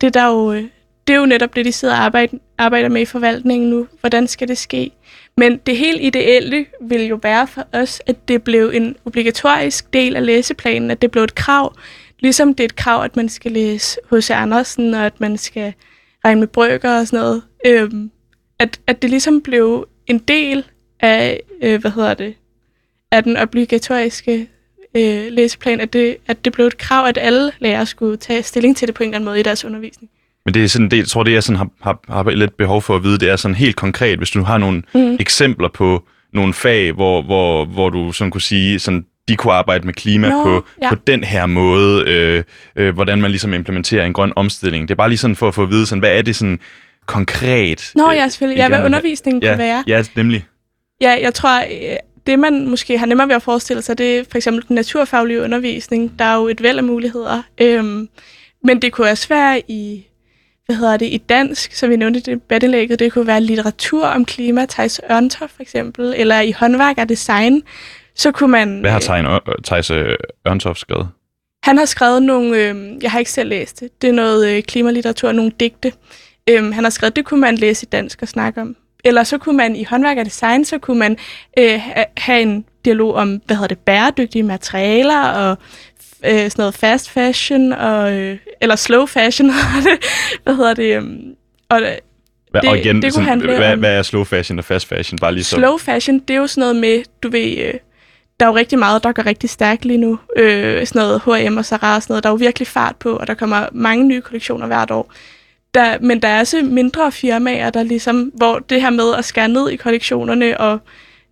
det 0.00 0.14
der 0.14 0.26
jo, 0.26 0.52
øh, 0.52 0.64
det 1.06 1.14
er 1.14 1.18
jo 1.18 1.26
netop 1.26 1.56
det, 1.56 1.64
de 1.64 1.72
sidder 1.72 1.94
og 1.94 2.00
arbejder, 2.00 2.38
arbejder 2.58 2.88
med 2.88 3.00
i 3.00 3.04
forvaltningen 3.04 3.70
nu. 3.70 3.86
Hvordan 4.00 4.26
skal 4.26 4.48
det 4.48 4.58
ske? 4.58 4.90
Men 5.36 5.56
det 5.56 5.76
helt 5.76 6.02
ideelle 6.02 6.66
vil 6.80 7.06
jo 7.06 7.18
være 7.22 7.46
for 7.46 7.66
os, 7.72 8.02
at 8.06 8.28
det 8.28 8.42
blev 8.42 8.70
en 8.74 8.96
obligatorisk 9.04 9.92
del 9.92 10.16
af 10.16 10.26
læseplanen, 10.26 10.90
at 10.90 11.02
det 11.02 11.10
blev 11.10 11.24
et 11.24 11.34
krav. 11.34 11.74
Ligesom 12.18 12.54
det 12.54 12.64
er 12.64 12.68
et 12.68 12.76
krav, 12.76 13.04
at 13.04 13.16
man 13.16 13.28
skal 13.28 13.52
læse 13.52 14.00
H.C. 14.10 14.30
Andersen, 14.30 14.94
og 14.94 15.06
at 15.06 15.20
man 15.20 15.38
skal 15.38 15.74
regne 16.24 16.40
med 16.40 16.48
brøker 16.48 16.98
og 16.98 17.06
sådan 17.06 17.24
noget. 17.24 17.42
Øhm, 17.66 18.10
at, 18.58 18.80
at 18.86 19.02
det 19.02 19.10
ligesom 19.10 19.40
blev 19.40 19.88
en 20.06 20.18
del 20.18 20.64
af, 21.00 21.40
øh, 21.62 21.80
hvad 21.80 21.90
hedder 21.90 22.14
det, 22.14 22.34
af 23.12 23.22
den 23.22 23.36
obligatoriske 23.36 24.46
øh, 24.96 25.26
læseplan, 25.30 25.80
at 25.80 25.92
det, 25.92 26.16
at 26.26 26.44
det 26.44 26.52
blev 26.52 26.66
et 26.66 26.78
krav, 26.78 27.06
at 27.06 27.18
alle 27.20 27.52
lærere 27.58 27.86
skulle 27.86 28.16
tage 28.16 28.42
stilling 28.42 28.76
til 28.76 28.88
det 28.88 28.94
på 28.94 29.02
en 29.02 29.08
eller 29.08 29.16
anden 29.16 29.24
måde 29.24 29.40
i 29.40 29.42
deres 29.42 29.64
undervisning. 29.64 30.10
Men 30.44 30.54
det 30.54 30.64
er 30.64 30.68
sådan, 30.68 30.90
det, 30.90 30.96
jeg 30.96 31.06
tror, 31.06 31.22
det 31.22 31.32
jeg 31.32 31.42
sådan 31.42 31.56
har, 31.56 31.68
har, 31.80 32.00
har 32.08 32.30
lidt 32.30 32.56
behov 32.56 32.82
for 32.82 32.96
at 32.96 33.02
vide, 33.02 33.18
det 33.18 33.30
er 33.30 33.36
sådan 33.36 33.54
helt 33.54 33.76
konkret, 33.76 34.18
hvis 34.18 34.30
du 34.30 34.42
har 34.42 34.58
nogle 34.58 34.82
mm. 34.94 35.16
eksempler 35.20 35.68
på 35.68 36.04
nogle 36.32 36.54
fag, 36.54 36.92
hvor, 36.92 37.22
hvor, 37.22 37.64
hvor 37.64 37.90
du 37.90 38.12
sådan 38.12 38.30
kunne 38.30 38.40
sige, 38.40 38.78
sådan, 38.78 39.06
de 39.28 39.36
kunne 39.36 39.52
arbejde 39.52 39.86
med 39.86 39.94
klima 39.94 40.28
Nå, 40.28 40.44
på, 40.44 40.66
ja. 40.82 40.88
på 40.88 40.94
den 41.06 41.24
her 41.24 41.46
måde, 41.46 42.04
øh, 42.06 42.44
øh, 42.76 42.94
hvordan 42.94 43.20
man 43.20 43.30
ligesom 43.30 43.54
implementerer 43.54 44.06
en 44.06 44.12
grøn 44.12 44.32
omstilling. 44.36 44.88
Det 44.88 44.94
er 44.94 44.96
bare 44.96 45.08
lige 45.08 45.18
sådan 45.18 45.36
for 45.36 45.48
at 45.48 45.54
få 45.54 45.62
at 45.62 45.70
vide, 45.70 45.86
sådan, 45.86 46.00
hvad 46.00 46.18
er 46.18 46.22
det 46.22 46.36
sådan 46.36 46.60
konkret? 47.06 47.92
Nå 47.94 48.10
øh, 48.10 48.16
ja, 48.16 48.28
selvfølgelig. 48.28 48.58
I 48.58 48.62
Ja, 48.62 48.68
hvad 48.68 48.84
undervisningen 48.84 49.42
ja, 49.42 49.48
kunne 49.48 49.58
være. 49.58 49.84
Ja, 49.86 50.04
nemlig. 50.16 50.44
Ja, 51.00 51.18
jeg 51.22 51.34
tror, 51.34 51.60
øh, 51.60 51.96
det 52.30 52.38
man 52.38 52.68
måske 52.68 52.98
har 52.98 53.06
nemmere 53.06 53.28
ved 53.28 53.34
at 53.34 53.42
forestille 53.42 53.82
sig, 53.82 53.98
det 53.98 54.18
er 54.18 54.24
for 54.30 54.36
eksempel 54.36 54.68
den 54.68 54.74
naturfaglige 54.74 55.42
undervisning. 55.42 56.18
Der 56.18 56.24
er 56.24 56.36
jo 56.36 56.48
et 56.48 56.62
væld 56.62 56.78
af 56.78 56.84
muligheder. 56.84 57.42
Øhm, 57.60 58.08
men 58.64 58.82
det 58.82 58.92
kunne 58.92 59.10
også 59.10 59.28
være 59.28 59.62
i, 59.68 60.06
hvad 60.66 60.76
hedder 60.76 60.96
det, 60.96 61.06
i 61.06 61.16
dansk, 61.16 61.74
som 61.74 61.90
vi 61.90 61.96
nævnte 61.96 62.18
i 62.18 62.22
debatindlægget. 62.22 62.98
Det 62.98 63.12
kunne 63.12 63.26
være 63.26 63.40
litteratur 63.40 64.06
om 64.06 64.24
klima, 64.24 64.66
Thijs 64.66 65.00
Ørntoft 65.10 65.52
for 65.54 65.62
eksempel, 65.62 66.14
eller 66.16 66.40
i 66.40 66.52
håndværk 66.52 66.98
og 66.98 67.08
design. 67.08 67.62
Så 68.14 68.32
kunne 68.32 68.50
man... 68.50 68.80
Hvad 68.80 68.90
har 68.90 69.34
øh, 69.34 69.54
Thijs 69.64 69.90
øh, 69.90 70.16
Ørntoft 70.48 70.80
skrevet? 70.80 71.08
Han 71.62 71.78
har 71.78 71.84
skrevet 71.84 72.22
nogle, 72.22 72.56
øh, 72.56 73.02
jeg 73.02 73.10
har 73.10 73.18
ikke 73.18 73.30
selv 73.30 73.48
læst 73.48 73.80
det, 73.80 74.02
det 74.02 74.08
er 74.08 74.14
noget 74.14 74.48
øh, 74.48 74.62
klimalitteratur, 74.62 75.32
nogle 75.32 75.52
digte. 75.60 75.92
Øh, 76.48 76.74
han 76.74 76.84
har 76.84 76.90
skrevet, 76.90 77.16
det 77.16 77.24
kunne 77.24 77.40
man 77.40 77.56
læse 77.56 77.86
i 77.86 77.88
dansk 77.92 78.22
og 78.22 78.28
snakke 78.28 78.60
om. 78.60 78.76
Eller 79.04 79.24
så 79.24 79.38
kunne 79.38 79.56
man 79.56 79.76
i 79.76 79.84
håndværk 79.84 80.18
og 80.18 80.24
design, 80.24 80.64
så 80.64 80.78
kunne 80.78 80.98
man 80.98 81.16
øh, 81.58 81.80
ha- 81.80 82.04
have 82.16 82.40
en 82.42 82.64
dialog 82.84 83.14
om, 83.14 83.40
hvad 83.46 83.56
hedder 83.56 83.68
det, 83.68 83.78
bæredygtige 83.78 84.42
materialer 84.42 85.22
og 85.28 85.58
øh, 86.24 86.32
sådan 86.32 86.52
noget 86.58 86.74
fast 86.74 87.10
fashion, 87.10 87.72
og, 87.72 88.12
øh, 88.12 88.38
eller 88.60 88.76
slow 88.76 89.06
fashion, 89.06 89.50
hvad 90.44 90.54
hedder 90.56 90.74
det, 90.74 90.96
øh, 90.96 91.02
og 91.68 91.80
øh, 91.82 91.88
Hvad, 92.50 92.60
Det- 92.62 92.70
og 92.70 92.78
igen, 92.78 93.02
det 93.02 93.14
kunne 93.14 93.24
sådan, 93.24 93.40
hvad, 93.40 93.72
om- 93.72 93.78
hvad 93.78 93.98
er 93.98 94.02
slow 94.02 94.24
fashion 94.24 94.58
og 94.58 94.64
fast 94.64 94.86
fashion? 94.88 95.18
Bare 95.18 95.32
lige 95.34 95.44
så. 95.44 95.56
Slow 95.56 95.76
fashion, 95.78 96.18
det 96.18 96.34
er 96.34 96.38
jo 96.40 96.46
sådan 96.46 96.60
noget 96.60 96.76
med, 96.76 97.02
du 97.22 97.30
ved, 97.30 97.58
øh, 97.58 97.74
der 98.40 98.46
er 98.46 98.50
jo 98.50 98.56
rigtig 98.56 98.78
meget, 98.78 99.04
der 99.04 99.12
går 99.12 99.26
rigtig 99.26 99.50
stærkt 99.50 99.84
lige 99.84 99.98
nu. 99.98 100.18
Øh, 100.36 100.86
sådan 100.86 101.00
noget 101.02 101.22
H&M 101.48 101.56
og 101.56 101.64
Zara 101.64 101.96
og 101.96 102.02
sådan 102.02 102.12
noget. 102.12 102.24
Der 102.24 102.28
er 102.28 102.32
jo 102.32 102.36
virkelig 102.36 102.68
fart 102.68 102.96
på, 102.96 103.16
og 103.16 103.26
der 103.26 103.34
kommer 103.34 103.66
mange 103.72 104.04
nye 104.04 104.20
kollektioner 104.20 104.66
hvert 104.66 104.90
år. 104.90 105.12
Der, 105.74 105.98
men 106.00 106.22
der 106.22 106.28
er 106.28 106.40
også 106.40 106.62
mindre 106.62 107.12
firmaer, 107.12 107.70
der 107.70 107.82
ligesom, 107.82 108.32
hvor 108.34 108.58
det 108.58 108.80
her 108.80 108.90
med 108.90 109.14
at 109.18 109.24
skære 109.24 109.48
ned 109.48 109.70
i 109.70 109.76
kollektionerne 109.76 110.60
og, 110.60 110.78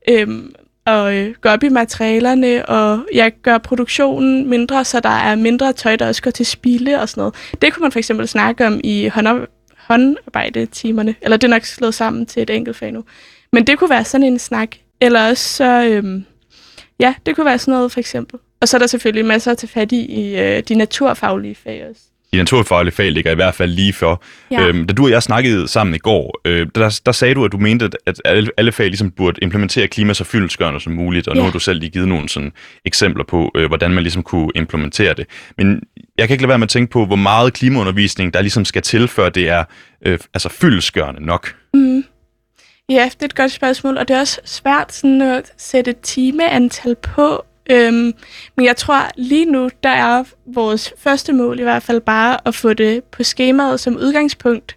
øhm, 0.09 0.55
og 0.87 1.17
øh, 1.17 1.35
gå 1.41 1.49
op 1.49 1.63
i 1.63 1.69
materialerne 1.69 2.67
og 2.67 3.01
ja, 3.15 3.31
gøre 3.43 3.61
produktionen 3.61 4.49
mindre, 4.49 4.85
så 4.85 5.01
der 5.01 5.09
er 5.09 5.35
mindre 5.35 5.73
tøj, 5.73 5.97
der 5.97 6.09
også 6.09 6.23
går 6.23 6.31
til 6.31 6.47
spilde 6.47 7.01
og 7.01 7.09
sådan 7.09 7.21
noget. 7.21 7.35
Det 7.63 7.73
kunne 7.73 7.83
man 7.83 7.93
for 7.93 7.99
eksempel 7.99 8.29
snakke 8.29 8.67
om 8.67 8.81
i 8.85 9.11
håndarbejdetimerne, 9.89 11.15
eller 11.21 11.37
det 11.37 11.47
er 11.47 11.51
nok 11.51 11.65
slået 11.65 11.95
sammen 11.95 12.27
til 12.27 12.43
et 12.43 12.51
enkelt 12.51 12.77
fag 12.77 12.93
nu. 12.93 13.05
Men 13.53 13.67
det 13.67 13.79
kunne 13.79 13.91
være 13.91 14.05
sådan 14.05 14.27
en 14.27 14.39
snak. 14.39 14.77
Eller 15.01 15.29
også 15.29 15.49
så, 15.55 15.85
øhm, 15.85 16.25
ja, 17.01 17.15
det 17.27 17.37
kunne 17.37 17.47
være 17.47 17.59
sådan 17.59 17.73
noget 17.73 17.93
for 17.93 18.01
eksempel. 18.01 18.39
Og 18.61 18.69
så 18.69 18.77
er 18.77 18.79
der 18.79 18.87
selvfølgelig 18.87 19.25
masser 19.25 19.51
at 19.51 19.59
tage 19.59 19.69
fat 19.69 19.93
i 19.93 20.01
i 20.01 20.39
øh, 20.39 20.63
de 20.63 20.75
naturfaglige 20.75 21.55
fag 21.55 21.87
også. 21.91 22.03
De 22.33 22.37
naturfaglige 22.37 22.95
fag 22.95 23.13
ligger 23.13 23.33
i 23.33 23.35
hvert 23.35 23.55
fald 23.55 23.71
lige 23.71 23.93
for. 23.93 24.23
Ja. 24.51 24.67
Øhm, 24.67 24.87
da 24.87 24.95
du 24.95 25.05
og 25.05 25.11
jeg 25.11 25.23
snakkede 25.23 25.69
sammen 25.69 25.95
i 25.95 25.99
går, 25.99 26.41
øh, 26.45 26.67
der, 26.75 27.01
der 27.07 27.13
sagde 27.13 27.35
du, 27.35 27.45
at 27.45 27.53
du 27.53 27.59
mente, 27.59 27.91
at- 28.07 28.21
alle, 28.25 28.51
alle 28.57 28.73
fag 28.73 28.87
ligesom 28.87 29.11
burde 29.11 29.39
implementere 29.43 29.89
klima 29.89 30.15
så 30.15 30.25
fyldesgørende 30.25 30.81
som 30.81 30.93
muligt, 30.93 31.29
og 31.29 31.35
nu 31.37 31.41
Ja. 31.41 31.45
har 31.45 31.53
du 31.53 31.59
selv 31.59 31.81
lige 31.81 31.91
givet 31.91 32.09
nogle 32.09 32.29
sådan 32.29 32.53
eksempler 32.85 33.25
på, 33.25 33.51
øh, 33.57 33.67
hvordan 33.67 33.91
man 33.91 34.03
ligesom 34.03 34.23
kunne 34.23 34.51
implementere 34.55 35.15
det. 35.15 35.27
Men 35.59 35.83
jeg 36.19 36.29
kan 36.29 36.35
ikke 36.35 36.43
lade 36.43 36.49
være 36.49 36.59
med 36.59 36.67
at 36.67 36.71
tænke 36.71 36.91
på, 36.91 37.07
hvor 37.07 37.17
meget 37.17 37.53
klimaundervisning, 37.53 38.35
der 38.35 38.41
ligesom 38.41 38.65
skal 38.65 38.83
til, 38.83 39.09
før 39.09 39.29
det 39.29 39.49
er 39.49 39.65
øh, 40.07 40.19
altså 40.35 40.49
fyldesgørende 40.49 41.27
nok. 41.27 41.55
Mm. 41.75 42.05
Ja, 42.91 43.05
det 43.15 43.21
er 43.23 43.25
et 43.25 43.35
godt 43.35 43.53
spørgsmål, 43.53 43.99
og 43.99 44.09
det 44.09 44.17
er 44.17 44.21
også 44.21 44.41
svært 44.45 44.93
sådan 44.95 45.23
at 45.23 45.53
sætte 45.59 45.91
et 45.91 46.01
timeantal 46.01 46.95
på. 47.03 47.45
Øhm, 47.71 48.13
men 48.57 48.67
jeg 48.67 48.77
tror 48.77 49.11
lige 49.17 49.45
nu, 49.45 49.71
der 49.83 49.89
er 49.89 50.25
vores 50.47 50.95
første 50.99 51.33
mål 51.33 51.61
i 51.61 51.63
hvert 51.63 51.83
fald 51.83 52.01
bare 52.01 52.39
at 52.45 52.55
få 52.55 52.73
det 52.73 53.05
på 53.05 53.23
skemaet 53.23 53.81
som 53.81 53.97
udgangspunkt. 53.97 54.77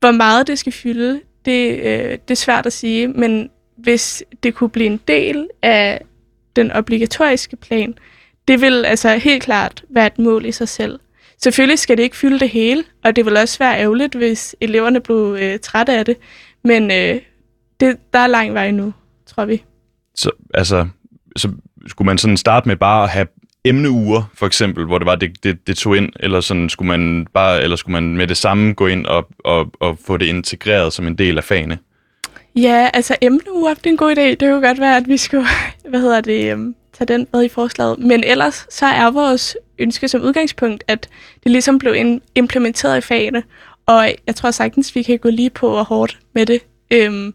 Hvor 0.00 0.10
meget 0.10 0.46
det 0.46 0.58
skal 0.58 0.72
fylde, 0.72 1.20
det, 1.44 1.78
øh, 1.78 2.10
det 2.10 2.30
er 2.30 2.34
svært 2.34 2.66
at 2.66 2.72
sige, 2.72 3.08
men 3.08 3.50
hvis 3.76 4.22
det 4.42 4.54
kunne 4.54 4.70
blive 4.70 4.86
en 4.86 5.00
del 5.08 5.48
af 5.62 6.04
den 6.56 6.72
obligatoriske 6.72 7.56
plan, 7.56 7.94
det 8.48 8.60
vil 8.60 8.84
altså 8.84 9.16
helt 9.16 9.42
klart 9.42 9.84
være 9.88 10.06
et 10.06 10.18
mål 10.18 10.46
i 10.46 10.52
sig 10.52 10.68
selv. 10.68 10.98
Selvfølgelig 11.42 11.78
skal 11.78 11.96
det 11.96 12.02
ikke 12.02 12.16
fylde 12.16 12.40
det 12.40 12.48
hele, 12.48 12.84
og 13.04 13.16
det 13.16 13.24
vil 13.24 13.36
også 13.36 13.58
være 13.58 13.78
ærgerligt, 13.80 14.14
hvis 14.14 14.56
eleverne 14.60 15.00
blev 15.00 15.36
øh, 15.40 15.58
trætte 15.58 15.92
af 15.92 16.04
det. 16.04 16.16
Men 16.64 16.90
øh, 16.90 17.20
det, 17.80 17.98
der 18.12 18.18
er 18.18 18.26
lang 18.26 18.54
vej 18.54 18.70
nu, 18.70 18.92
tror 19.26 19.44
vi. 19.44 19.64
Så, 20.14 20.30
altså, 20.54 20.88
så 21.36 21.52
skulle 21.86 22.06
man 22.06 22.18
sådan 22.18 22.36
starte 22.36 22.68
med 22.68 22.76
bare 22.76 23.02
at 23.02 23.10
have 23.10 23.26
emneuger, 23.64 24.30
for 24.34 24.46
eksempel, 24.46 24.86
hvor 24.86 24.98
det 24.98 25.06
var, 25.06 25.14
det, 25.14 25.44
det, 25.44 25.66
det 25.66 25.76
tog 25.76 25.96
ind, 25.96 26.12
eller 26.20 26.40
sådan 26.40 26.68
skulle 26.68 26.88
man 26.88 27.26
bare, 27.34 27.62
eller 27.62 27.76
skulle 27.76 27.92
man 27.92 28.16
med 28.16 28.26
det 28.26 28.36
samme 28.36 28.74
gå 28.74 28.86
ind 28.86 29.06
og, 29.06 29.28
og, 29.44 29.72
og 29.80 29.98
få 30.06 30.16
det 30.16 30.26
integreret 30.26 30.92
som 30.92 31.06
en 31.06 31.18
del 31.18 31.38
af 31.38 31.44
fagene? 31.44 31.78
Ja, 32.56 32.90
altså 32.94 33.16
emneuger, 33.20 33.74
det 33.74 33.86
er 33.86 33.90
en 33.90 33.96
god 33.96 34.16
idé. 34.16 34.20
Det 34.20 34.38
kunne 34.40 34.66
godt 34.66 34.80
være, 34.80 34.96
at 34.96 35.08
vi 35.08 35.16
skulle, 35.16 35.46
hvad 35.90 36.00
hedder 36.00 36.20
det, 36.20 36.52
øhm, 36.52 36.74
tage 36.92 37.18
den 37.18 37.26
med 37.32 37.44
i 37.44 37.48
forslaget. 37.48 37.98
Men 37.98 38.24
ellers 38.24 38.66
så 38.70 38.86
er 38.86 39.10
vores 39.10 39.56
ønske 39.78 40.08
som 40.08 40.22
udgangspunkt, 40.22 40.84
at 40.88 41.08
det 41.44 41.52
ligesom 41.52 41.78
blev 41.78 42.20
implementeret 42.34 42.98
i 42.98 43.00
fagene. 43.00 43.42
Og 43.86 44.10
jeg 44.26 44.36
tror 44.36 44.50
sagtens, 44.50 44.94
vi 44.94 45.02
kan 45.02 45.18
gå 45.18 45.28
lige 45.28 45.50
på 45.50 45.68
og 45.68 45.84
hårdt 45.84 46.18
med 46.34 46.46
det. 46.46 46.60
Øhm, 46.90 47.34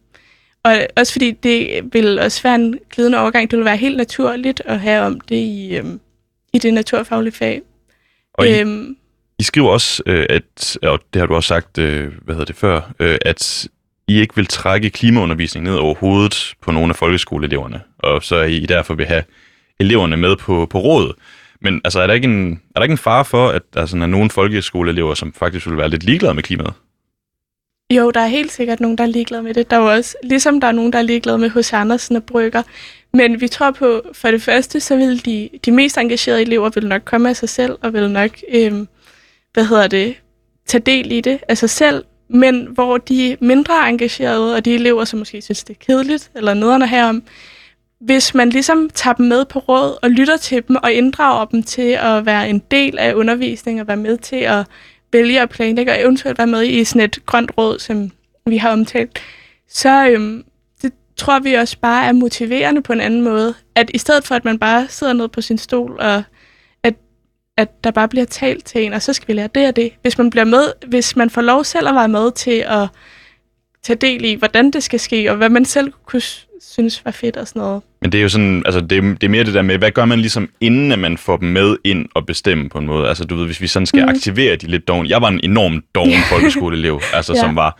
og 0.67 0.87
også 0.95 1.11
fordi 1.13 1.31
det 1.31 1.89
vil 1.93 2.19
også 2.19 2.43
være 2.43 2.55
en 2.55 2.79
glidende 2.95 3.19
overgang. 3.19 3.51
Det 3.51 3.57
vil 3.57 3.65
være 3.65 3.77
helt 3.77 3.97
naturligt 3.97 4.61
at 4.65 4.79
have 4.79 5.05
om 5.05 5.19
det 5.19 5.35
i, 5.35 5.75
øhm, 5.75 5.99
i 6.53 6.57
det 6.57 6.73
naturfaglige 6.73 7.33
fag. 7.33 7.61
Og 8.33 8.47
I, 8.47 8.59
Øhm, 8.59 8.97
I 9.39 9.43
skriver 9.43 9.69
også, 9.69 10.03
øh, 10.05 10.25
at, 10.29 10.77
og 10.83 10.99
det 11.13 11.19
har 11.19 11.25
du 11.25 11.35
også 11.35 11.47
sagt, 11.47 11.77
øh, 11.77 12.11
hvad 12.21 12.35
hedder 12.35 12.45
det 12.45 12.55
før, 12.55 12.93
øh, 12.99 13.17
at 13.21 13.67
I 14.07 14.19
ikke 14.19 14.35
vil 14.35 14.45
trække 14.45 14.89
klimaundervisning 14.89 15.63
ned 15.63 15.75
over 15.75 15.95
hovedet 15.95 16.53
på 16.61 16.71
nogle 16.71 16.89
af 16.89 16.95
folkeskoleeleverne, 16.95 17.81
og 17.99 18.23
så 18.23 18.35
er 18.35 18.43
I 18.43 18.65
derfor 18.65 18.93
vil 18.93 19.05
have 19.05 19.23
eleverne 19.79 20.17
med 20.17 20.35
på, 20.35 20.67
på 20.69 20.79
rådet. 20.79 21.15
Men 21.61 21.81
altså, 21.83 21.99
er 22.01 22.07
der, 22.07 22.13
ikke 22.13 22.27
en, 22.27 22.51
er 22.51 22.79
der 22.79 22.83
ikke 22.83 22.91
en 22.91 22.97
fare 22.97 23.25
for, 23.25 23.49
at 23.49 23.61
der 23.73 23.85
sådan 23.85 24.01
er 24.01 24.07
nogle 24.07 24.29
folkeskoleelever, 24.29 25.13
som 25.13 25.33
faktisk 25.33 25.67
vil 25.67 25.77
være 25.77 25.89
lidt 25.89 26.03
ligeglade 26.03 26.33
med 26.33 26.43
klimaet? 26.43 26.73
Jo, 27.93 28.11
der 28.11 28.19
er 28.19 28.27
helt 28.27 28.51
sikkert 28.51 28.79
nogen, 28.79 28.97
der 28.97 29.03
er 29.03 29.07
ligeglade 29.07 29.43
med 29.43 29.53
det. 29.53 29.69
Der 29.69 29.77
er 29.77 29.81
jo 29.81 29.91
også, 29.91 30.15
ligesom 30.23 30.61
der 30.61 30.67
er 30.67 30.71
nogen, 30.71 30.93
der 30.93 30.99
er 30.99 31.03
ligeglade 31.03 31.37
med 31.37 31.49
hos 31.49 31.73
Andersen 31.73 32.15
og 32.15 32.23
Brygger. 32.23 32.63
Men 33.13 33.41
vi 33.41 33.47
tror 33.47 33.71
på, 33.71 34.01
for 34.13 34.31
det 34.31 34.41
første, 34.41 34.79
så 34.79 34.95
vil 34.95 35.25
de, 35.25 35.49
de 35.65 35.71
mest 35.71 35.97
engagerede 35.97 36.41
elever 36.41 36.69
vil 36.69 36.87
nok 36.87 37.01
komme 37.05 37.29
af 37.29 37.35
sig 37.35 37.49
selv, 37.49 37.77
og 37.81 37.93
vil 37.93 38.11
nok, 38.11 38.31
øhm, 38.49 38.87
hvad 39.53 39.65
hedder 39.65 39.87
det, 39.87 40.15
tage 40.65 40.81
del 40.81 41.11
i 41.11 41.21
det 41.21 41.39
af 41.47 41.57
sig 41.57 41.69
selv. 41.69 42.03
Men 42.29 42.65
hvor 42.65 42.97
de 42.97 43.37
mindre 43.39 43.89
engagerede, 43.89 44.55
og 44.55 44.65
de 44.65 44.75
elever, 44.75 45.05
som 45.05 45.19
måske 45.19 45.41
synes, 45.41 45.63
det 45.63 45.73
er 45.73 45.85
kedeligt, 45.85 46.31
eller 46.35 46.53
nederne 46.53 46.87
herom, 46.87 47.23
hvis 47.99 48.33
man 48.33 48.49
ligesom 48.49 48.89
tager 48.89 49.13
dem 49.13 49.25
med 49.25 49.45
på 49.45 49.59
råd 49.59 49.97
og 50.01 50.09
lytter 50.09 50.37
til 50.37 50.63
dem 50.67 50.75
og 50.83 50.93
inddrager 50.93 51.45
dem 51.45 51.63
til 51.63 51.97
at 52.01 52.25
være 52.25 52.49
en 52.49 52.59
del 52.71 52.97
af 52.99 53.13
undervisningen 53.13 53.81
og 53.81 53.87
være 53.87 53.97
med 53.97 54.17
til 54.17 54.35
at 54.35 54.65
vælge 55.13 55.41
at 55.41 55.49
planlægge 55.49 55.91
og 55.91 56.01
eventuelt 56.01 56.37
være 56.37 56.47
med 56.47 56.63
i 56.63 56.83
sådan 56.83 57.01
et 57.01 57.25
grønt 57.25 57.51
råd, 57.57 57.79
som 57.79 58.11
vi 58.45 58.57
har 58.57 58.71
omtalt, 58.71 59.19
så 59.69 60.09
øhm, 60.09 60.43
det 60.81 60.93
tror 61.15 61.39
vi 61.39 61.53
også 61.53 61.77
bare 61.79 62.05
er 62.07 62.11
motiverende 62.11 62.81
på 62.81 62.93
en 62.93 63.01
anden 63.01 63.21
måde. 63.21 63.53
At 63.75 63.91
i 63.93 63.97
stedet 63.97 64.23
for, 64.23 64.35
at 64.35 64.45
man 64.45 64.59
bare 64.59 64.87
sidder 64.89 65.13
ned 65.13 65.27
på 65.27 65.41
sin 65.41 65.57
stol, 65.57 65.97
og 65.99 66.23
at, 66.83 66.93
at 67.57 67.83
der 67.83 67.91
bare 67.91 68.07
bliver 68.07 68.25
talt 68.25 68.65
til 68.65 68.83
en, 68.83 68.93
og 68.93 69.01
så 69.01 69.13
skal 69.13 69.27
vi 69.27 69.33
lære 69.33 69.49
det 69.55 69.67
og 69.67 69.75
det. 69.75 69.93
Hvis 70.01 70.17
man 70.17 70.29
bliver 70.29 70.45
med, 70.45 70.71
hvis 70.87 71.15
man 71.15 71.29
får 71.29 71.41
lov 71.41 71.63
selv 71.63 71.87
at 71.87 71.95
være 71.95 72.07
med 72.07 72.31
til 72.31 72.63
at 72.67 72.87
tage 73.83 73.97
del 73.97 74.25
i, 74.25 74.33
hvordan 74.33 74.71
det 74.71 74.83
skal 74.83 74.99
ske, 74.99 75.31
og 75.31 75.37
hvad 75.37 75.49
man 75.49 75.65
selv 75.65 75.93
kunne 76.05 76.21
synes 76.61 77.05
var 77.05 77.11
fedt 77.11 77.37
og 77.37 77.47
sådan 77.47 77.59
noget. 77.59 77.81
Men 78.01 78.11
det 78.11 78.17
er 78.17 78.21
jo 78.21 78.29
sådan, 78.29 78.63
altså 78.65 78.81
det 78.81 78.89
det 79.21 79.23
er 79.23 79.29
mere 79.29 79.43
det 79.43 79.53
der 79.53 79.61
med, 79.61 79.77
hvad 79.77 79.91
gør 79.91 80.05
man 80.05 80.19
ligesom 80.19 80.49
inden, 80.61 80.91
at 80.91 80.99
man 80.99 81.17
får 81.17 81.37
dem 81.37 81.49
med 81.49 81.77
ind 81.83 82.05
og 82.15 82.25
bestemme 82.25 82.69
på 82.69 82.77
en 82.77 82.85
måde? 82.85 83.07
Altså 83.09 83.23
du 83.25 83.35
ved, 83.35 83.45
hvis 83.45 83.61
vi 83.61 83.67
sådan 83.67 83.85
skal 83.85 84.03
mm. 84.03 84.09
aktivere 84.09 84.55
de 84.55 84.67
lidt 84.67 84.87
doven. 84.87 85.07
Jeg 85.07 85.21
var 85.21 85.27
en 85.27 85.39
enorm 85.43 85.83
doven 85.95 86.19
folkeskoleelev, 86.31 87.01
altså 87.13 87.33
Ja. 87.33 87.39
som 87.39 87.55
var 87.55 87.79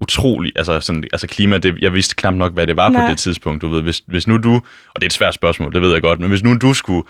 utrolig, 0.00 0.52
altså, 0.56 0.80
sådan, 0.80 1.04
altså 1.12 1.26
klima, 1.26 1.58
det, 1.58 1.78
jeg 1.80 1.92
vidste 1.92 2.14
knap 2.14 2.34
nok, 2.34 2.52
hvad 2.52 2.66
det 2.66 2.76
var 2.76 2.88
Nej. 2.88 3.04
på 3.06 3.10
det 3.10 3.18
tidspunkt, 3.18 3.62
du 3.62 3.68
ved. 3.68 3.82
Hvis, 3.82 4.02
hvis 4.06 4.26
nu 4.26 4.36
du, 4.38 4.54
og 4.54 4.94
det 4.94 5.02
er 5.02 5.06
et 5.06 5.12
svært 5.12 5.34
spørgsmål, 5.34 5.72
det 5.72 5.82
ved 5.82 5.92
jeg 5.92 6.02
godt, 6.02 6.20
men 6.20 6.28
hvis 6.28 6.42
nu 6.42 6.56
du 6.56 6.74
skulle 6.74 7.02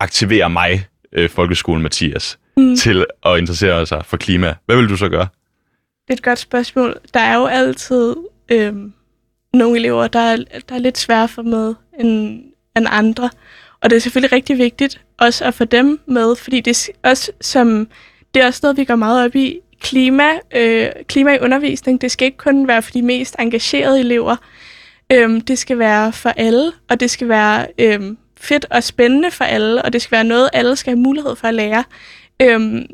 aktivere 0.00 0.50
mig, 0.50 0.86
øh, 1.12 1.30
folkeskolen 1.30 1.82
Mathias, 1.82 2.38
Mm. 2.56 2.76
til 2.76 3.06
at 3.26 3.38
interessere 3.38 3.86
sig 3.86 4.02
for 4.04 4.16
klima, 4.16 4.54
hvad 4.66 4.76
vil 4.76 4.88
du 4.88 4.96
så 4.96 5.08
gøre? 5.08 5.26
Det 6.08 6.10
er 6.10 6.12
et 6.14 6.22
godt 6.22 6.38
spørgsmål. 6.38 6.96
Der 7.14 7.20
er 7.20 7.36
jo 7.36 7.46
altid 7.46 8.16
øh, 8.52 8.72
nogle 9.54 9.78
elever, 9.78 10.08
der 10.08 10.20
er, 10.20 10.36
der 10.68 10.74
er 10.74 10.78
lidt 10.78 10.98
svære 10.98 11.28
for 11.28 11.42
med 11.42 11.74
end, 12.00 12.42
end 12.76 12.86
andre. 12.88 13.30
Og 13.80 13.90
det 13.90 13.96
er 13.96 14.00
selvfølgelig 14.00 14.32
rigtig 14.32 14.58
vigtigt 14.58 15.00
også 15.18 15.44
at 15.44 15.54
få 15.54 15.64
dem 15.64 16.00
med, 16.06 16.36
fordi 16.36 16.60
det 16.60 16.88
er 17.02 17.08
også, 17.10 17.32
som, 17.40 17.88
det 18.34 18.42
er 18.42 18.46
også 18.46 18.60
noget, 18.62 18.76
vi 18.76 18.84
går 18.84 18.96
meget 18.96 19.24
op 19.24 19.36
i. 19.36 19.58
Klima, 19.80 20.28
øh, 20.54 20.88
klima 21.08 21.34
i 21.34 21.38
undervisning, 21.40 22.00
det 22.00 22.10
skal 22.10 22.26
ikke 22.26 22.38
kun 22.38 22.68
være 22.68 22.82
for 22.82 22.90
de 22.90 23.02
mest 23.02 23.36
engagerede 23.38 24.00
elever. 24.00 24.36
Øhm, 25.12 25.40
det 25.40 25.58
skal 25.58 25.78
være 25.78 26.12
for 26.12 26.30
alle, 26.30 26.72
og 26.90 27.00
det 27.00 27.10
skal 27.10 27.28
være 27.28 27.66
øhm, 27.78 28.18
fedt 28.40 28.66
og 28.70 28.84
spændende 28.84 29.30
for 29.30 29.44
alle, 29.44 29.82
og 29.82 29.92
det 29.92 30.02
skal 30.02 30.16
være 30.16 30.24
noget, 30.24 30.50
alle 30.52 30.76
skal 30.76 30.90
have 30.90 31.02
mulighed 31.02 31.36
for 31.36 31.48
at 31.48 31.54
lære. 31.54 31.84
Øhm, 32.42 32.86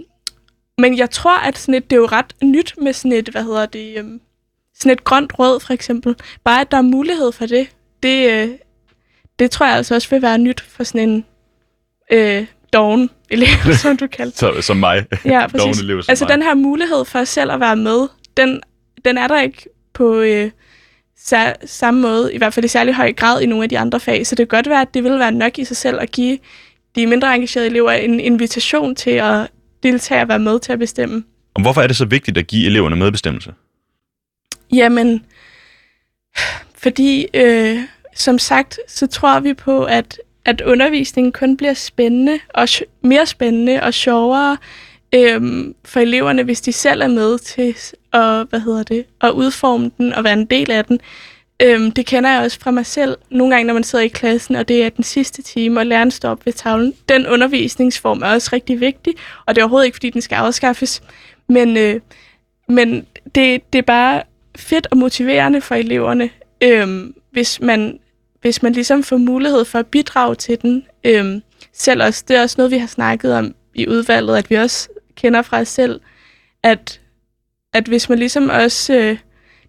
men 0.78 0.98
jeg 0.98 1.10
tror, 1.10 1.38
at 1.38 1.58
sådan 1.58 1.74
et, 1.74 1.90
det 1.90 1.96
er 1.96 2.00
jo 2.00 2.06
ret 2.06 2.34
nyt 2.42 2.74
med 2.82 2.92
sådan 2.92 3.12
et, 3.12 3.28
hvad 3.28 3.42
hedder 3.42 3.66
det, 3.66 3.98
øhm, 3.98 4.20
sådan 4.78 4.92
et 4.92 5.04
grønt 5.04 5.32
rød 5.38 5.60
for 5.60 5.72
eksempel. 5.72 6.14
Bare 6.44 6.60
at 6.60 6.70
der 6.70 6.76
er 6.76 6.82
mulighed 6.82 7.32
for 7.32 7.46
det, 7.46 7.68
det, 8.02 8.30
øh, 8.30 8.48
det 9.38 9.50
tror 9.50 9.66
jeg 9.66 9.76
altså 9.76 9.94
også 9.94 10.10
vil 10.10 10.22
være 10.22 10.38
nyt 10.38 10.60
for 10.60 10.84
sådan 10.84 11.08
en 11.08 11.24
øh, 12.12 12.46
doven 12.72 13.10
elev, 13.30 13.48
som 13.82 13.96
du 13.96 14.06
kalder 14.06 14.32
Så, 14.36 14.62
som 14.62 14.76
mig. 14.76 15.06
Ja, 15.24 15.46
præcis. 15.50 15.80
Elev 15.80 16.02
som 16.02 16.10
altså 16.10 16.24
mig. 16.24 16.32
den 16.32 16.42
her 16.42 16.54
mulighed 16.54 17.04
for 17.04 17.24
selv 17.24 17.52
at 17.52 17.60
være 17.60 17.76
med, 17.76 18.08
den, 18.36 18.60
den 19.04 19.18
er 19.18 19.28
der 19.28 19.40
ikke 19.40 19.68
på 19.94 20.20
øh, 20.20 20.50
sær, 21.18 21.52
samme 21.64 22.00
måde, 22.00 22.34
i 22.34 22.38
hvert 22.38 22.54
fald 22.54 22.64
i 22.64 22.68
særlig 22.68 22.94
høj 22.94 23.12
grad 23.12 23.40
i 23.40 23.46
nogle 23.46 23.62
af 23.62 23.68
de 23.68 23.78
andre 23.78 24.00
fag. 24.00 24.26
Så 24.26 24.34
det 24.34 24.48
kan 24.48 24.56
godt 24.56 24.68
være, 24.68 24.80
at 24.80 24.94
det 24.94 25.04
vil 25.04 25.18
være 25.18 25.32
nok 25.32 25.58
i 25.58 25.64
sig 25.64 25.76
selv 25.76 26.00
at 26.00 26.12
give 26.12 26.38
de 26.96 27.06
mindre 27.06 27.34
engagerede 27.34 27.68
elever 27.68 27.90
en 27.90 28.20
invitation 28.20 28.94
til 28.94 29.10
at 29.10 29.48
deltage 29.82 30.22
og 30.22 30.28
være 30.28 30.38
med 30.38 30.60
til 30.60 30.72
at 30.72 30.78
bestemme. 30.78 31.24
Og 31.54 31.62
hvorfor 31.62 31.82
er 31.82 31.86
det 31.86 31.96
så 31.96 32.04
vigtigt 32.04 32.38
at 32.38 32.46
give 32.46 32.66
eleverne 32.66 32.96
medbestemmelse? 32.96 33.52
Jamen, 34.72 35.24
fordi 36.74 37.26
øh, 37.34 37.78
som 38.14 38.38
sagt, 38.38 38.78
så 38.88 39.06
tror 39.06 39.40
vi 39.40 39.54
på, 39.54 39.84
at, 39.84 40.20
at 40.44 40.60
undervisningen 40.60 41.32
kun 41.32 41.56
bliver 41.56 41.74
spændende 41.74 42.38
og 42.54 42.68
mere 43.02 43.26
spændende 43.26 43.82
og 43.82 43.94
sjovere 43.94 44.56
øh, 45.14 45.64
for 45.84 46.00
eleverne, 46.00 46.42
hvis 46.42 46.60
de 46.60 46.72
selv 46.72 47.02
er 47.02 47.08
med 47.08 47.38
til 47.38 47.76
at, 48.12 48.46
hvad 48.50 48.60
hedder 48.60 48.82
det, 48.82 49.04
at 49.20 49.30
udforme 49.30 49.90
den 49.98 50.12
og 50.12 50.24
være 50.24 50.32
en 50.32 50.46
del 50.46 50.70
af 50.70 50.84
den. 50.84 51.00
Øhm, 51.62 51.90
det 51.90 52.06
kender 52.06 52.30
jeg 52.30 52.42
også 52.42 52.60
fra 52.60 52.70
mig 52.70 52.86
selv. 52.86 53.16
Nogle 53.30 53.54
gange, 53.54 53.66
når 53.66 53.74
man 53.74 53.84
sidder 53.84 54.04
i 54.04 54.08
klassen, 54.08 54.56
og 54.56 54.68
det 54.68 54.84
er 54.84 54.88
den 54.88 55.04
sidste 55.04 55.42
time, 55.42 55.80
og 55.80 55.86
læreren 55.86 56.10
står 56.10 56.30
op 56.30 56.46
ved 56.46 56.52
tavlen. 56.52 56.94
Den 57.08 57.26
undervisningsform 57.26 58.22
er 58.22 58.26
også 58.26 58.50
rigtig 58.52 58.80
vigtig, 58.80 59.14
og 59.46 59.54
det 59.54 59.60
er 59.60 59.64
overhovedet 59.64 59.86
ikke, 59.86 59.96
fordi 59.96 60.10
den 60.10 60.20
skal 60.20 60.36
afskaffes. 60.36 61.02
Men, 61.48 61.76
øh, 61.76 62.00
men 62.68 63.06
det, 63.34 63.72
det 63.72 63.78
er 63.78 63.82
bare 63.82 64.22
fedt 64.56 64.86
og 64.90 64.96
motiverende 64.96 65.60
for 65.60 65.74
eleverne, 65.74 66.30
øhm, 66.60 67.14
hvis, 67.30 67.60
man, 67.60 67.98
hvis 68.40 68.62
man 68.62 68.72
ligesom 68.72 69.02
får 69.02 69.16
mulighed 69.16 69.64
for 69.64 69.78
at 69.78 69.86
bidrage 69.86 70.34
til 70.34 70.62
den. 70.62 70.86
Øhm, 71.04 71.42
selv 71.72 72.02
også, 72.02 72.24
det 72.28 72.36
er 72.36 72.42
også 72.42 72.54
noget, 72.58 72.70
vi 72.70 72.78
har 72.78 72.86
snakket 72.86 73.34
om 73.34 73.54
i 73.74 73.88
udvalget, 73.88 74.36
at 74.36 74.50
vi 74.50 74.54
også 74.54 74.88
kender 75.14 75.42
fra 75.42 75.60
os 75.60 75.68
selv, 75.68 76.00
at, 76.62 77.00
at 77.72 77.84
hvis 77.84 78.08
man 78.08 78.18
ligesom 78.18 78.48
også... 78.48 78.94
Øh, 78.94 79.18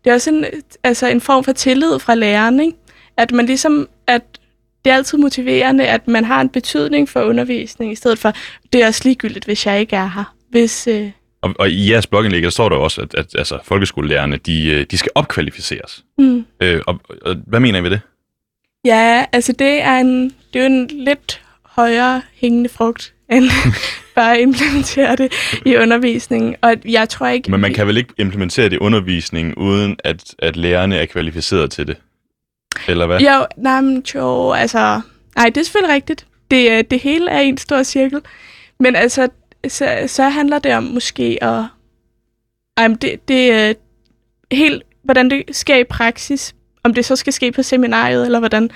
det 0.03 0.09
er 0.11 0.13
også 0.13 0.29
en, 0.29 0.45
altså 0.83 1.07
en 1.07 1.21
form 1.21 1.43
for 1.43 1.51
tillid 1.51 1.99
fra 1.99 2.15
læreren, 2.15 2.59
ikke? 2.59 2.77
At 3.17 3.31
man 3.31 3.45
ligesom, 3.45 3.89
at 4.07 4.21
det 4.85 4.91
er 4.91 4.95
altid 4.95 5.17
motiverende, 5.17 5.87
at 5.87 6.07
man 6.07 6.25
har 6.25 6.41
en 6.41 6.49
betydning 6.49 7.09
for 7.09 7.21
undervisning, 7.21 7.91
i 7.91 7.95
stedet 7.95 8.19
for, 8.19 8.33
det 8.73 8.83
er 8.83 8.87
også 8.87 9.01
ligegyldigt, 9.03 9.45
hvis 9.45 9.65
jeg 9.65 9.79
ikke 9.79 9.95
er 9.95 10.07
her. 10.07 10.35
Hvis, 10.49 10.87
øh, 10.87 11.11
og, 11.47 11.55
og 11.59 11.69
i 11.69 11.91
jeres 11.91 12.07
blogindlæg, 12.07 12.43
der 12.43 12.49
står 12.49 12.69
der 12.69 12.75
også, 12.75 13.01
at, 13.01 13.13
at 13.13 13.35
altså, 13.35 13.59
folkeskolelærerne, 13.63 14.37
de, 14.37 14.67
øh, 14.67 14.85
de 14.91 14.97
skal 14.97 15.11
opkvalificeres. 15.15 16.03
mm. 16.17 16.45
Øh, 16.61 16.81
og, 16.87 16.99
og 17.21 17.35
hvad 17.47 17.59
mener 17.59 17.79
I 17.79 17.83
ved 17.83 17.89
det? 17.89 18.01
Ja, 18.85 19.25
altså 19.31 19.53
det 19.53 19.81
er, 19.81 19.97
en, 19.97 20.23
det 20.23 20.59
er 20.59 20.59
jo 20.59 20.65
en 20.65 20.87
lidt 20.87 21.41
højere 21.63 22.21
hængende 22.33 22.69
frugt, 22.69 23.13
end 23.31 23.43
bare 24.15 24.35
at 24.35 24.41
implementere 24.41 25.15
det 25.15 25.33
i 25.65 25.75
undervisningen. 25.75 26.55
Og 26.61 26.75
jeg 26.85 27.09
tror 27.09 27.27
ikke... 27.27 27.51
Men 27.51 27.59
man 27.59 27.73
kan 27.73 27.87
vel 27.87 27.97
ikke 27.97 28.13
implementere 28.17 28.65
det 28.65 28.73
i 28.73 28.77
undervisningen, 28.77 29.55
uden 29.55 29.97
at, 30.03 30.35
at 30.39 30.55
lærerne 30.55 30.97
er 30.97 31.05
kvalificeret 31.05 31.71
til 31.71 31.87
det? 31.87 31.97
Eller 32.87 33.05
hvad? 33.05 33.19
Jo, 33.19 33.45
nej, 33.57 33.81
men 33.81 34.05
jo, 34.15 34.51
altså... 34.51 35.01
Nej, 35.35 35.45
det 35.45 35.57
er 35.57 35.63
selvfølgelig 35.63 35.95
rigtigt. 35.95 36.25
Det, 36.51 36.71
øh, 36.71 36.83
det 36.91 36.99
hele 36.99 37.29
er 37.29 37.39
en 37.39 37.57
stor 37.57 37.83
cirkel. 37.83 38.21
Men 38.79 38.95
altså, 38.95 39.27
så, 39.67 40.03
så 40.07 40.29
handler 40.29 40.59
det 40.59 40.75
om 40.75 40.83
måske 40.83 41.37
at... 41.43 41.63
Ej, 42.77 42.87
det, 42.87 43.27
det 43.27 43.51
er 43.51 43.73
helt, 44.51 44.83
hvordan 45.03 45.29
det 45.29 45.43
sker 45.51 45.75
i 45.75 45.83
praksis. 45.83 46.55
Om 46.83 46.93
det 46.93 47.05
så 47.05 47.15
skal 47.15 47.33
ske 47.33 47.51
på 47.51 47.63
seminariet, 47.63 48.25
eller 48.25 48.39
hvordan. 48.39 48.69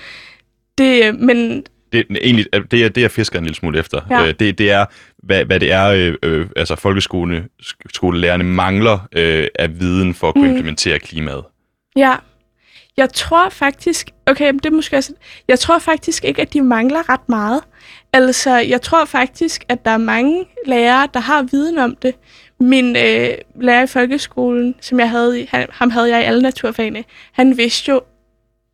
Det, 0.77 1.05
øh, 1.05 1.15
men 1.15 1.63
Det, 1.91 2.05
egentlig, 2.21 2.45
det 2.71 2.85
er 2.85 2.89
det, 2.89 3.01
jeg 3.01 3.11
fisker 3.11 3.39
en 3.39 3.45
lille 3.45 3.55
smule 3.55 3.79
efter. 3.79 4.01
Ja. 4.09 4.27
Øh, 4.27 4.33
det, 4.39 4.57
det 4.57 4.71
er, 4.71 4.85
hvad, 5.23 5.45
hvad 5.45 5.59
det 5.59 5.71
er, 5.71 5.87
øh, 5.87 6.13
øh, 6.23 6.47
altså 6.55 6.75
folkeskole, 6.75 7.47
skolelærerne 7.93 8.43
mangler 8.43 9.07
øh, 9.15 9.47
af 9.55 9.79
viden 9.79 10.13
for 10.13 10.27
at 10.27 10.33
kunne 10.33 10.47
Mm. 10.47 10.51
implementere 10.55 10.99
klimaet. 10.99 11.43
Ja. 11.95 12.15
Jeg 12.97 13.13
tror 13.13 13.49
faktisk, 13.49 14.09
okay, 14.25 14.53
det 14.53 14.65
er 14.65 14.71
måske 14.71 14.97
også, 14.97 15.13
jeg 15.47 15.59
tror 15.59 15.79
faktisk 15.79 16.25
ikke, 16.25 16.41
at 16.41 16.53
de 16.53 16.61
mangler 16.61 17.09
ret 17.09 17.29
meget. 17.29 17.61
Altså, 18.13 18.51
jeg 18.57 18.81
tror 18.81 19.05
faktisk, 19.05 19.63
at 19.69 19.85
der 19.85 19.91
er 19.91 19.97
mange 19.97 20.45
lærere, 20.65 21.07
der 21.13 21.19
har 21.19 21.41
viden 21.43 21.77
om 21.77 21.95
det. 21.95 22.15
Min 22.59 22.95
øh, 22.95 23.29
lærer 23.61 23.83
i 23.83 23.87
folkeskolen, 23.87 24.75
som 24.81 24.99
jeg 24.99 25.09
havde, 25.09 25.41
i- 25.41 25.47
han, 25.51 25.67
ham 25.71 25.89
havde 25.89 26.09
jeg 26.09 26.21
i 26.21 26.25
alle 26.25 26.41
naturfagene, 26.41 27.03
han 27.31 27.57
vidste 27.57 27.91
jo 27.91 28.01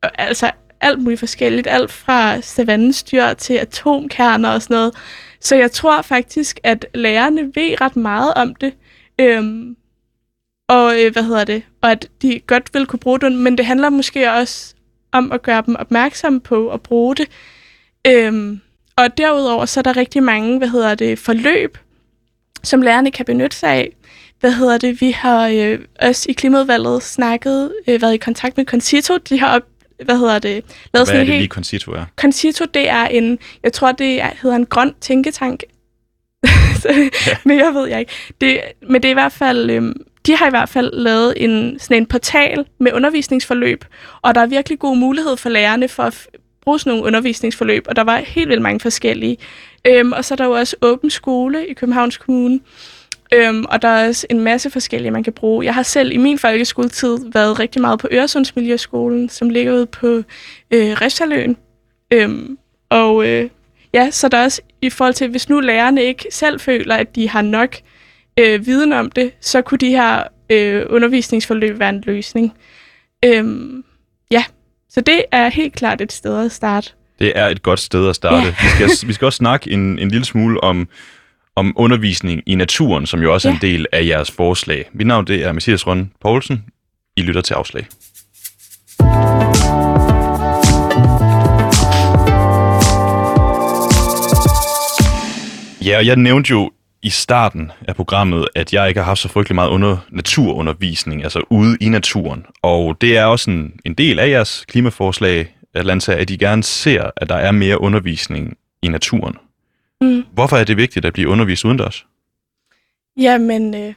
øh, 0.06 0.12
altså 0.18 0.52
alt 0.82 1.00
muligt 1.04 1.20
forskelligt, 1.20 1.68
alt 1.68 1.92
fra 1.92 2.42
savannestyr 2.42 3.34
til 3.34 3.54
atomkerner 3.54 4.50
og 4.50 4.62
sådan 4.62 4.76
noget. 4.76 4.96
Så 5.42 5.56
jeg 5.56 5.72
tror 5.72 6.02
faktisk, 6.02 6.60
at 6.64 6.86
lærerne 6.94 7.42
ved 7.56 7.82
ret 7.82 7.96
meget 7.96 8.34
om 8.34 8.56
det. 8.56 8.74
Øhm, 9.22 9.76
og 10.70 10.94
øh, 11.02 11.12
hvad 11.14 11.24
hedder 11.24 11.44
det? 11.44 11.64
Og 11.82 11.92
at 11.92 12.10
de 12.22 12.40
godt 12.48 12.70
vil 12.74 12.86
kunne 12.86 13.00
bruge 13.00 13.20
det, 13.20 13.32
men 13.32 13.58
det 13.58 13.66
handler 13.66 13.90
måske 13.90 14.32
også 14.32 14.76
om 15.12 15.32
at 15.32 15.42
gøre 15.42 15.64
dem 15.66 15.76
opmærksomme 15.76 16.40
på 16.42 16.70
at 16.70 16.82
bruge 16.84 17.16
det. 17.16 17.28
Øhm, 18.08 18.62
og 18.98 19.18
derudover 19.18 19.66
så 19.66 19.80
er 19.80 19.82
der 19.82 19.98
rigtig 19.98 20.24
mange, 20.24 20.58
hvad 20.58 20.68
hedder 20.68 20.96
det, 20.96 21.20
forløb, 21.20 21.78
som 22.64 22.82
lærerne 22.82 23.12
kan 23.12 23.26
benytte 23.26 23.58
sig 23.58 23.70
af. 23.70 23.96
Hvad 24.40 24.52
hedder 24.52 24.78
det? 24.78 25.02
Vi 25.02 25.12
har 25.12 25.48
øh, 25.48 25.80
også 26.02 26.26
i 26.30 26.34
klimaudvalget 26.34 27.04
snakket, 27.04 27.72
øh, 27.88 28.02
været 28.02 28.14
i 28.14 28.18
kontakt 28.18 28.58
med 28.58 28.66
Concito. 28.66 29.18
De 29.18 29.40
har 29.40 29.56
op, 29.56 29.62
hvad 30.06 30.18
hedder 30.18 30.40
det, 30.40 30.52
lavet 30.52 30.66
Hvad 30.92 31.06
sådan 31.06 31.16
er 31.16 31.22
en 31.22 31.28
det 31.28 31.34
helt 31.34 31.42
lige, 31.42 31.50
Concito 31.50 31.92
er? 31.92 32.06
Concito, 32.16 32.66
det 32.74 32.90
er 32.90 33.06
en, 33.06 33.40
jeg 33.64 33.74
tror, 33.74 33.92
det 33.92 34.22
er, 34.22 34.30
hedder 34.42 34.56
en 34.56 34.66
grøn 34.66 34.94
tænketank. 35.02 35.64
men 37.46 37.58
jeg 37.58 37.74
ved 37.74 37.88
jeg 37.88 38.00
ikke. 38.00 38.12
Det, 38.42 38.62
men 38.90 39.02
det 39.04 39.08
er 39.08 39.12
i 39.12 39.14
hvert 39.14 39.32
fald, 39.32 39.70
øhm, 39.70 39.94
de 40.26 40.36
har 40.36 40.48
i 40.48 40.50
hvert 40.50 40.70
fald 40.70 40.94
lavet 40.94 41.34
en, 41.38 41.80
sådan 41.80 41.98
en 41.98 42.06
portal 42.06 42.66
med 42.80 42.94
undervisningsforløb, 42.94 43.86
og 44.22 44.36
der 44.36 44.42
er 44.42 44.46
virkelig 44.46 44.80
god 44.80 44.98
mulighed 44.98 45.38
for 45.38 45.50
lærerne 45.50 45.88
for 45.88 46.04
at 46.04 46.28
bruge 46.68 46.80
sådan 46.80 46.92
nogle 46.92 47.06
undervisningsforløb, 47.06 47.86
og 47.90 47.96
der 47.96 48.04
var 48.04 48.18
helt 48.18 48.50
vildt 48.50 48.62
mange 48.62 48.80
forskellige. 48.80 49.38
Øhm, 49.86 50.12
og 50.12 50.26
så 50.26 50.34
er 50.34 50.36
der 50.36 50.46
jo 50.46 50.52
også 50.52 50.76
åben 50.82 51.10
skole 51.10 51.68
i 51.68 51.74
Københavns 51.74 52.18
Kommune, 52.18 52.60
øhm, 53.34 53.66
og 53.70 53.82
der 53.82 53.88
er 53.88 54.08
også 54.08 54.28
en 54.30 54.40
masse 54.40 54.70
forskellige, 54.70 55.12
man 55.12 55.24
kan 55.24 55.34
bruge. 55.34 55.66
Jeg 55.66 55.74
har 55.74 55.84
selv 55.84 56.12
i 56.12 56.18
min 56.18 56.40
folkeskoletid 56.40 57.18
været 57.34 57.60
rigtig 57.60 57.82
meget 57.82 58.00
på 58.00 58.08
Øresundsmiljøskolen, 58.12 59.30
som 59.30 59.50
ligger 59.50 59.74
ude 59.74 59.86
på 59.86 60.08
øh, 60.72 60.92
Refsaløen. 61.02 61.58
Øhm, 62.12 62.58
og 62.90 63.28
øh, 63.28 63.50
ja, 63.94 64.12
så 64.12 64.28
der 64.28 64.38
er 64.38 64.44
også 64.44 64.62
i 64.82 64.90
forhold 64.90 65.14
til, 65.14 65.30
hvis 65.30 65.50
nu 65.50 65.60
lærerne 65.60 66.04
ikke 66.04 66.26
selv 66.32 66.60
føler, 66.60 66.96
at 66.96 67.16
de 67.16 67.30
har 67.30 67.42
nok 67.42 67.76
øh, 68.40 68.66
viden 68.66 68.94
om 68.94 69.12
det, 69.12 69.32
så 69.42 69.62
kunne 69.62 69.78
de 69.78 69.90
her 69.90 70.24
øh, 70.50 70.86
undervisningsforløb 70.90 71.80
være 71.80 71.90
en 71.90 72.04
løsning. 72.06 72.54
Øhm, 73.26 73.84
så 74.90 75.02
det 75.02 75.24
er 75.32 75.50
helt 75.50 75.76
klart 75.76 76.02
et 76.02 76.12
sted 76.12 76.46
at 76.46 76.52
starte. 76.52 76.92
Det 77.20 77.32
er 77.36 77.48
et 77.48 77.64
godt 77.64 77.80
sted 77.80 78.10
at 78.10 78.16
starte. 78.16 78.48
Ja. 78.48 78.56
Vi, 78.62 78.68
skal, 78.68 79.08
vi 79.08 79.14
skal 79.14 79.26
også 79.26 79.38
snakke 79.38 79.72
en, 79.72 80.00
en 80.00 80.10
lille 80.12 80.26
smule 80.26 80.64
om, 80.64 80.88
om 81.56 81.74
undervisning 81.76 82.42
i 82.46 82.56
naturen, 82.56 83.06
som 83.06 83.22
jo 83.22 83.34
også 83.34 83.50
er 83.50 83.54
en 83.54 83.60
del 83.62 83.86
af 83.92 84.06
jeres 84.06 84.32
forslag. 84.32 84.90
Mit 84.94 85.08
navn 85.08 85.28
det 85.28 85.44
er 85.44 85.52
Mathias 85.52 85.88
Rønne 85.88 86.10
Poulsen. 86.22 86.66
I 87.18 87.22
lytter 87.22 87.42
til 87.42 87.54
Afslag. 87.54 87.88
Ja, 95.86 95.98
og 95.98 96.06
jeg 96.06 96.16
nævnte 96.16 96.50
jo 96.50 96.72
i 97.08 97.10
starten 97.10 97.72
af 97.88 97.96
programmet, 97.96 98.48
at 98.56 98.74
jeg 98.74 98.88
ikke 98.88 99.00
har 99.00 99.06
haft 99.06 99.20
så 99.20 99.28
frygtelig 99.28 99.56
meget 99.56 99.70
under 99.70 99.98
naturundervisning, 100.10 101.24
altså 101.24 101.44
ude 101.50 101.78
i 101.82 101.90
naturen. 101.90 102.46
Og 102.62 103.02
det 103.02 103.18
er 103.18 103.26
også 103.26 103.52
en, 103.52 103.80
en 103.86 103.94
del 103.94 104.20
af 104.20 104.30
jeres 104.30 104.66
klimaforslag, 104.68 105.56
Atlanta, 105.74 106.14
at 106.14 106.30
de 106.30 106.38
gerne 106.38 106.64
ser, 106.64 107.12
at 107.18 107.30
der 107.30 107.36
er 107.36 107.52
mere 107.52 107.82
undervisning 107.82 108.58
i 108.82 108.88
naturen. 108.88 109.36
Mm. 110.02 110.24
Hvorfor 110.34 110.58
er 110.58 110.64
det 110.64 110.78
vigtigt 110.78 111.06
at 111.06 111.14
blive 111.14 111.30
undervist 111.30 111.66
udendørs? 111.66 112.06
Jamen, 113.18 113.76
øh, 113.76 113.94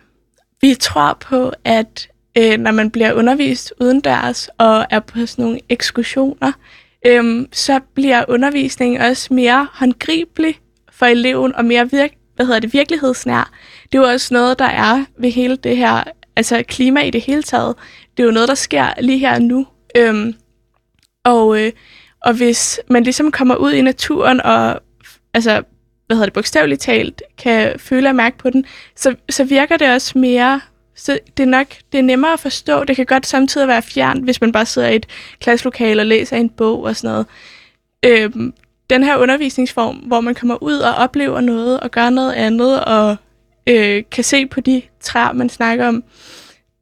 vi 0.61 0.75
tror 0.75 1.19
på, 1.21 1.53
at 1.65 2.09
øh, 2.39 2.59
når 2.59 2.71
man 2.71 2.91
bliver 2.91 3.13
undervist 3.13 3.73
udendørs 3.81 4.49
og 4.59 4.87
er 4.91 5.01
på 5.01 5.27
sådan 5.27 5.45
nogle 5.45 5.61
ekskursioner, 5.69 6.53
øh, 7.07 7.47
så 7.53 7.81
bliver 7.95 8.25
undervisningen 8.29 9.01
også 9.01 9.35
mere 9.35 9.69
håndgribelig 9.73 10.55
for 10.93 11.07
eleven 11.07 11.55
og 11.55 11.65
mere 11.65 11.91
virk, 11.91 12.11
hvad 12.41 12.47
hedder 12.47 12.61
det, 12.61 12.73
virkelighedsnær. 12.73 13.51
Det 13.93 13.99
er 13.99 14.03
jo 14.03 14.09
også 14.09 14.35
noget, 14.35 14.59
der 14.59 14.65
er 14.65 15.05
ved 15.19 15.31
hele 15.31 15.57
det 15.57 15.77
her, 15.77 16.05
altså 16.37 16.63
klima 16.69 17.01
i 17.01 17.11
det 17.11 17.21
hele 17.21 17.43
taget. 17.43 17.77
Det 18.17 18.23
er 18.23 18.27
jo 18.27 18.33
noget, 18.33 18.49
der 18.49 18.55
sker 18.55 19.01
lige 19.01 19.19
her 19.19 19.35
og 19.35 19.43
nu. 19.43 19.67
Øhm, 19.97 20.35
og, 21.25 21.61
øh, 21.61 21.73
og 22.25 22.35
hvis 22.35 22.81
man 22.89 23.03
ligesom 23.03 23.33
kommer 23.33 23.57
ud 23.57 23.73
i 23.73 23.83
naturen 23.83 24.41
og 24.41 24.81
altså, 25.35 25.63
hvad 26.07 26.17
hedder 26.17 26.27
det, 26.27 26.33
bogstaveligt 26.33 26.81
talt, 26.81 27.23
kan 27.39 27.79
føle 27.79 28.09
og 28.09 28.17
mærke 28.17 28.39
på 28.39 28.51
den, 28.51 28.65
så, 28.97 29.15
så 29.31 29.45
virker 29.45 29.77
det 29.77 29.91
også 29.91 30.19
mere, 30.19 30.61
så 30.95 31.19
det 31.37 31.43
er 31.43 31.47
nok 31.47 31.67
det 31.93 31.99
er 31.99 32.03
nemmere 32.03 32.33
at 32.33 32.41
forstå. 32.41 32.85
Det 32.85 32.97
kan 32.97 33.07
godt 33.07 33.27
samtidig 33.27 33.69
være 33.69 33.83
fjernt, 33.83 34.25
hvis 34.25 34.41
man 34.41 34.53
bare 34.53 34.67
sidder 34.67 34.89
i 34.89 34.97
et 34.97 35.07
klasselokale 35.41 36.03
og 36.03 36.07
læser 36.07 36.37
en 36.37 36.51
bog 36.51 36.83
og 36.83 36.97
sådan 36.97 37.11
noget. 37.11 37.27
Øhm, 38.05 38.55
den 38.91 39.05
her 39.05 39.17
undervisningsform, 39.17 39.97
hvor 39.97 40.21
man 40.21 40.35
kommer 40.35 40.63
ud 40.63 40.79
og 40.79 40.95
oplever 40.95 41.41
noget 41.41 41.81
og 41.81 41.91
gør 41.91 42.11
noget 42.11 42.33
andet 42.33 42.85
og 42.85 43.17
øh, 43.67 44.03
kan 44.11 44.25
se 44.25 44.47
på 44.47 44.61
de 44.61 44.83
træer, 45.01 45.33
man 45.33 45.49
snakker 45.49 45.89
om, 45.89 46.05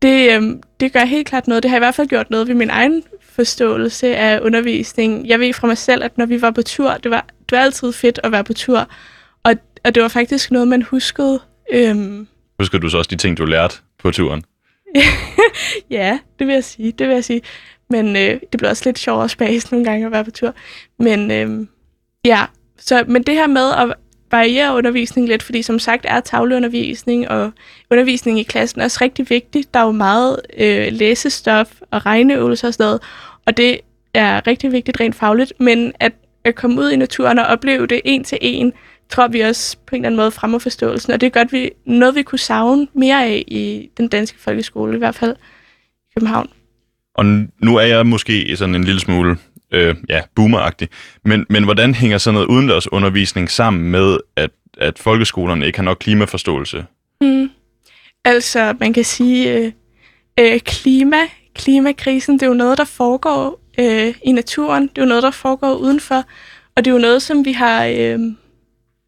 det, 0.02 0.32
øh, 0.32 0.42
det 0.80 0.92
gør 0.92 1.04
helt 1.04 1.28
klart 1.28 1.48
noget. 1.48 1.62
Det 1.62 1.70
har 1.70 1.76
i 1.76 1.80
hvert 1.80 1.94
fald 1.94 2.08
gjort 2.08 2.30
noget 2.30 2.48
ved 2.48 2.54
min 2.54 2.70
egen 2.70 3.02
forståelse 3.22 4.16
af 4.16 4.40
undervisning. 4.40 5.28
Jeg 5.28 5.40
ved 5.40 5.52
fra 5.52 5.66
mig 5.66 5.78
selv, 5.78 6.04
at 6.04 6.18
når 6.18 6.26
vi 6.26 6.42
var 6.42 6.50
på 6.50 6.62
tur, 6.62 6.90
det 6.90 7.10
var, 7.10 7.26
det 7.38 7.58
var 7.58 7.62
altid 7.62 7.92
fedt 7.92 8.20
at 8.24 8.32
være 8.32 8.44
på 8.44 8.52
tur, 8.52 8.88
og, 9.42 9.54
og 9.84 9.94
det 9.94 10.02
var 10.02 10.08
faktisk 10.08 10.50
noget, 10.50 10.68
man 10.68 10.82
huskede. 10.82 11.40
Øhm, 11.72 12.26
Husker 12.58 12.78
du 12.78 12.88
så 12.88 12.98
også 12.98 13.08
de 13.08 13.16
ting, 13.16 13.38
du 13.38 13.44
lærte 13.44 13.74
på 13.98 14.10
turen? 14.10 14.44
ja, 15.90 16.18
det 16.38 16.46
vil 16.46 16.54
jeg 16.54 16.64
sige, 16.64 16.92
det 16.92 17.08
vil 17.08 17.14
jeg 17.14 17.24
sige. 17.24 17.42
Men 17.90 18.16
øh, 18.16 18.40
det 18.52 18.58
blev 18.58 18.70
også 18.70 18.82
lidt 18.86 18.98
sjovere 18.98 19.28
spas 19.28 19.72
nogle 19.72 19.84
gange 19.84 20.06
at 20.06 20.12
være 20.12 20.24
på 20.24 20.30
tur. 20.30 20.54
Men 20.98 21.30
øh, 21.30 21.66
ja, 22.24 22.44
så, 22.78 23.04
men 23.09 23.22
det 23.22 23.35
her 23.35 23.46
med 23.46 23.72
at 23.72 23.94
variere 24.31 24.76
undervisning 24.76 25.28
lidt, 25.28 25.42
fordi 25.42 25.62
som 25.62 25.78
sagt 25.78 26.07
er 26.09 26.20
tavleundervisning 26.20 27.28
og 27.28 27.52
undervisning 27.90 28.40
i 28.40 28.42
klassen 28.42 28.81
også 28.81 28.98
rigtig 29.00 29.31
vigtigt. 29.31 29.74
Der 29.74 29.81
er 29.81 29.85
jo 29.85 29.92
meget 29.92 30.40
øh, 30.59 30.87
læsestof 30.90 31.72
og 31.90 32.07
regneøvelser 32.07 32.68
og 32.68 32.74
sådan 32.74 32.85
noget, 32.85 33.02
og 33.46 33.57
det 33.57 33.81
er 34.14 34.46
rigtig 34.46 34.72
vigtigt 34.72 35.00
rent 35.00 35.14
fagligt, 35.14 35.52
men 35.61 35.92
at, 36.00 36.12
at 36.44 36.54
komme 36.54 36.81
ud 36.81 36.90
i 36.90 36.96
naturen 36.96 37.38
og 37.38 37.46
opleve 37.46 37.87
det 37.87 38.00
en 38.04 38.24
til 38.24 38.38
en, 38.40 38.72
tror 39.09 39.28
vi 39.28 39.40
også 39.40 39.76
på 39.87 39.94
en 39.94 40.00
eller 40.00 40.07
anden 40.07 40.16
måde 40.16 40.31
fremmer 40.31 40.59
forståelsen, 40.59 41.12
og 41.12 41.20
det 41.20 41.26
er 41.26 41.31
godt 41.31 41.52
vi, 41.52 41.70
noget, 41.87 42.14
vi 42.14 42.22
kunne 42.22 42.38
savne 42.38 42.87
mere 42.94 43.24
af 43.24 43.44
i 43.46 43.90
den 43.96 44.09
danske 44.09 44.38
folkeskole, 44.38 44.94
i 44.94 44.98
hvert 44.98 45.14
fald 45.14 45.37
i 46.00 46.12
København. 46.14 46.48
Og 47.14 47.24
nu 47.62 47.76
er 47.76 47.83
jeg 47.83 48.07
måske 48.07 48.57
sådan 48.57 48.74
en 48.74 48.85
lille 48.85 49.00
smule 49.00 49.37
øh, 49.72 49.96
ja, 50.09 50.22
boomeragtig, 50.35 50.88
men, 51.24 51.46
men 51.50 51.64
hvordan 51.64 51.94
hænger 51.94 52.18
sådan 52.18 52.35
noget 52.35 52.46
udendørs 52.46 52.92
undervisning 52.92 53.50
sammen 53.50 53.90
med, 53.90 54.18
at, 54.37 54.50
at 54.78 54.98
folkeskolerne 54.98 55.66
ikke 55.66 55.78
har 55.78 55.85
nok 55.85 55.96
klimaforståelse? 56.00 56.85
Mm. 57.20 57.50
Altså, 58.24 58.74
man 58.81 58.92
kan 58.92 59.04
sige, 59.04 59.54
øh, 59.54 59.72
øh, 60.40 60.61
klima, 60.61 61.20
klimakrisen, 61.54 62.35
det 62.35 62.42
er 62.42 62.46
jo 62.46 62.54
noget, 62.54 62.78
der 62.78 62.85
foregår 62.85 63.61
øh, 63.78 64.14
i 64.24 64.33
naturen. 64.33 64.83
Det 64.83 64.98
er 64.98 65.02
jo 65.02 65.09
noget, 65.09 65.22
der 65.22 65.31
foregår 65.31 65.74
udenfor. 65.74 66.24
Og 66.76 66.85
det 66.85 66.90
er 66.90 66.94
jo 66.94 67.00
noget, 67.00 67.22
som 67.22 67.44
vi 67.44 67.52
har... 67.52 67.85
Øh, 67.85 68.20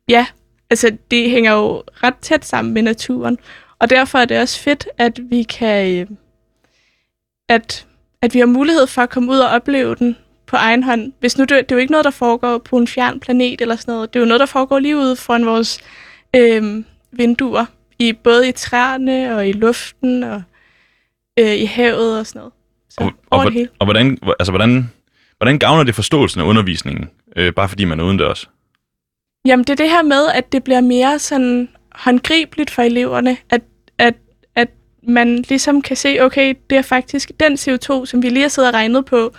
ja, 0.09 0.27
altså 0.71 0.97
det 1.11 1.31
hænger 1.31 1.53
jo 1.53 1.83
ret 2.03 2.17
tæt 2.17 2.45
sammen 2.45 2.75
med 2.75 2.83
naturen. 2.83 3.39
Og 3.79 3.91
derfor 3.91 4.19
er 4.19 4.25
det 4.25 4.41
også 4.41 4.61
fedt, 4.61 4.89
at 4.99 5.21
vi 5.31 5.43
kan... 5.43 6.01
Øh, 6.01 6.07
at, 7.49 7.87
at 8.23 8.35
vi 8.35 8.39
har 8.39 8.47
mulighed 8.47 8.87
for 8.87 9.03
at 9.03 9.11
komme 9.11 9.33
ud 9.33 9.39
og 9.39 9.49
opleve 9.49 9.95
den 9.95 10.17
på 10.51 10.57
egen 10.57 10.83
hånd. 10.83 11.13
Hvis 11.21 11.39
nu 11.39 11.45
det, 11.45 11.51
det 11.51 11.73
er 11.73 11.77
jo 11.77 11.81
ikke 11.81 11.93
noget, 11.93 12.05
der 12.05 12.11
foregår 12.11 12.59
på 12.59 12.77
en 12.77 12.87
fjern 12.87 13.21
planet 13.21 13.61
eller 13.61 13.77
sådan 13.77 13.95
noget. 13.95 14.15
Det 14.15 14.19
er 14.19 14.25
jo 14.25 14.27
noget, 14.27 14.41
der 14.41 14.47
foregår 14.47 14.79
lige 14.79 14.97
ude 14.97 15.17
foran 15.17 15.47
vores 15.47 15.81
øh, 16.37 16.85
vinduer. 17.13 17.65
I, 17.99 18.13
både 18.13 18.49
i 18.49 18.53
træerne 18.53 19.37
og 19.37 19.49
i 19.49 19.53
luften 19.53 20.23
og 20.23 20.43
øh, 21.39 21.55
i 21.55 21.65
havet 21.65 22.19
og 22.19 22.27
sådan 22.27 22.39
noget. 22.39 22.53
Så, 22.91 23.01
og, 23.01 23.13
og, 23.31 23.39
og, 23.39 23.53
og 23.79 23.87
hvordan, 23.87 24.19
altså, 24.39 24.53
hvordan, 24.53 24.91
hvordan 25.37 25.59
gavner 25.59 25.85
det 25.85 25.95
forståelsen 25.95 26.41
af 26.41 26.45
undervisningen, 26.45 27.11
øh, 27.37 27.53
bare 27.53 27.69
fordi 27.69 27.85
man 27.85 28.01
er 28.01 28.05
udendørs? 28.05 28.51
Jamen, 29.45 29.65
det 29.65 29.71
er 29.71 29.77
det 29.77 29.91
her 29.91 30.03
med, 30.03 30.29
at 30.35 30.53
det 30.53 30.65
bliver 30.65 30.81
mere 30.81 31.19
sådan 31.19 31.69
håndgribeligt 31.93 32.71
for 32.71 32.83
eleverne, 32.83 33.37
at, 33.51 33.63
at, 33.99 34.15
at 34.55 34.69
man 35.03 35.37
ligesom 35.37 35.83
kan 35.83 35.97
se, 35.97 36.21
okay, 36.21 36.55
det 36.71 36.79
er 36.79 36.83
faktisk 36.83 37.33
den 37.41 37.53
CO2, 37.53 38.07
som 38.07 38.23
vi 38.23 38.29
lige 38.29 38.43
har 38.43 38.49
siddet 38.49 38.69
og 38.69 38.75
regnet 38.75 39.05
på, 39.05 39.35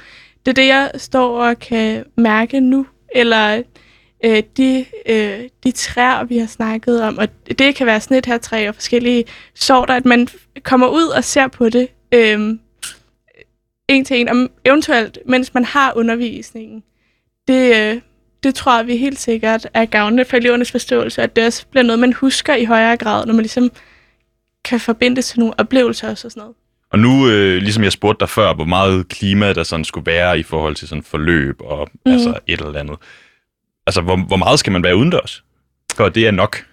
det 0.46 0.52
er 0.52 0.54
det, 0.54 0.68
jeg 0.68 0.92
står 0.96 1.44
og 1.44 1.60
kan 1.60 2.06
mærke 2.18 2.60
nu, 2.60 2.86
eller 3.16 3.64
øh, 4.26 4.44
de, 4.58 4.86
øh, 5.06 5.50
de 5.64 5.72
træer, 5.72 6.24
vi 6.24 6.38
har 6.38 6.48
snakket 6.48 7.04
om, 7.04 7.18
og 7.18 7.28
det 7.60 7.76
kan 7.76 7.86
være 7.88 8.02
sådan 8.02 8.18
et 8.18 8.26
her 8.26 8.38
træ 8.38 8.68
og 8.68 8.76
forskellige 8.76 9.26
sorter, 9.56 9.94
at 9.94 10.06
man 10.06 10.28
kommer 10.64 10.88
ud 10.88 11.08
og 11.08 11.24
ser 11.24 11.48
på 11.48 11.70
det 11.70 11.88
øh, 12.12 12.40
en 13.88 14.06
til 14.06 14.22
en, 14.22 14.30
og 14.30 14.50
eventuelt, 14.66 15.18
mens 15.26 15.54
man 15.54 15.66
har 15.66 15.94
undervisningen. 15.96 16.84
Det, 17.48 17.76
øh, 17.76 18.02
det 18.44 18.56
tror 18.56 18.84
vi 18.84 18.98
helt 18.98 19.20
sikkert 19.20 19.68
er 19.74 19.86
gavnligt 19.86 20.30
for 20.30 20.38
elevernes 20.38 20.72
forståelse, 20.72 21.22
at 21.22 21.36
det 21.36 21.46
også 21.46 21.68
bliver 21.68 21.84
noget, 21.84 22.00
man 22.00 22.14
husker 22.14 22.56
i 22.56 22.66
højere 22.66 22.98
grad, 22.98 23.26
når 23.26 23.34
man 23.34 23.42
ligesom 23.42 23.72
kan 24.64 24.80
forbinde 24.80 25.16
det 25.16 25.26
til 25.26 25.40
nogle 25.40 25.60
oplevelser 25.60 26.10
og 26.10 26.18
sådan 26.18 26.42
noget. 26.42 26.56
Og 26.92 27.00
nu, 27.00 27.30
øh, 27.30 27.62
ligesom 27.62 27.84
jeg 27.84 27.92
spurgte 27.92 28.20
dig 28.20 28.30
før, 28.30 28.54
hvor 28.54 28.66
meget 28.66 29.08
klima 29.08 29.54
der 29.54 29.64
sådan 29.64 29.86
skulle 29.86 30.06
være 30.06 30.40
i 30.40 30.44
forhold 30.44 30.76
til 30.76 30.88
sådan 30.88 31.04
forløb 31.04 31.62
og 31.62 31.90
mm. 32.06 32.12
altså 32.12 32.40
et 32.48 32.60
eller 32.60 32.80
andet. 32.80 32.98
Altså, 33.88 34.02
hvor, 34.02 34.18
hvor 34.18 34.38
meget 34.38 34.60
skal 34.60 34.72
man 34.72 34.84
være 34.84 34.96
udendørs? 34.96 35.44
For 35.96 36.10
det 36.10 36.28
er 36.28 36.32
nok. 36.32 36.66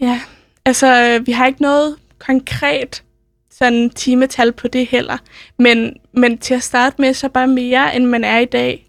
Ja, 0.00 0.20
altså, 0.64 1.20
vi 1.26 1.32
har 1.32 1.46
ikke 1.46 1.62
noget 1.62 1.96
konkret 2.18 3.02
sådan 3.50 3.90
timetal 3.90 4.52
på 4.52 4.68
det 4.68 4.86
heller. 4.86 5.18
Men, 5.58 5.96
men 6.12 6.38
til 6.38 6.54
at 6.54 6.62
starte 6.62 6.96
med, 6.98 7.14
så 7.14 7.28
bare 7.28 7.46
mere, 7.46 7.96
end 7.96 8.04
man 8.04 8.24
er 8.24 8.38
i 8.38 8.44
dag. 8.44 8.86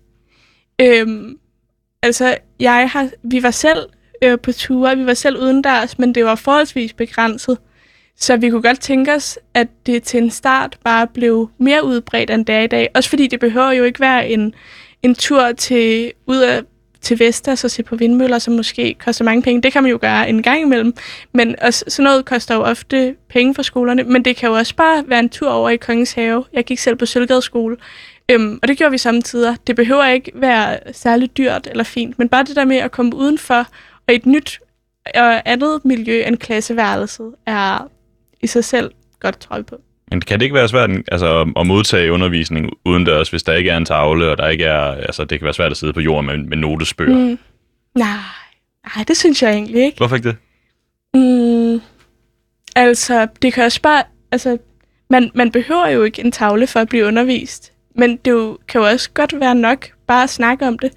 Øhm, 0.82 1.38
altså, 2.04 2.38
jeg 2.60 2.90
har, 2.90 3.10
vi 3.24 3.44
var 3.44 3.52
selv 3.52 3.90
øh, 4.24 4.40
på 4.40 4.52
ture, 4.52 4.98
vi 4.98 5.06
var 5.06 5.13
selv 5.13 5.38
udendørs, 5.38 6.00
men 6.00 6.16
det 6.16 6.26
var 6.26 6.36
forholdsvis 6.36 6.94
begrænset. 6.94 7.58
Så 8.19 8.38
vi 8.38 8.49
kunne 8.49 8.62
godt 8.62 8.80
tænke 8.80 9.13
os, 9.13 9.39
at 9.53 9.67
det 9.86 10.03
til 10.03 10.23
en 10.23 10.30
start 10.30 10.77
bare 10.84 11.08
blev 11.08 11.49
mere 11.58 11.86
udbredt, 11.86 12.30
end 12.30 12.45
det 12.45 12.56
er 12.56 12.62
i 12.62 12.67
dag. 12.67 12.89
Også 12.95 13.10
fordi 13.10 13.27
det 13.27 13.39
behøver 13.39 13.71
jo 13.71 13.84
ikke 13.84 13.99
være 13.99 14.30
en, 14.30 14.53
en 15.03 15.15
tur 15.15 15.51
til, 15.51 16.13
ud 16.25 16.38
af, 16.38 16.62
til 17.01 17.19
Vestas 17.19 17.51
altså 17.51 17.67
og 17.67 17.71
se 17.71 17.84
på 17.84 17.95
vindmøller, 17.95 18.39
som 18.39 18.53
måske 18.53 18.95
koster 18.99 19.25
mange 19.25 19.41
penge. 19.41 19.62
Det 19.62 19.73
kan 19.73 19.84
man 19.84 19.91
jo 19.91 19.97
gøre 20.01 20.30
en 20.30 20.43
gang 20.43 20.62
imellem. 20.62 20.93
Men 21.34 21.56
også, 21.62 21.86
sådan 21.88 22.03
noget 22.03 22.25
koster 22.25 22.56
jo 22.56 22.62
ofte 22.62 23.15
penge 23.30 23.56
for 23.56 23.62
skolerne. 23.62 24.03
Men 24.03 24.25
det 24.25 24.36
kan 24.36 24.49
jo 24.49 24.56
også 24.56 24.75
bare 24.75 25.03
være 25.08 25.19
en 25.19 25.30
tur 25.30 25.49
over 25.49 25.69
i 25.69 25.77
Kongens 25.77 26.13
Have. 26.13 26.45
Jeg 26.53 26.65
gik 26.65 26.80
selv 26.80 26.95
på 26.95 27.06
Sølvgade 27.06 27.41
skole. 27.41 27.77
Øhm, 28.30 28.60
og 28.62 28.67
det 28.67 28.77
gjorde 28.77 28.91
vi 28.91 28.97
samtidig. 28.97 29.58
Det 29.67 29.75
behøver 29.75 30.08
ikke 30.08 30.32
være 30.36 30.80
særlig 30.91 31.38
dyrt 31.38 31.67
eller 31.71 31.84
fint, 31.84 32.19
men 32.19 32.30
bare 32.30 32.43
det 32.43 32.56
der 32.56 32.65
med 32.65 32.77
at 32.77 32.91
komme 32.91 33.15
udenfor 33.15 33.67
og 34.08 34.13
et 34.13 34.25
nyt 34.25 34.60
og 35.15 35.49
andet 35.49 35.86
miljø 35.86 36.23
end 36.23 36.38
klasseværelset 36.38 37.36
er 37.45 37.89
i 38.47 38.49
sig 38.49 38.63
selv 38.63 38.91
godt 39.19 39.39
trøje 39.39 39.63
på. 39.63 39.81
Men 40.12 40.21
kan 40.21 40.39
det 40.39 40.45
ikke 40.45 40.55
være 40.55 40.67
svært 40.67 40.89
altså, 41.12 41.53
at 41.57 41.67
modtage 41.67 42.12
undervisning 42.12 42.69
udendørs, 42.86 43.29
hvis 43.29 43.43
der 43.43 43.53
ikke 43.53 43.69
er 43.69 43.77
en 43.77 43.86
tavle, 43.86 44.31
og 44.31 44.38
der 44.38 44.47
ikke 44.47 44.63
er, 44.63 44.81
altså, 44.81 45.25
det 45.25 45.39
kan 45.39 45.45
være 45.45 45.53
svært 45.53 45.71
at 45.71 45.77
sidde 45.77 45.93
på 45.93 45.99
jorden 45.99 46.25
med, 46.25 46.38
med 46.38 46.57
notesbøger? 46.57 47.17
Mm. 47.17 47.39
Nej, 47.95 48.17
nej, 48.95 49.03
det 49.07 49.17
synes 49.17 49.43
jeg 49.43 49.51
egentlig 49.51 49.83
ikke. 49.83 49.97
Hvorfor 49.97 50.15
ikke 50.15 50.29
det? 50.29 50.38
Mm, 51.13 51.81
altså, 52.75 53.27
det 53.41 53.53
kan 53.53 53.63
også 53.63 53.81
bare, 53.81 54.03
altså, 54.31 54.57
man, 55.10 55.31
man 55.33 55.51
behøver 55.51 55.88
jo 55.88 56.03
ikke 56.03 56.23
en 56.23 56.31
tavle 56.31 56.67
for 56.67 56.79
at 56.79 56.89
blive 56.89 57.05
undervist, 57.05 57.73
men 57.95 58.17
det 58.25 58.31
jo, 58.31 58.57
kan 58.67 58.81
jo 58.81 58.88
også 58.88 59.10
godt 59.13 59.39
være 59.39 59.55
nok 59.55 59.88
bare 60.07 60.23
at 60.23 60.29
snakke 60.29 60.67
om 60.67 60.79
det. 60.79 60.91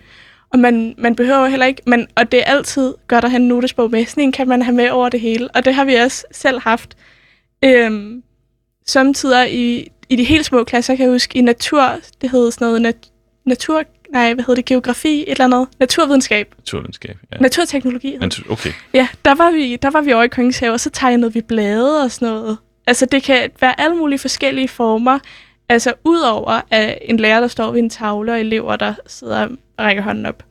Og 0.53 0.59
man, 0.59 0.95
man 0.99 1.17
behøver 1.17 1.47
heller 1.47 1.67
ikke, 1.67 1.83
men, 1.87 2.07
og 2.17 2.33
det 2.33 2.41
er 2.41 2.45
altid 2.45 2.95
godt 3.09 3.25
at 3.25 3.31
have 3.31 3.41
en 3.41 3.49
notesbog 3.49 3.91
med. 3.91 4.07
Sådan 4.07 4.23
en 4.23 4.33
kan 4.33 4.49
man 4.49 4.63
have 4.63 4.75
med 4.75 4.91
over 4.91 5.09
det 5.09 5.21
hele, 5.21 5.49
og 5.55 5.65
det 5.65 5.75
har 5.75 5.85
vi 5.85 5.95
også 5.95 6.25
selv 6.33 6.61
haft. 6.61 6.97
Øhm, 7.65 8.23
samtidig 8.87 9.55
i, 9.55 9.91
i 10.09 10.17
de 10.17 10.25
helt 10.25 10.47
små 10.47 10.65
klasser, 10.65 10.97
kan 10.97 11.05
jeg 11.05 11.13
huske, 11.13 11.39
i 11.39 11.43
natur, 11.43 11.95
det 12.21 12.31
hed 12.31 12.51
sådan 12.51 12.67
noget 12.67 12.83
nat, 12.83 12.97
natur, 13.47 13.83
nej, 14.13 14.35
hvad 14.35 14.45
hedder 14.45 14.55
det, 14.55 14.65
geografi, 14.65 15.23
et 15.23 15.31
eller 15.31 15.45
andet, 15.45 15.69
naturvidenskab. 15.81 16.55
Naturvidenskab, 16.59 17.17
ja. 17.33 17.37
Naturteknologi. 17.37 18.17
Natur, 18.17 18.53
okay. 18.53 18.73
Ja, 18.95 19.09
der 19.25 19.35
var, 19.35 19.51
vi, 19.51 19.77
der 19.77 19.91
var 19.91 20.01
vi 20.01 20.13
over 20.13 20.23
i 20.23 20.29
Kongenshave, 20.29 20.73
og 20.73 20.81
så 20.81 20.91
tegnede 20.91 21.33
vi 21.33 21.41
blade 21.41 22.03
og 22.03 22.11
sådan 22.11 22.29
noget. 22.29 22.59
Altså, 22.87 23.07
det 23.07 23.23
kan 23.23 23.51
være 23.61 23.81
alle 23.81 23.97
mulige 23.97 24.19
forskellige 24.19 24.69
former. 24.69 25.19
Altså, 25.69 25.95
udover 26.05 26.61
at 26.71 26.99
en 27.03 27.17
lærer, 27.17 27.41
der 27.41 27.49
står 27.49 27.71
ved 27.71 27.79
en 27.79 27.91
tavle, 27.91 28.33
og 28.33 28.41
elever, 28.41 28.77
der 28.77 28.95
sidder 29.07 29.43
og 29.43 29.51
rækker 29.79 30.03
hånden 30.03 30.27
op. 30.27 30.45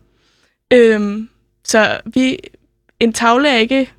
Øhm, 0.73 1.29
så 1.63 1.99
vi, 2.05 2.39
en 2.99 3.13
tavle 3.13 3.49
er 3.49 3.57
ikke 3.57 3.91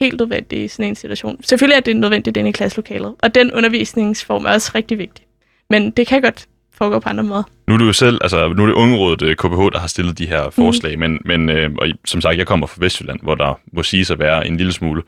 helt 0.00 0.20
nødvendigt 0.20 0.62
i 0.62 0.68
sådan 0.68 0.88
en 0.88 0.94
situation. 0.94 1.42
Selvfølgelig 1.42 1.76
er 1.76 1.80
det 1.80 1.96
nødvendigt 1.96 2.36
inde 2.36 2.48
i 2.48 2.52
klasselokalet, 2.52 3.14
og 3.22 3.34
den 3.34 3.52
undervisningsform 3.52 4.44
er 4.44 4.50
også 4.50 4.72
rigtig 4.74 4.98
vigtig. 4.98 5.24
Men 5.70 5.90
det 5.90 6.06
kan 6.06 6.22
godt 6.22 6.46
foregå 6.74 6.98
på 6.98 7.08
andre 7.08 7.24
måder. 7.24 7.42
Nu 7.68 7.74
er 7.74 7.78
du 7.78 7.84
jo 7.84 7.92
selv, 7.92 8.18
altså 8.22 8.48
nu 8.48 8.62
er 8.62 8.66
det 8.66 8.74
ungerådet 8.74 9.22
øh, 9.22 9.36
KPH, 9.36 9.72
der 9.72 9.78
har 9.78 9.86
stillet 9.86 10.18
de 10.18 10.26
her 10.26 10.50
forslag, 10.50 10.96
mm. 10.96 11.00
men, 11.00 11.18
men 11.24 11.48
øh, 11.48 11.70
og 11.78 11.88
som 12.04 12.20
sagt, 12.20 12.38
jeg 12.38 12.46
kommer 12.46 12.66
fra 12.66 12.76
Vestjylland, 12.80 13.20
hvor 13.22 13.34
der 13.34 13.60
må 13.72 13.82
sige 13.82 14.12
at 14.12 14.18
være 14.18 14.46
en 14.46 14.56
lille 14.56 14.72
smule 14.72 15.02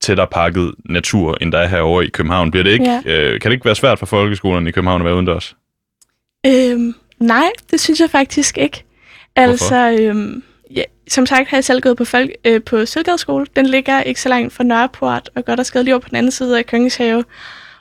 tættere 0.00 0.26
pakket 0.26 0.74
natur, 0.84 1.38
end 1.40 1.52
der 1.52 1.58
er 1.58 1.66
herovre 1.66 2.04
i 2.04 2.08
København. 2.08 2.50
Bliver 2.50 2.64
det 2.64 2.70
ikke, 2.70 2.90
ja. 2.90 3.02
øh, 3.06 3.40
kan 3.40 3.50
det 3.50 3.54
ikke 3.54 3.64
være 3.64 3.74
svært 3.74 3.98
for 3.98 4.06
folkeskolerne 4.06 4.68
i 4.68 4.72
København 4.72 5.00
at 5.00 5.04
være 5.04 5.14
udendørs? 5.14 5.56
Øhm, 6.46 6.94
nej, 7.18 7.50
det 7.70 7.80
synes 7.80 8.00
jeg 8.00 8.10
faktisk 8.10 8.58
ikke. 8.58 8.84
Hvorfor? 9.34 9.50
Altså, 9.50 9.98
øhm, 10.00 10.34
ja, 10.34 10.40
som 11.08 11.26
sagt 11.26 11.48
har 11.48 11.56
jeg 11.56 11.64
selv 11.64 11.80
gået 11.80 11.96
på, 11.96 12.04
folk, 12.04 12.30
øh, 12.44 12.62
på 12.62 12.86
Sølvgadeskole. 12.86 13.46
Den 13.56 13.66
ligger 13.66 14.02
ikke 14.02 14.20
så 14.20 14.28
langt 14.28 14.52
fra 14.52 14.64
Nørreport, 14.64 15.30
og 15.34 15.44
godt 15.44 15.60
og 15.60 15.66
skade 15.66 15.84
lige 15.84 15.94
over 15.94 16.00
på 16.00 16.08
den 16.08 16.16
anden 16.16 16.32
side 16.32 16.58
af 16.58 16.66
Kongens 16.66 16.96
Have. 16.96 17.24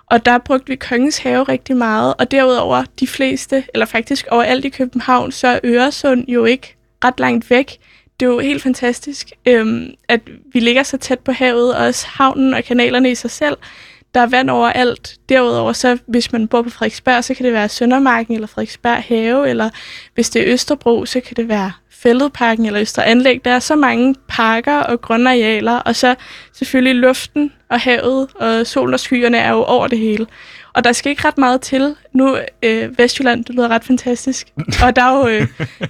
Og 0.06 0.26
der 0.26 0.38
brugte 0.38 0.68
vi 0.68 0.76
Kongens 0.76 1.18
Have 1.18 1.44
rigtig 1.44 1.78
meget, 1.78 2.14
og 2.20 2.32
derudover 2.32 2.84
de 3.00 3.08
fleste, 3.08 3.64
eller 3.74 3.86
faktisk 3.86 4.28
overalt 4.32 4.66
i 4.66 4.70
København, 4.70 5.32
så 5.32 5.48
er 5.48 5.60
Øresund 5.64 6.26
jo 6.28 6.46
ikke 6.46 6.76
ret 7.04 7.20
langt 7.20 7.50
væk. 7.50 7.78
Det 8.20 8.26
er 8.26 8.30
jo 8.30 8.40
helt 8.40 8.64
fantastisk, 8.64 9.32
øhm, 9.46 9.94
at 10.08 10.22
vi 10.54 10.60
ligger 10.60 10.84
så 10.84 10.98
tæt 10.98 11.20
på 11.20 11.32
havet, 11.32 11.76
og 11.76 11.86
også 11.86 12.08
havnen 12.08 12.54
og 12.54 12.64
kanalerne 12.64 13.12
i 13.12 13.16
sig 13.16 13.32
selv. 13.32 13.58
Der 14.14 14.22
er 14.22 14.28
vand 14.28 14.50
overalt. 14.50 15.18
Derudover, 15.30 15.74
så 15.74 15.98
hvis 16.08 16.32
man 16.32 16.48
bor 16.48 16.62
på 16.62 16.70
Frederiksberg, 16.70 17.24
så 17.24 17.34
kan 17.34 17.46
det 17.46 17.54
være 17.54 17.70
Søndermarken 17.70 18.34
eller 18.34 18.48
Frederiksberg 18.48 19.04
Have, 19.04 19.50
eller 19.50 19.70
hvis 20.14 20.30
det 20.30 20.42
er 20.42 20.54
Østerbro, 20.54 21.06
så 21.06 21.20
kan 21.20 21.36
det 21.36 21.50
være 21.50 21.72
Fælledparken 22.06 22.66
eller 22.66 22.82
Østre 22.82 23.06
Anlæg. 23.06 23.46
Der 23.46 23.52
er 23.52 23.60
så 23.60 23.76
mange 23.76 24.16
parker 24.28 24.78
og 24.78 25.02
grønne 25.02 25.30
arealer, 25.30 25.78
og 25.78 25.96
så 25.96 26.16
selvfølgelig 26.54 26.96
luften 26.96 27.52
og 27.70 27.80
havet 27.80 28.28
og 28.36 28.68
solen 28.68 28.94
og 28.94 29.00
skyerne 29.00 29.38
er 29.38 29.52
jo 29.52 29.64
over 29.64 29.88
det 29.88 30.00
hele. 30.00 30.28
Og 30.74 30.84
der 30.84 30.92
skal 30.92 31.10
ikke 31.10 31.28
ret 31.28 31.38
meget 31.38 31.62
til. 31.62 31.96
Nu, 32.14 32.38
øh, 32.64 33.00
Vestjylland, 33.00 33.46
det 33.46 33.56
lyder 33.56 33.68
ret 33.68 33.84
fantastisk. 33.84 34.48
Og 34.84 34.96
der 34.96 35.02
er 35.02 35.18
jo, 35.18 35.28
øh, 35.28 35.48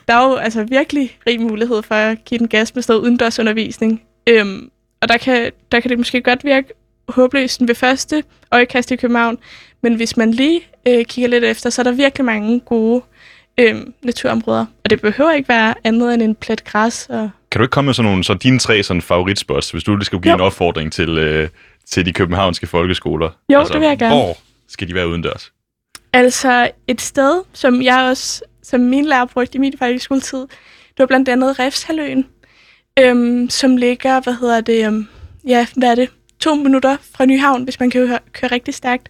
der 0.07 0.13
er 0.13 0.27
jo 0.27 0.35
altså 0.35 0.63
virkelig 0.63 1.17
rig 1.27 1.41
mulighed 1.41 1.83
for 1.83 1.95
at 1.95 2.25
give 2.25 2.37
den 2.39 2.47
gas 2.47 2.75
med 2.75 2.83
sted 2.83 2.97
udendørsundervisning. 2.97 4.01
Øhm, 4.29 4.69
og 5.01 5.09
der 5.09 5.17
kan, 5.17 5.51
der 5.71 5.79
kan 5.79 5.89
det 5.89 5.97
måske 5.97 6.21
godt 6.21 6.43
virke 6.43 6.73
håbløst 7.09 7.61
ved 7.67 7.75
første 7.75 8.23
øjekast 8.51 8.91
i 8.91 8.95
København. 8.95 9.37
Men 9.81 9.95
hvis 9.95 10.17
man 10.17 10.31
lige 10.31 10.61
øh, 10.87 11.05
kigger 11.05 11.29
lidt 11.29 11.43
efter, 11.43 11.69
så 11.69 11.81
er 11.81 11.83
der 11.83 11.91
virkelig 11.91 12.25
mange 12.25 12.59
gode 12.59 13.01
øh, 13.57 13.75
naturområder. 14.03 14.65
Og 14.83 14.89
det 14.89 15.01
behøver 15.01 15.31
ikke 15.31 15.49
være 15.49 15.73
andet 15.83 16.13
end 16.13 16.21
en 16.21 16.35
plet 16.35 16.63
græs. 16.63 17.07
Og... 17.09 17.29
Kan 17.51 17.59
du 17.59 17.63
ikke 17.63 17.71
komme 17.71 17.85
med 17.85 17.93
sådan 17.93 18.09
nogle, 18.11 18.23
så 18.23 18.33
dine 18.33 18.59
tre 18.59 18.83
sådan 18.83 19.01
favoritspots, 19.01 19.71
hvis 19.71 19.83
du 19.83 19.95
lige 19.95 20.05
skal 20.05 20.19
give 20.21 20.31
Jo. 20.31 20.35
en 20.35 20.41
opfordring 20.41 20.93
til, 20.93 21.09
øh, 21.17 21.49
til 21.89 22.05
de 22.05 22.13
københavnske 22.13 22.67
folkeskoler? 22.67 23.29
Jo, 23.53 23.63
det 23.63 23.79
vil 23.79 23.87
jeg 23.87 23.97
gerne. 23.97 24.15
Hvor 24.15 24.37
skal 24.67 24.87
de 24.87 24.93
være 24.93 25.07
udendørs? 25.07 25.51
Altså 26.13 26.71
et 26.87 27.01
sted, 27.01 27.41
som 27.53 27.81
jeg 27.81 27.99
også, 28.09 28.43
som 28.63 28.79
min 28.79 29.05
lærer 29.05 29.25
brugte 29.25 29.55
i 29.55 29.59
min 29.59 29.73
folkeskoletid, 29.79 30.39
det 30.39 30.99
var 30.99 31.05
blandt 31.05 31.29
andet 31.29 31.59
Refshaløen, 31.59 32.25
øhm, 32.99 33.49
som 33.49 33.77
ligger, 33.77 34.21
hvad 34.21 34.33
hedder 34.33 34.61
det, 34.61 34.85
øhm, 34.85 35.07
ja, 35.47 35.67
hvad 35.75 35.91
er 35.91 35.95
det, 35.95 36.09
to 36.39 36.55
minutter 36.55 36.97
fra 37.15 37.25
Nyhavn, 37.25 37.63
hvis 37.63 37.79
man 37.79 37.89
kan 37.89 38.07
køre, 38.07 38.19
køre 38.33 38.51
rigtig 38.51 38.73
stærkt. 38.73 39.09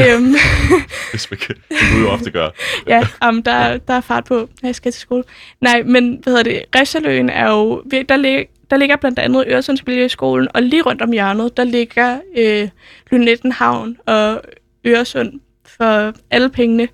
Øhm, 0.00 0.34
Hvis 1.10 1.30
man 1.30 1.38
kan, 1.38 1.54
det 1.68 1.78
du 1.92 1.98
jo 1.98 2.08
ofte 2.08 2.30
gør. 2.30 2.48
ja, 2.92 3.28
um, 3.28 3.42
der, 3.42 3.78
der 3.78 3.94
er 3.94 4.00
fart 4.00 4.24
på, 4.24 4.34
når 4.34 4.68
jeg 4.68 4.74
skal 4.74 4.92
til 4.92 5.00
skole. 5.00 5.24
Nej, 5.60 5.82
men 5.82 6.20
hvad 6.22 6.32
hedder 6.32 6.42
det, 6.42 6.64
Refshaløen 6.76 7.30
er 7.30 7.50
jo, 7.50 7.82
der, 8.08 8.16
lig, 8.16 8.46
der 8.70 8.76
ligger 8.76 8.96
blandt 8.96 9.18
andet 9.18 9.44
Øresundsmiljøskolen, 9.48 10.48
og 10.54 10.62
lige 10.62 10.82
rundt 10.82 11.02
om 11.02 11.12
hjørnet, 11.12 11.56
der 11.56 11.64
ligger 11.64 12.18
øh, 12.36 12.68
Lynettenhavn 13.10 13.96
og 14.06 14.42
Øresund 14.86 15.40
for 15.78 16.12
alle 16.30 16.48
pengene. 16.48 16.88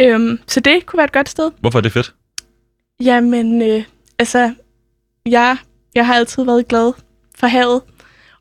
Øhm, 0.00 0.38
så 0.46 0.60
det 0.60 0.86
kunne 0.86 0.98
være 0.98 1.04
et 1.04 1.12
godt 1.12 1.28
sted. 1.28 1.50
Hvorfor 1.60 1.78
er 1.78 1.82
det 1.82 1.92
fedt? 1.92 2.14
Jamen, 3.00 3.62
øh, 3.62 3.84
altså, 4.18 4.54
jeg, 5.26 5.56
jeg 5.94 6.06
har 6.06 6.14
altid 6.14 6.44
været 6.44 6.68
glad 6.68 6.92
for 7.38 7.46
havet, 7.46 7.82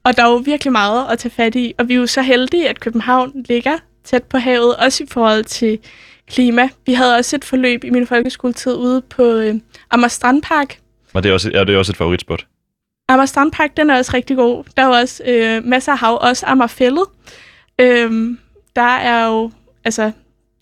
og 0.03 0.17
der 0.17 0.23
er 0.23 0.29
jo 0.29 0.35
virkelig 0.35 0.71
meget 0.71 1.11
at 1.11 1.19
tage 1.19 1.31
fat 1.31 1.55
i, 1.55 1.73
og 1.77 1.87
vi 1.87 1.93
er 1.93 1.97
jo 1.97 2.07
så 2.07 2.21
heldige, 2.21 2.69
at 2.69 2.79
København 2.79 3.45
ligger 3.49 3.77
tæt 4.05 4.23
på 4.23 4.37
havet, 4.37 4.75
også 4.75 5.03
i 5.03 5.07
forhold 5.07 5.43
til 5.43 5.79
klima. 6.27 6.69
Vi 6.85 6.93
havde 6.93 7.15
også 7.15 7.35
et 7.35 7.45
forløb 7.45 7.83
i 7.83 7.89
min 7.89 8.07
folkeskoletid 8.07 8.73
ude 8.73 9.01
på 9.01 9.23
øh, 9.23 9.55
Amager 9.91 10.07
Strandpark. 10.07 10.79
Og 11.13 11.23
det 11.23 11.29
er 11.29 11.33
også, 11.33 11.51
er 11.53 11.63
det 11.63 11.77
også 11.77 11.91
et 11.91 11.97
favoritspot? 11.97 12.47
Amager 13.09 13.25
Strandpark, 13.25 13.77
den 13.77 13.89
er 13.89 13.97
også 13.97 14.11
rigtig 14.13 14.37
god. 14.37 14.63
Der 14.77 14.83
er 14.83 15.01
også 15.01 15.23
øh, 15.27 15.63
masser 15.63 15.91
af 15.91 15.97
hav, 15.97 16.17
også 16.21 16.45
Amagerfællet. 16.45 17.05
Øhm, 17.81 18.39
der 18.75 18.81
er 18.81 19.27
jo, 19.27 19.51
altså, 19.85 20.11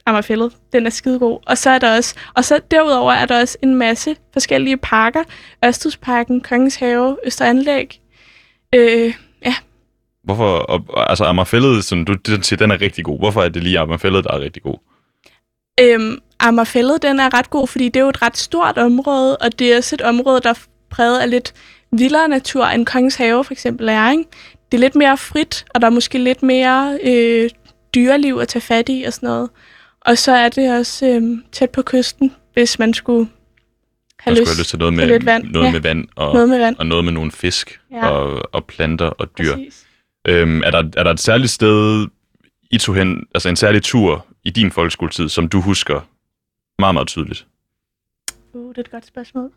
Amagerfællet, 0.05 0.53
den 0.73 0.85
er 0.85 0.89
skidegod. 0.89 1.39
Og 1.47 1.57
så 1.57 1.69
er 1.69 1.79
der 1.79 1.97
også, 1.97 2.15
og 2.33 2.45
så 2.45 2.59
derudover 2.71 3.13
er 3.13 3.25
der 3.25 3.39
også 3.39 3.57
en 3.61 3.75
masse 3.75 4.15
forskellige 4.33 4.77
parker. 4.77 5.23
Ørstedsparken, 5.65 6.41
Kongens 6.41 6.75
Have, 6.75 7.17
Østre 7.25 7.49
Anlæg. 7.49 8.01
Øh, 8.75 9.13
Hvorfor, 10.23 10.57
og, 10.57 11.09
altså 11.09 11.23
Amagerfællet, 11.23 11.83
som 11.85 12.05
du 12.05 12.15
siger, 12.41 12.57
den 12.57 12.71
er 12.71 12.81
rigtig 12.81 13.05
god. 13.05 13.19
Hvorfor 13.19 13.43
er 13.43 13.49
det 13.49 13.63
lige 13.63 13.79
Amagerfællet, 13.79 14.23
der 14.23 14.31
er 14.33 14.39
rigtig 14.39 14.63
god? 14.63 14.77
Øhm, 15.79 16.17
Amagerfællet, 16.39 17.01
den 17.01 17.19
er 17.19 17.33
ret 17.37 17.49
god, 17.49 17.67
fordi 17.67 17.85
det 17.85 17.95
er 17.95 18.03
jo 18.03 18.09
et 18.09 18.21
ret 18.21 18.37
stort 18.37 18.77
område, 18.77 19.37
og 19.37 19.59
det 19.59 19.73
er 19.73 19.77
også 19.77 19.95
et 19.95 20.01
område, 20.01 20.39
der 20.43 20.49
er 20.49 20.59
præget 20.89 21.19
af 21.19 21.29
lidt 21.29 21.53
vildere 21.91 22.27
natur, 22.27 22.65
end 22.65 22.85
Kongens 22.85 23.15
Have 23.15 23.43
for 23.43 23.51
eksempel 23.53 23.89
er. 23.89 24.11
Ikke? 24.11 24.23
Det 24.71 24.77
er 24.77 24.81
lidt 24.81 24.95
mere 24.95 25.17
frit, 25.17 25.65
og 25.75 25.81
der 25.81 25.87
er 25.87 25.91
måske 25.91 26.17
lidt 26.17 26.43
mere 26.43 26.99
øh, 27.03 27.49
dyreliv 27.95 28.37
at 28.41 28.47
tage 28.47 28.61
fat 28.61 28.89
i 28.89 29.03
og 29.07 29.13
sådan 29.13 29.27
noget. 29.27 29.49
Og 30.01 30.17
så 30.17 30.31
er 30.31 30.49
det 30.49 30.73
også 30.79 31.05
øh, 31.05 31.37
tæt 31.51 31.69
på 31.69 31.81
kysten, 31.81 32.35
hvis 32.53 32.79
man 32.79 32.93
skulle 32.93 33.29
have 34.19 34.33
Man 34.33 34.39
lyst, 34.41 34.51
have 34.51 34.59
lyst 34.59 34.69
til 34.69 34.79
noget 34.79 34.93
med, 34.93 35.03
til 35.03 35.11
lidt 35.11 35.25
vand. 35.25 35.43
noget 35.43 35.65
Ja. 35.67 35.71
med 35.71 35.79
vand 35.79 36.07
og, 36.15 36.33
noget 36.33 36.49
med 36.49 36.57
vand. 36.57 36.75
og 36.79 36.85
noget 36.85 37.05
med 37.05 37.13
nogle 37.13 37.31
fisk 37.31 37.79
Ja. 37.91 38.07
og, 38.07 38.49
og 38.55 38.65
planter 38.65 39.05
og 39.05 39.37
dyr. 39.37 39.53
Præcis. 39.55 39.82
Øhm, 40.27 40.61
er, 40.63 40.71
der, 40.71 40.83
er 40.97 41.03
der 41.03 41.11
et 41.11 41.19
særligt 41.19 41.51
sted, 41.51 42.07
I 42.71 42.77
tog 42.77 42.95
hen, 42.95 43.27
altså 43.35 43.49
en 43.49 43.55
særlig 43.55 43.83
tur 43.83 44.25
i 44.43 44.49
din 44.49 44.71
folkeskoletid, 44.71 45.29
som 45.29 45.47
du 45.49 45.61
husker 45.61 46.01
meget, 46.79 46.95
meget 46.95 47.07
tydeligt? 47.07 47.47
Uh, 48.53 48.69
det 48.69 48.77
er 48.77 48.81
et 48.81 48.91
godt 48.91 49.05
spørgsmål. 49.05 49.51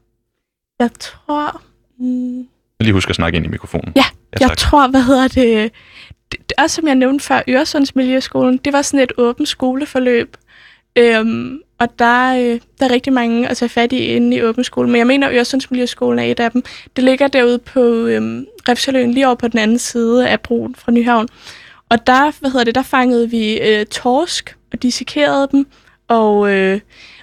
Jeg 0.79 0.91
tror... 1.01 1.63
Mm, 1.99 2.39
Jeg 2.39 2.47
lige 2.81 2.93
husker 2.93 3.11
at 3.11 3.17
snakke 3.17 3.37
ind 3.37 3.47
i 3.47 3.49
mikrofonen. 3.49 3.93
Ja, 3.97 4.05
ja 4.41 4.49
jeg 4.49 4.59
tror, 4.59 4.89
hvad 4.89 5.03
hedder 5.03 5.29
det, 5.29 5.73
det, 6.33 6.41
det 6.41 6.53
også 6.59 6.77
som 6.77 6.87
jeg 6.87 6.95
nævnte 6.95 7.25
før, 7.25 7.43
Øresundsmiljøskolen, 7.49 8.57
det 8.59 8.73
var 8.73 8.83
sådan 8.83 9.01
et 9.01 9.13
åbent 9.19 9.49
skoleforløb. 9.49 10.37
Øhm, 10.97 11.61
og 11.79 11.99
der, 11.99 12.37
øh, 12.37 12.61
der 12.81 12.87
er 12.87 12.91
rigtig 12.91 13.13
mange 13.13 13.49
at 13.49 13.57
tage 13.57 13.69
fat 13.69 13.93
i 13.93 13.99
inde 13.99 14.37
i 14.37 14.43
åben 14.43 14.65
skole. 14.65 14.89
Men 14.89 14.97
jeg 14.97 15.07
mener, 15.07 15.31
Øresundsmiljøskolen 15.31 16.19
er 16.19 16.25
et 16.25 16.41
af 16.41 16.51
dem. 16.51 16.63
Det 16.97 17.05
ligger 17.05 17.29
derude 17.29 17.59
på 17.59 17.81
øh, 17.81 18.43
Refsaløen, 18.69 19.11
lige 19.11 19.27
over 19.27 19.35
på 19.35 19.49
den 19.49 19.59
anden 19.59 19.79
side 19.79 20.29
af 20.29 20.41
broen 20.41 20.75
fra 20.75 20.93
Nyhavn. 20.93 21.29
Og 21.89 22.07
der, 22.07 22.33
hvad 22.41 22.51
hedder 22.51 22.65
det, 22.65 22.75
der 22.75 22.83
fangede 22.83 23.31
vi 23.31 23.61
øh, 23.61 23.87
torsk 23.87 24.57
og 24.73 24.83
dissekerede 24.83 25.49
dem. 25.53 25.67
Og, 26.09 26.53
øh, 26.53 26.81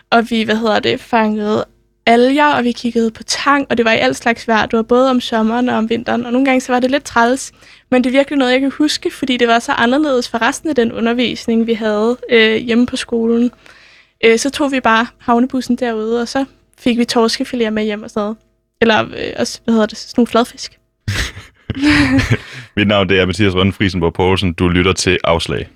og 0.10 0.30
vi, 0.30 0.44
hvad 0.44 0.56
hedder 0.56 0.80
det, 0.80 1.00
fangede 1.00 1.66
alger, 2.06 2.46
og 2.46 2.64
vi 2.64 2.72
kiggede 2.72 3.12
på 3.12 3.24
tang, 3.24 3.68
og 3.70 3.78
det 3.78 3.86
var 3.86 3.92
i 3.92 3.98
alt 3.98 4.18
slags 4.18 4.48
vejr. 4.48 4.66
Det 4.66 4.78
var 4.78 4.84
både 4.84 5.10
om 5.10 5.22
sommeren 5.22 5.70
og 5.70 5.76
om 5.76 5.90
vinteren, 5.90 6.26
og 6.26 6.32
nogle 6.32 6.46
gange 6.46 6.62
så 6.62 6.72
var 6.72 6.80
det 6.80 6.92
lidt 6.92 7.04
træls. 7.04 7.52
Men 7.90 8.04
det 8.04 8.10
er 8.10 8.18
virkelig 8.18 8.40
noget, 8.40 8.52
jeg 8.52 8.60
kan 8.60 8.72
huske, 8.78 9.12
fordi 9.12 9.38
det 9.38 9.48
var 9.48 9.60
så 9.60 9.72
anderledes 9.72 10.30
for 10.30 10.42
resten 10.42 10.70
af 10.70 10.76
den 10.76 10.92
undervisning, 10.92 11.68
vi 11.68 11.74
havde 11.74 12.18
øh, 12.30 12.56
hjemme 12.56 12.86
på 12.86 12.96
skolen. 12.96 13.52
Øh, 14.26 14.40
så 14.40 14.50
tog 14.50 14.72
vi 14.72 14.80
bare 14.80 15.08
havnebussen 15.18 15.76
derude, 15.76 16.22
og 16.22 16.28
så 16.28 16.46
fik 16.78 16.98
vi 16.98 17.06
torskefiléer 17.12 17.70
med 17.70 17.84
hjem 17.84 18.04
og 18.04 18.10
sådan 18.10 18.22
noget. 18.22 18.38
Eller 18.82 19.04
øh, 19.04 19.34
også, 19.40 19.60
hvad 19.64 19.74
hedder 19.74 19.88
det, 19.88 19.98
sådan 19.98 20.20
nogle 20.22 20.28
fladfisk. 20.28 20.80
Mit 22.78 22.88
navn 22.88 23.10
det 23.10 23.20
er 23.20 23.26
Mathias 23.26 23.56
Rønne 23.56 23.74
Friesenborg 23.74 24.14
Poulsen. 24.14 24.54
Du 24.54 24.68
lytter 24.68 24.94
til 24.94 25.18
Afslag. 25.24 25.70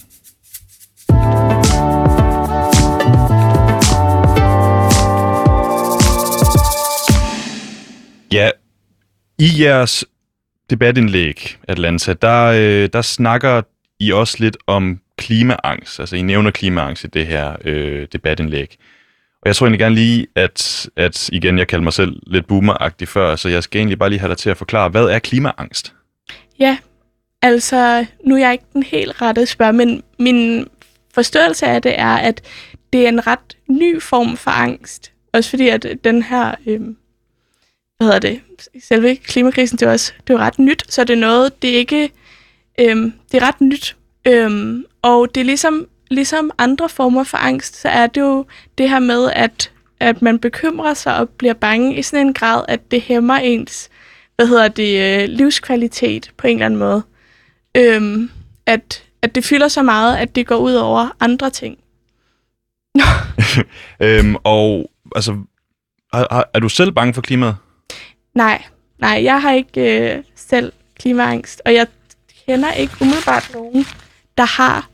Ja, 8.32 8.50
i 9.40 9.64
jeres 9.64 10.06
debatindlæg, 10.70 11.58
Atlanta, 11.68 12.14
der, 12.14 12.46
øh, 12.46 12.90
der 12.94 13.02
snakker 13.02 13.62
I 14.00 14.12
også 14.12 14.38
lidt 14.40 14.58
om 14.68 15.00
klimaangst. 15.18 16.00
Altså, 16.00 16.16
I 16.16 16.22
nævner 16.22 16.52
klimaangst 16.52 17.04
i 17.04 17.08
det 17.08 17.26
her 17.26 17.56
øh, 17.66 18.08
debatindlæg. 18.14 18.78
Og 19.42 19.48
jeg 19.48 19.56
tror 19.56 19.66
egentlig 19.66 19.80
gerne 19.80 19.96
lige, 19.96 20.28
at, 20.36 20.90
at 20.96 21.30
igen, 21.30 21.58
jeg 21.58 21.68
kalder 21.68 21.84
mig 21.84 21.94
selv 21.94 22.20
lidt 22.28 22.48
boomeragtig 22.48 23.08
før, 23.08 23.36
så 23.36 23.50
jeg 23.50 23.64
skal 23.64 23.80
egentlig 23.80 24.00
bare 24.00 24.10
lige 24.10 24.20
have 24.20 24.30
dig 24.30 24.38
til 24.38 24.50
at 24.50 24.58
forklare, 24.58 24.90
hvad 24.90 25.06
er 25.06 25.20
klimaangst? 25.20 25.94
Ja, 26.60 26.78
altså, 27.42 28.06
nu 28.26 28.36
er 28.36 28.40
jeg 28.40 28.52
ikke 28.52 28.66
den 28.74 28.84
helt 28.84 29.22
rette 29.22 29.46
spørg, 29.46 29.76
men 29.76 30.04
min 30.20 30.68
forståelse 31.14 31.66
af 31.66 31.82
det 31.82 32.00
er, 32.00 32.16
at 32.16 32.42
det 32.94 33.06
er 33.06 33.10
en 33.10 33.28
ret 33.28 33.58
ny 33.68 34.02
form 34.02 34.38
for 34.38 34.52
angst. 34.52 35.12
Også 35.34 35.50
fordi, 35.50 35.70
at 35.70 35.86
den 36.04 36.24
her, 36.24 36.56
øh, 36.66 36.82
hvad 37.98 38.08
hedder 38.08 38.20
det, 38.20 38.42
selve 38.84 39.16
klimakrisen, 39.16 39.78
det 39.78 39.86
er 39.86 39.92
også 39.92 40.14
det 40.28 40.34
er 40.34 40.38
jo 40.38 40.44
ret 40.44 40.60
nyt, 40.60 40.84
så 40.90 41.04
det 41.04 41.14
er 41.14 41.20
noget, 41.20 41.62
det 41.62 41.70
er 41.70 41.78
ikke, 41.78 42.10
øh, 42.80 42.96
det 43.32 43.42
er 43.42 43.48
ret 43.48 43.62
nyt. 43.62 43.96
Øh, 44.28 44.80
og 45.08 45.36
det 45.36 45.42
er 45.42 45.46
ligesom, 45.46 45.88
ligesom 46.10 46.52
andre 46.58 46.90
former 46.90 47.24
for 47.24 47.38
angst, 47.38 47.82
så 47.82 47.90
er 47.90 48.08
det 48.08 48.22
jo 48.22 48.46
det 48.78 48.90
her 48.90 49.00
med, 49.00 49.32
at, 49.36 49.72
at 50.00 50.22
man 50.22 50.40
bekymrer 50.40 50.94
sig 50.94 51.18
og 51.18 51.30
bliver 51.30 51.54
bange 51.54 51.96
i 51.96 52.02
sådan 52.02 52.28
en 52.28 52.34
grad, 52.34 52.66
at 52.68 52.92
det 52.92 53.02
hæmmer 53.02 53.36
ens, 53.36 53.90
hvad 54.36 54.48
hedder 54.48 54.68
det, 54.68 55.22
øh, 55.22 55.30
livskvalitet 55.30 56.32
på 56.38 56.48
en 56.48 56.54
eller 56.54 56.66
anden 56.66 56.80
måde. 56.80 57.04
Øhm, 57.76 58.32
at, 58.66 59.04
at 59.22 59.36
det 59.36 59.44
fylder 59.44 59.68
så 59.68 59.84
meget, 59.84 60.18
at 60.18 60.36
det 60.36 60.48
går 60.48 60.58
ud 60.58 60.74
over 60.74 61.16
andre 61.20 61.50
ting. 61.50 61.78
øhm, 64.00 64.36
og 64.44 64.92
altså, 65.16 65.38
er, 66.14 66.44
er 66.54 66.60
du 66.60 66.70
selv 66.70 66.92
bange 66.92 67.14
for 67.14 67.22
klimaet? 67.22 67.56
Nej, 68.36 68.64
nej, 69.00 69.24
jeg 69.24 69.42
har 69.42 69.52
ikke 69.52 70.16
øh, 70.16 70.24
selv 70.36 70.74
klimaangst, 71.00 71.62
og 71.66 71.74
jeg 71.74 71.88
kender 72.46 72.72
ikke 72.72 72.94
umiddelbart 73.02 73.52
nogen, 73.54 73.86
der 74.38 74.46
har. 74.46 74.90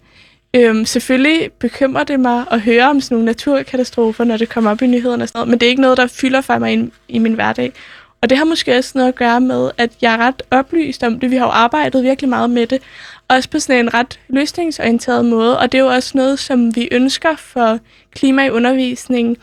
Øhm, 0.55 0.85
selvfølgelig 0.85 1.51
bekymrer 1.59 2.03
det 2.03 2.19
mig 2.19 2.45
at 2.51 2.61
høre 2.61 2.89
om 2.89 3.01
sådan 3.01 3.15
nogle 3.15 3.25
naturkatastrofer, 3.25 4.23
når 4.23 4.37
det 4.37 4.49
kommer 4.49 4.71
op 4.71 4.81
i 4.81 4.87
nyhederne 4.87 5.23
og 5.23 5.27
sådan 5.27 5.39
noget, 5.39 5.49
men 5.49 5.59
det 5.59 5.65
er 5.65 5.69
ikke 5.69 5.81
noget, 5.81 5.97
der 5.97 6.07
fylder 6.07 6.41
for 6.41 6.57
mig 6.57 6.73
i, 6.73 6.91
i 7.07 7.19
min 7.19 7.33
hverdag. 7.33 7.73
Og 8.21 8.29
det 8.29 8.37
har 8.37 8.45
måske 8.45 8.77
også 8.77 8.91
noget 8.95 9.07
at 9.09 9.15
gøre 9.15 9.41
med, 9.41 9.71
at 9.77 9.91
jeg 10.01 10.13
er 10.13 10.17
ret 10.17 10.41
oplyst 10.51 11.03
om 11.03 11.19
det. 11.19 11.31
Vi 11.31 11.35
har 11.35 11.45
jo 11.45 11.51
arbejdet 11.51 12.03
virkelig 12.03 12.29
meget 12.29 12.49
med 12.49 12.67
det, 12.67 12.81
også 13.27 13.49
på 13.49 13.59
sådan 13.59 13.79
en 13.79 13.93
ret 13.93 14.19
løsningsorienteret 14.27 15.25
måde, 15.25 15.59
og 15.59 15.71
det 15.71 15.77
er 15.77 15.83
jo 15.83 15.89
også 15.89 16.11
noget, 16.15 16.39
som 16.39 16.75
vi 16.75 16.87
ønsker 16.91 17.35
for 17.35 17.79
klima 18.15 18.45
i 18.45 18.49
undervisningen, 18.49 19.37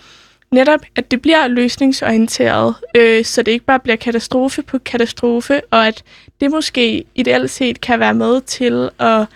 netop, 0.50 0.80
at 0.96 1.11
det 1.11 1.22
bliver 1.22 1.48
løsningsorienteret, 1.48 2.74
øh, 2.94 3.24
så 3.24 3.42
det 3.42 3.52
ikke 3.52 3.64
bare 3.64 3.80
bliver 3.80 3.96
katastrofe 3.96 4.62
på 4.62 4.78
katastrofe, 4.78 5.61
og 5.70 5.86
at 5.86 6.02
det 6.40 6.50
måske 6.50 7.04
ideelt 7.14 7.50
set 7.50 7.80
kan 7.80 8.00
være 8.00 8.14
med 8.14 8.40
til 8.40 8.90
at 8.98 9.26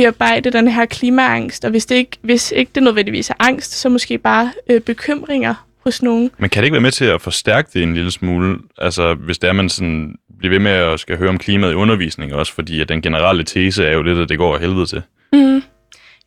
bearbejde 0.00 0.50
den 0.50 0.68
her 0.68 0.86
klimaangst, 0.86 1.64
og 1.64 1.70
hvis, 1.70 1.86
det 1.86 1.94
ikke, 1.94 2.16
hvis 2.22 2.52
ikke 2.56 2.70
det 2.74 2.82
nødvendigvis 2.82 3.30
er 3.30 3.34
angst, 3.38 3.72
så 3.72 3.88
måske 3.88 4.18
bare 4.18 4.52
øh, 4.70 4.80
bekymringer 4.80 5.54
hos 5.84 6.02
nogen. 6.02 6.30
Men 6.38 6.50
kan 6.50 6.60
det 6.60 6.64
ikke 6.64 6.72
være 6.72 6.80
med 6.80 6.92
til 6.92 7.04
at 7.04 7.22
forstærke 7.22 7.70
det 7.74 7.82
en 7.82 7.94
lille 7.94 8.10
smule? 8.10 8.58
Altså, 8.78 9.14
hvis 9.14 9.38
det 9.38 9.48
er, 9.48 9.52
man 9.52 9.68
sådan 9.68 10.14
bliver 10.38 10.50
ved 10.50 10.58
med 10.58 10.70
at 10.70 11.00
skal 11.00 11.18
høre 11.18 11.28
om 11.28 11.38
klimaet 11.38 11.72
i 11.72 11.74
undervisning 11.74 12.34
også, 12.34 12.52
fordi 12.52 12.80
at 12.80 12.88
den 12.88 13.02
generelle 13.02 13.44
tese 13.44 13.84
er 13.84 13.92
jo 13.92 14.02
lidt, 14.02 14.18
at 14.18 14.28
det 14.28 14.38
går 14.38 14.54
af 14.54 14.60
helvede 14.60 14.86
til. 14.86 15.02
Mm. 15.32 15.62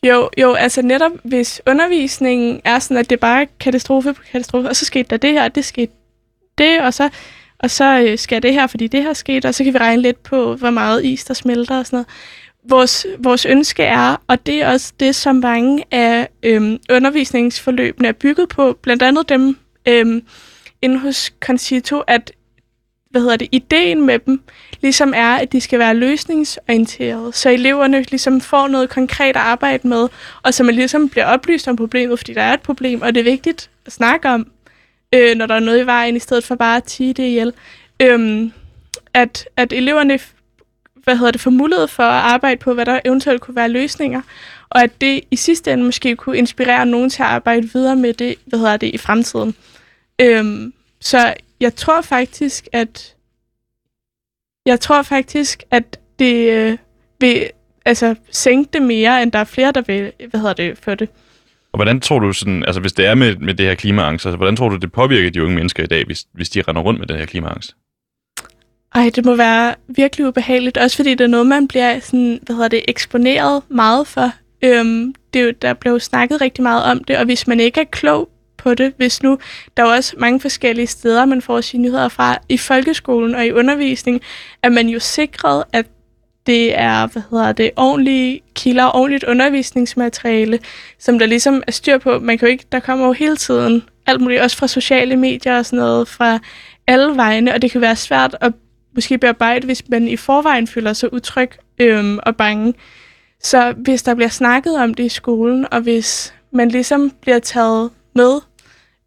Jo, 0.04 0.30
jo, 0.38 0.54
altså 0.54 0.82
netop 0.82 1.12
hvis 1.24 1.62
undervisningen 1.68 2.62
er 2.64 2.80
sådan, 2.80 2.98
at 2.98 3.10
det 3.10 3.16
er 3.16 3.20
bare 3.20 3.48
katastrofe 3.60 4.14
på 4.14 4.22
katastrofe, 4.32 4.70
og 4.70 4.76
så 4.76 4.86
skete 4.86 5.10
der 5.10 5.18
det 5.18 5.32
her, 5.32 5.44
og 5.44 5.56
det 5.56 5.66
skete 5.66 5.92
det, 6.58 6.82
og 6.82 6.94
så, 6.94 7.10
og 7.60 7.72
så 7.72 8.00
øh, 8.00 8.18
skal 8.18 8.44
det 8.44 8.54
her, 8.54 8.68
fordi 8.68 8.88
det 8.88 9.04
her 9.04 9.14
sket, 9.14 9.46
og 9.46 9.54
så 9.54 9.64
kan 9.64 9.74
vi 9.74 9.78
regne 9.78 10.02
lidt 10.02 10.24
på, 10.24 10.56
hvor 10.56 10.70
meget 10.70 11.06
is 11.06 11.26
der 11.26 11.34
smelter 11.34 11.80
og 11.80 11.86
sådan 11.86 11.98
noget. 11.98 12.08
Vores, 12.70 13.06
vores 13.20 13.46
ønske 13.46 13.84
er, 13.84 14.22
og 14.28 14.46
det 14.46 14.62
er 14.62 14.72
også 14.72 14.94
det, 15.00 15.16
som 15.16 15.36
mange 15.36 15.84
af 15.92 16.30
øhm, 16.44 16.80
undervisningsforløbene 16.92 18.08
er 18.08 18.12
bygget 18.12 18.50
på, 18.50 18.78
blandt 18.82 19.04
andet 19.04 19.30
dem 19.30 19.58
øhm, 19.88 20.24
inde 20.82 21.00
hos 21.00 21.34
Concito, 21.40 22.00
at 22.00 22.32
hvad 23.10 23.22
hedder 23.22 23.38
det, 23.38 23.48
ideen 23.52 24.06
med 24.06 24.20
dem 24.20 24.42
ligesom 24.82 25.14
er, 25.16 25.36
at 25.36 25.52
de 25.52 25.62
skal 25.62 25.80
være 25.80 25.94
løsningsorienterede, 25.94 27.34
så 27.34 27.50
eleverne 27.50 28.02
ligesom 28.02 28.42
får 28.42 28.68
noget 28.68 28.90
konkret 28.90 29.30
at 29.30 29.42
arbejde 29.42 29.88
med, 29.88 30.08
og 30.44 30.54
så 30.54 30.64
man 30.64 30.76
ligesom 30.76 31.10
bliver 31.10 31.26
oplyst 31.26 31.68
om 31.68 31.76
problemet, 31.76 32.20
fordi 32.20 32.34
der 32.34 32.42
er 32.42 32.54
et 32.54 32.62
problem, 32.62 33.02
og 33.02 33.16
det 33.16 33.20
er 33.20 33.32
vigtigt 33.32 33.70
at 33.86 33.92
snakke 33.92 34.30
om, 34.30 34.48
øh, 35.14 35.36
når 35.36 35.46
der 35.46 35.56
er 35.56 35.60
noget 35.60 35.84
i 35.84 35.86
vejen, 35.86 36.16
i 36.16 36.20
stedet 36.20 36.44
for 36.44 36.56
bare 36.56 36.78
at 36.78 36.84
tige 36.84 37.14
det 37.14 37.24
ihjel. 37.24 37.54
Øhm, 38.00 38.54
at, 39.14 39.50
at 39.58 39.74
eleverne 39.74 40.20
hvad 41.04 41.18
hedder 41.18 41.32
det, 41.32 41.42
få 41.42 41.50
mulighed 41.50 41.88
for 41.88 42.04
at 42.04 42.34
arbejde 42.34 42.60
på, 42.60 42.74
hvad 42.74 42.86
der 42.86 43.00
eventuelt 43.06 43.42
kunne 43.42 43.56
være 43.56 43.70
løsninger, 43.70 44.22
og 44.70 44.84
at 44.84 45.02
det 45.02 45.22
i 45.32 45.36
sidste 45.36 45.74
ende 45.74 45.84
måske 45.84 46.16
kunne 46.16 46.38
inspirere 46.38 46.86
nogen 46.86 47.10
til 47.10 47.24
at 47.24 47.30
arbejde 47.30 47.70
videre 47.74 47.96
med 47.96 48.14
det, 48.14 48.36
hvad 48.46 48.60
hedder 48.60 48.78
det, 48.78 48.94
i 48.94 48.98
fremtiden. 48.98 49.56
Øhm, 50.22 50.74
så 51.02 51.34
jeg 51.60 51.76
tror 51.76 52.02
faktisk, 52.02 52.68
at 52.72 53.16
jeg 54.66 54.80
tror 54.80 55.02
faktisk, 55.02 55.64
at 55.72 56.00
det 56.20 56.52
øh, 56.52 56.78
vil 57.20 57.50
altså, 57.86 58.16
sænke 58.32 58.70
det 58.74 58.82
mere, 58.82 59.24
end 59.24 59.32
der 59.32 59.40
er 59.40 59.44
flere, 59.44 59.72
der 59.72 59.82
vil 59.82 60.12
hvad 60.30 60.40
hedder 60.40 60.54
det, 60.54 60.78
for 60.78 60.96
det. 60.96 61.10
Og 61.72 61.78
hvordan 61.78 62.00
tror 62.00 62.20
du, 62.20 62.34
sådan, 62.34 62.64
altså 62.64 62.82
hvis 62.82 62.94
det 62.94 63.06
er 63.06 63.16
med, 63.16 63.36
med 63.36 63.54
det 63.54 63.66
her 63.66 63.76
klimaangst, 63.76 64.26
altså 64.26 64.38
hvordan 64.38 64.56
tror 64.56 64.70
du, 64.70 64.76
det 64.76 64.92
påvirker 64.92 65.30
de 65.30 65.44
unge 65.44 65.56
mennesker 65.56 65.84
i 65.84 65.88
dag, 65.88 66.06
hvis, 66.06 66.26
hvis 66.34 66.50
de 66.50 66.62
render 66.62 66.82
rundt 66.82 67.00
med 67.00 67.08
den 67.08 67.18
her 67.18 67.26
klimaangst? 67.26 67.76
Ej, 68.96 69.12
det 69.16 69.26
må 69.26 69.36
være 69.36 69.76
virkelig 69.88 70.28
ubehageligt, 70.28 70.78
også 70.78 70.96
fordi 70.96 71.16
det 71.16 71.24
er 71.24 71.28
noget, 71.28 71.48
man 71.48 71.68
bliver 71.68 72.00
sådan, 72.00 72.40
hvad 72.42 72.56
hedder 72.56 72.70
det, 72.70 72.82
eksponeret 72.88 73.64
meget 73.70 74.08
for. 74.08 74.32
Øhm, 74.62 75.16
det, 75.34 75.62
der 75.62 75.74
blev 75.74 76.00
snakket 76.00 76.42
rigtig 76.42 76.64
meget 76.64 76.84
om 76.84 77.04
det, 77.04 77.18
og 77.18 77.26
hvis 77.26 77.48
man 77.48 77.60
ikke 77.60 77.82
er 77.82 77.86
klog 77.92 78.30
på 78.58 78.74
det, 78.74 78.94
hvis 78.98 79.24
nu 79.24 79.38
der 79.78 79.84
er 79.84 79.88
også 79.88 80.16
mange 80.18 80.40
forskellige 80.40 80.88
steder, 80.88 81.26
man 81.26 81.42
får 81.42 81.62
sine 81.62 81.84
nyheder 81.84 82.10
fra. 82.10 82.38
I 82.50 82.58
folkeskolen 82.58 83.36
og 83.36 83.46
i 83.46 83.52
undervisning 83.52 84.22
er 84.64 84.70
man 84.70 84.90
jo 84.90 85.00
sikret, 85.00 85.64
at 85.74 85.86
det 86.46 86.80
er, 86.80 87.08
hvad 87.08 87.22
hedder 87.30 87.52
det, 87.52 87.72
ordentlige 87.76 88.42
kilder, 88.56 88.96
ordentligt 88.96 89.24
undervisningsmateriale, 89.24 90.60
som 91.00 91.20
der 91.20 91.26
ligesom 91.26 91.64
er 91.68 91.72
styr 91.72 91.98
på. 91.98 92.20
Man 92.20 92.38
kan 92.38 92.48
jo 92.48 92.52
ikke, 92.52 92.66
der 92.72 92.80
kommer 92.80 93.06
jo 93.06 93.12
hele 93.12 93.38
tiden 93.38 93.84
alt 94.06 94.22
muligt, 94.22 94.42
også 94.42 94.58
fra 94.58 94.68
sociale 94.68 95.16
medier 95.16 95.58
og 95.58 95.66
sådan 95.66 95.80
noget, 95.80 96.08
fra 96.08 96.40
alle 96.88 97.16
vegne, 97.16 97.54
og 97.54 97.62
det 97.62 97.72
kan 97.72 97.82
være 97.82 97.96
svært 97.96 98.36
at 98.42 98.54
måske 98.96 99.18
bearbejde, 99.18 99.66
hvis 99.66 99.90
man 99.90 100.08
i 100.08 100.18
forvejen 100.18 100.68
føler 100.68 100.94
sig 100.94 101.14
utryg 101.14 101.50
øhm, 101.80 102.20
og 102.24 102.36
bange. 102.36 102.74
Så 103.44 103.74
hvis 103.78 104.04
der 104.04 104.16
bliver 104.16 104.30
snakket 104.30 104.78
om 104.78 104.94
det 104.94 105.04
i 105.04 105.10
skolen, 105.10 105.66
og 105.72 105.82
hvis 105.82 106.34
man 106.52 106.70
ligesom 106.70 107.12
bliver 107.22 107.40
taget 107.40 107.92
med 108.16 108.40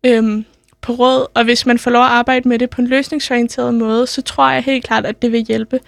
øhm, 0.06 0.44
på 0.82 0.92
råd, 0.92 1.26
og 1.34 1.44
hvis 1.44 1.66
man 1.66 1.78
får 1.78 1.90
lov 1.90 2.02
at 2.02 2.10
arbejde 2.10 2.48
med 2.48 2.58
det 2.58 2.70
på 2.70 2.80
en 2.80 2.86
løsningsorienteret 2.86 3.74
måde, 3.74 4.06
så 4.06 4.22
tror 4.22 4.50
jeg 4.50 4.62
helt 4.62 4.84
klart, 4.84 5.06
at 5.06 5.22
det 5.22 5.32
vil 5.32 5.40
hjælpe. 5.40 5.80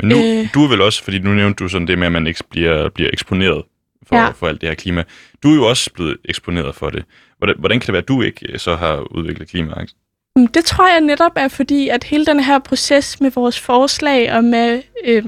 Men 0.00 0.08
nu, 0.08 0.16
øh, 0.16 0.48
du 0.54 0.64
er 0.64 0.68
vel 0.68 0.80
også, 0.80 1.04
fordi 1.04 1.18
nu 1.18 1.30
nævnte 1.30 1.64
du 1.64 1.68
sådan 1.68 1.88
det 1.88 1.98
med, 1.98 2.06
at 2.06 2.12
man 2.12 2.26
ikke 2.26 2.44
bliver, 2.50 2.88
bliver 2.88 3.10
eksponeret 3.12 3.62
for, 4.06 4.16
ja. 4.16 4.30
for 4.30 4.46
alt 4.46 4.60
det 4.60 4.68
her 4.68 4.74
klima. 4.74 5.04
Du 5.42 5.50
er 5.50 5.54
jo 5.54 5.68
også 5.68 5.90
blevet 5.94 6.16
eksponeret 6.24 6.74
for 6.74 6.90
det. 6.90 7.04
Hvordan, 7.38 7.56
hvordan 7.58 7.80
kan 7.80 7.86
det 7.86 7.92
være, 7.92 8.02
at 8.02 8.08
du 8.08 8.22
ikke 8.22 8.52
øh, 8.52 8.58
så 8.58 8.76
har 8.76 9.16
udviklet 9.16 9.48
klimaangst? 9.48 9.96
Øhm, 10.38 10.46
det 10.46 10.64
tror 10.64 10.88
jeg 10.88 11.00
netop 11.00 11.32
er 11.36 11.48
fordi, 11.48 11.88
at 11.88 12.04
hele 12.04 12.26
den 12.26 12.40
her 12.40 12.58
proces 12.58 13.20
med 13.20 13.30
vores 13.30 13.60
forslag 13.60 14.32
og 14.32 14.44
med, 14.44 14.82
øh, 15.04 15.24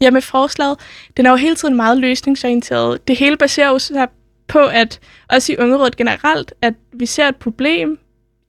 ja, 0.00 0.10
med 0.10 0.22
forslaget, 0.22 0.78
den 1.16 1.26
er 1.26 1.30
jo 1.30 1.36
hele 1.36 1.56
tiden 1.56 1.76
meget 1.76 1.98
løsningsorienteret. 1.98 3.08
Det 3.08 3.16
hele 3.16 3.36
baserer 3.36 3.68
jo 3.68 3.78
sig 3.78 4.08
på, 4.48 4.58
at 4.58 5.00
også 5.28 5.52
i 5.52 5.56
ungerådet 5.58 5.96
generelt, 5.96 6.54
at 6.62 6.74
vi 6.92 7.06
ser 7.06 7.28
et 7.28 7.36
problem 7.36 7.98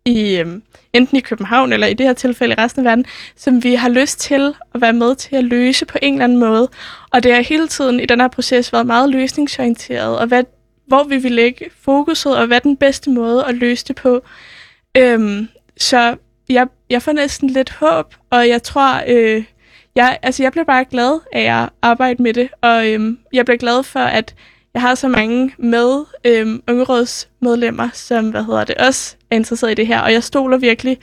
i 0.05 0.38
øh, 0.38 0.47
enten 0.93 1.18
i 1.18 1.20
København 1.20 1.74
eller 1.74 1.88
i 1.88 1.93
det 1.93 2.05
her 2.05 2.14
tilfælde 2.14 2.53
i 2.53 2.62
resten 2.62 2.80
af 2.80 2.89
verden, 2.89 3.05
som 3.36 3.64
vi 3.64 3.76
har 3.76 3.89
lyst 3.89 4.20
til 4.20 4.55
at 4.76 4.82
være 4.82 4.93
med 4.93 5.16
til 5.16 5.36
at 5.36 5.43
løse 5.43 5.86
på 5.86 5.97
en 6.01 6.14
eller 6.14 6.24
anden 6.24 6.38
måde. 6.38 6.70
Og 7.12 7.24
det 7.24 7.34
har 7.34 7.41
hele 7.41 7.68
tiden 7.68 7.99
i 7.99 8.05
den 8.05 8.22
her 8.22 8.28
proces 8.28 8.74
været 8.74 8.86
meget 8.86 9.09
løsningsorienteret, 9.09 10.20
og 10.20 10.28
hvad, 10.28 10.43
hvor 10.88 11.03
vi 11.03 11.18
vil 11.18 11.32
lægge 11.32 11.66
fokuset, 11.82 12.38
og 12.38 12.47
hvad 12.47 12.62
den 12.62 12.78
bedste 12.78 13.09
måde 13.09 13.45
at 13.45 13.55
løse 13.55 13.86
det 13.86 13.95
på. 13.95 14.22
Øhm, 14.97 15.47
så 15.82 16.16
jeg, 16.50 16.68
jeg 16.90 17.02
får 17.02 17.12
næsten 17.12 17.50
lidt 17.50 17.70
håb, 17.70 18.16
og 18.30 18.48
jeg 18.48 18.64
tror, 18.64 19.02
øh, 19.08 19.44
jeg, 19.96 20.20
altså 20.22 20.44
jeg 20.44 20.52
bliver 20.52 20.66
bare 20.66 20.86
glad 20.86 21.20
af 21.34 21.64
at 21.64 21.70
arbejde 21.82 22.24
med 22.24 22.34
det, 22.34 22.50
og 22.62 22.88
øh, 22.88 23.18
jeg 23.34 23.46
bliver 23.46 23.58
glad 23.58 23.84
for, 23.84 24.00
at 24.00 24.36
jeg 24.74 24.82
har 24.82 24.96
så 24.96 25.08
mange 25.08 25.52
med 25.58 26.06
øhm, 26.26 26.64
ungerådsmedlemmer, 26.68 27.90
som 27.94 28.30
hvad 28.30 28.44
hedder 28.44 28.64
det, 28.64 28.76
også 28.76 29.16
er 29.32 29.36
interesseret 29.36 29.72
i 29.72 29.76
det 29.76 29.88
her, 29.88 30.02
og 30.02 30.14
jeg 30.14 30.24
stoler 30.24 30.58
virkelig 30.58 30.98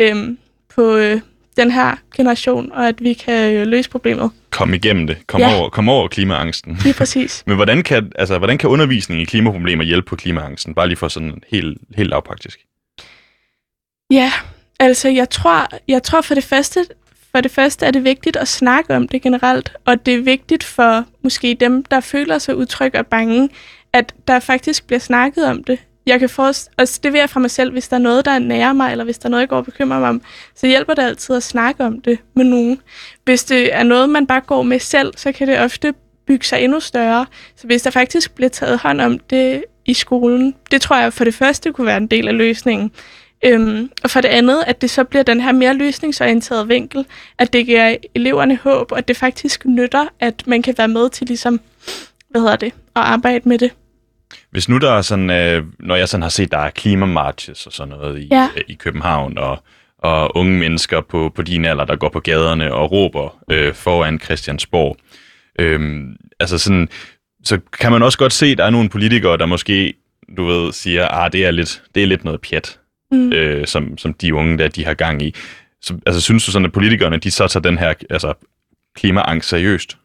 øhm, 0.00 0.38
på 0.74 0.96
øh, 0.96 1.20
den 1.56 1.70
her 1.70 1.96
generation, 2.16 2.72
og 2.72 2.88
at 2.88 3.04
vi 3.04 3.12
kan 3.12 3.54
øh, 3.54 3.66
løse 3.66 3.90
problemet. 3.90 4.30
Kom 4.50 4.74
igennem 4.74 5.06
det. 5.06 5.16
Kom, 5.26 5.40
ja. 5.40 5.58
over, 5.58 5.68
kom 5.68 5.88
over 5.88 6.08
klimaangsten. 6.08 6.78
Lige 6.84 6.94
præcis. 6.94 7.42
Men 7.46 7.56
hvordan 7.56 7.82
kan, 7.82 8.12
altså, 8.18 8.38
hvordan 8.38 8.58
kan 8.58 8.70
undervisning 8.70 9.20
i 9.22 9.24
klimaproblemer 9.24 9.84
hjælpe 9.84 10.06
på 10.06 10.16
klimaangsten? 10.16 10.74
Bare 10.74 10.88
lige 10.88 10.96
for 10.96 11.08
sådan 11.08 11.42
helt, 11.50 11.78
helt 11.96 12.10
lavpraktisk. 12.10 12.58
Ja, 14.14 14.32
altså 14.80 15.08
jeg 15.08 15.30
tror, 15.30 15.68
jeg 15.88 16.02
tror 16.02 16.20
for 16.20 16.34
det 16.34 16.44
første, 16.44 16.86
for 17.32 17.40
det 17.40 17.50
første 17.50 17.86
er 17.86 17.90
det 17.90 18.04
vigtigt 18.04 18.36
at 18.36 18.48
snakke 18.48 18.96
om 18.96 19.08
det 19.08 19.22
generelt, 19.22 19.72
og 19.84 20.06
det 20.06 20.14
er 20.14 20.22
vigtigt 20.22 20.64
for 20.64 21.04
måske 21.22 21.56
dem, 21.60 21.84
der 21.84 22.00
føler 22.00 22.38
sig 22.38 22.56
utrygge 22.56 22.98
og 22.98 23.06
bange, 23.06 23.48
at 23.92 24.14
der 24.28 24.40
faktisk 24.40 24.86
bliver 24.86 25.00
snakket 25.00 25.44
om 25.46 25.64
det. 25.64 25.78
Jeg 26.06 26.20
kan 26.20 26.28
forst- 26.28 26.70
altså 26.78 27.00
det 27.02 27.12
vil 27.12 27.18
jeg 27.18 27.30
fra 27.30 27.40
mig 27.40 27.50
selv, 27.50 27.72
hvis 27.72 27.88
der 27.88 27.96
er 27.96 28.00
noget, 28.00 28.24
der 28.24 28.38
nærer 28.38 28.72
mig, 28.72 28.90
eller 28.90 29.04
hvis 29.04 29.18
der 29.18 29.26
er 29.26 29.30
noget, 29.30 29.40
jeg 29.40 29.48
går 29.48 29.56
og 29.56 29.64
bekymrer 29.64 30.00
mig 30.00 30.08
om, 30.08 30.22
så 30.54 30.66
hjælper 30.66 30.94
det 30.94 31.02
altid 31.02 31.36
at 31.36 31.42
snakke 31.42 31.84
om 31.84 32.00
det 32.00 32.18
med 32.36 32.44
nogen. 32.44 32.80
Hvis 33.24 33.44
det 33.44 33.74
er 33.74 33.82
noget, 33.82 34.10
man 34.10 34.26
bare 34.26 34.40
går 34.40 34.62
med 34.62 34.78
selv, 34.80 35.12
så 35.16 35.32
kan 35.32 35.48
det 35.48 35.60
ofte 35.60 35.94
bygge 36.26 36.46
sig 36.46 36.60
endnu 36.60 36.80
større. 36.80 37.26
Så 37.56 37.66
hvis 37.66 37.82
der 37.82 37.90
faktisk 37.90 38.34
bliver 38.34 38.48
taget 38.48 38.78
hånd 38.78 39.00
om 39.00 39.18
det 39.18 39.64
i 39.86 39.94
skolen, 39.94 40.54
det 40.70 40.80
tror 40.82 40.96
jeg 40.96 41.12
for 41.12 41.24
det 41.24 41.34
første 41.34 41.72
kunne 41.72 41.86
være 41.86 41.96
en 41.96 42.06
del 42.06 42.28
af 42.28 42.36
løsningen. 42.36 42.90
Øhm, 43.44 43.90
og 44.04 44.10
for 44.10 44.20
det 44.20 44.28
andet, 44.28 44.64
at 44.66 44.82
det 44.82 44.90
så 44.90 45.04
bliver 45.04 45.22
den 45.22 45.40
her 45.40 45.52
mere 45.52 45.74
løsningsorienterede 45.74 46.68
vinkel, 46.68 47.06
at 47.38 47.52
det 47.52 47.66
giver 47.66 47.96
eleverne 48.14 48.56
håb, 48.56 48.92
og 48.92 48.98
at 48.98 49.08
det 49.08 49.16
faktisk 49.16 49.64
nytter, 49.64 50.06
at 50.20 50.42
man 50.46 50.62
kan 50.62 50.74
være 50.78 50.88
med 50.88 51.10
til 51.10 51.26
ligesom, 51.26 51.60
hvad 52.30 52.40
hedder 52.40 52.56
det, 52.56 52.66
at 52.66 53.02
arbejde 53.02 53.48
med 53.48 53.58
det. 53.58 53.70
Hvis 54.50 54.68
nu 54.68 54.78
der 54.78 54.92
er 54.92 55.02
sådan, 55.02 55.30
øh, 55.30 55.64
når 55.80 55.96
jeg 55.96 56.08
sådan 56.08 56.22
har 56.22 56.28
set, 56.30 56.52
der 56.52 56.58
er 56.58 56.70
klimamarches 56.70 57.66
og 57.66 57.72
sådan 57.72 57.94
noget 57.94 58.20
i, 58.22 58.28
Ja. 58.30 58.48
øh, 58.56 58.62
i 58.68 58.74
København, 58.74 59.38
og, 59.38 59.62
og 59.98 60.36
unge 60.36 60.58
mennesker 60.58 61.00
på, 61.00 61.32
på 61.34 61.42
din 61.42 61.64
alder, 61.64 61.84
der 61.84 61.96
går 61.96 62.08
på 62.08 62.20
gaderne 62.20 62.74
og 62.74 62.92
råber 62.92 63.36
øh, 63.50 63.74
foran 63.74 64.20
Christiansborg. 64.20 64.96
Øhm, 65.58 66.16
altså 66.40 66.58
sådan, 66.58 66.88
så 67.44 67.58
kan 67.80 67.92
man 67.92 68.02
også 68.02 68.18
godt 68.18 68.32
se, 68.32 68.46
at 68.46 68.58
der 68.58 68.64
er 68.64 68.70
nogle 68.70 68.88
politikere, 68.88 69.36
der 69.36 69.46
måske, 69.46 69.94
du 70.36 70.44
ved, 70.44 70.72
siger, 70.72 71.08
ah, 71.08 71.32
det 71.32 71.46
er 71.46 71.50
lidt, 71.50 71.82
det 71.94 72.02
er 72.02 72.06
lidt 72.06 72.24
noget 72.24 72.40
pjat, 72.40 72.78
Mm. 73.14 73.32
øh, 73.32 73.66
som, 73.66 73.98
som 73.98 74.14
de 74.14 74.34
unge 74.34 74.58
der, 74.58 74.68
de 74.68 74.84
har 74.84 74.94
gang 74.94 75.22
i. 75.22 75.34
Så, 75.82 75.94
altså, 76.06 76.20
synes 76.20 76.44
du 76.44 76.50
sådan, 76.50 76.66
at 76.66 76.72
politikerne, 76.72 77.16
de 77.16 77.30
så 77.30 77.48
tager 77.48 77.62
den 77.62 77.78
her 77.78 77.94
altså, 78.10 78.34
klimaangst 78.96 79.48
seriøst? 79.48 79.96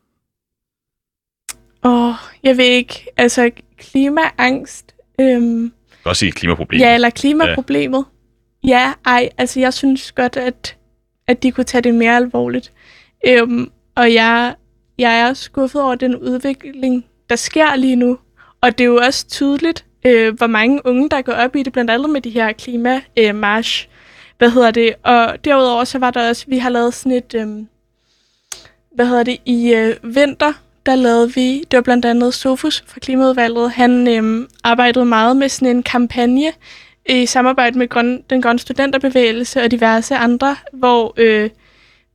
Og 1.82 2.16
jeg 2.44 2.58
ved 2.58 2.66
ikke, 2.66 3.06
altså 3.18 3.52
klimaangst, 3.78 4.96
øhm, 5.22 5.64
Jeg 5.64 5.72
kan 6.04 6.10
også 6.10 6.20
sige 6.20 6.32
klimaproblem. 6.32 6.82
ja, 6.82 6.94
eller 6.94 7.10
klimaproblemet. 7.10 8.06
Ja. 8.64 8.70
ja, 8.70 8.94
ej, 9.06 9.30
altså 9.38 9.60
jeg 9.60 9.74
synes 9.74 10.12
godt, 10.12 10.38
at, 10.38 10.78
at 11.28 11.44
de 11.44 11.52
kunne 11.52 11.64
tage 11.64 11.82
det 11.82 11.96
mere 11.96 12.16
alvorligt. 12.16 12.72
Øhm, 13.28 13.72
og 13.96 14.14
jeg, 14.14 14.56
jeg 14.98 15.20
er 15.20 15.34
skuffet 15.34 15.82
over 15.82 15.96
den 15.96 16.16
udvikling, 16.16 17.06
der 17.30 17.36
sker 17.36 17.76
lige 17.76 17.96
nu. 17.96 18.18
Og 18.62 18.78
det 18.78 18.84
er 18.84 18.88
jo 18.88 18.96
også 18.96 19.28
tydeligt, 19.28 19.86
øh, 20.06 20.38
hvor 20.38 20.48
mange 20.48 20.86
unge, 20.86 21.10
der 21.10 21.22
går 21.22 21.34
op 21.34 21.56
i 21.56 21.64
det, 21.64 21.74
blandt 21.74 21.92
andet 21.92 22.10
med 22.10 22.22
de 22.22 22.30
her 22.30 22.52
klimamarsch. 22.52 23.08
Øh, 23.18 23.36
march. 23.36 23.88
hvad 24.38 24.50
hedder 24.50 24.72
det? 24.72 24.96
Og 25.04 25.36
derudover 25.46 25.84
så 25.84 26.00
var 26.00 26.12
der 26.12 26.30
også, 26.30 26.46
vi 26.48 26.58
har 26.58 26.70
lavet 26.70 26.94
sådan 26.94 27.12
et, 27.12 27.36
øh, 27.36 27.48
hvad 28.96 29.08
hedder 29.08 29.24
det, 29.24 29.38
i 29.46 29.74
øh, 29.74 30.16
vinter, 30.16 30.54
der 30.86 30.96
lavede 30.96 31.34
vi, 31.34 31.64
det 31.72 31.78
var 31.78 31.82
blandt 31.82 32.06
andet 32.06 32.34
Sofus 32.34 32.84
fra 32.88 33.00
Klimaudvalget, 33.00 33.72
han 33.72 34.08
øh, 34.08 34.48
arbejdede 34.64 35.06
meget 35.06 35.38
med 35.38 35.50
sådan 35.50 35.76
en 35.76 35.84
kampagne 35.84 36.54
i 37.10 37.26
samarbejde 37.26 37.78
med 37.78 37.90
grøn, 37.90 38.24
den 38.30 38.42
grønne 38.42 38.60
studenterbevægelse 38.60 39.62
og 39.62 39.72
diverse 39.72 40.16
andre, 40.16 40.56
hvor, 40.74 41.14
øh, 41.18 41.50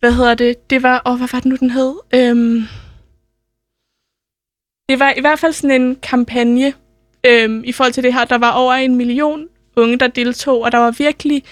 hvad 0.00 0.12
hedder 0.12 0.34
det, 0.34 0.70
det 0.70 0.82
var, 0.82 1.02
åh, 1.06 1.16
hvad 1.16 1.28
var 1.32 1.40
det 1.40 1.48
nu, 1.48 1.56
den 1.56 1.70
hed? 1.70 1.94
Øh, 2.14 2.62
det 4.88 4.98
var 4.98 5.12
i 5.16 5.20
hvert 5.20 5.38
fald 5.38 5.52
sådan 5.52 5.82
en 5.82 5.96
kampagne 5.96 6.72
øhm, 7.26 7.62
i 7.64 7.72
forhold 7.72 7.92
til 7.92 8.02
det 8.02 8.14
her. 8.14 8.24
Der 8.24 8.38
var 8.38 8.52
over 8.52 8.72
en 8.72 8.96
million 8.96 9.46
unge, 9.76 9.98
der 9.98 10.06
deltog, 10.06 10.60
og 10.60 10.72
der 10.72 10.78
var 10.78 10.90
virkelig... 10.90 11.42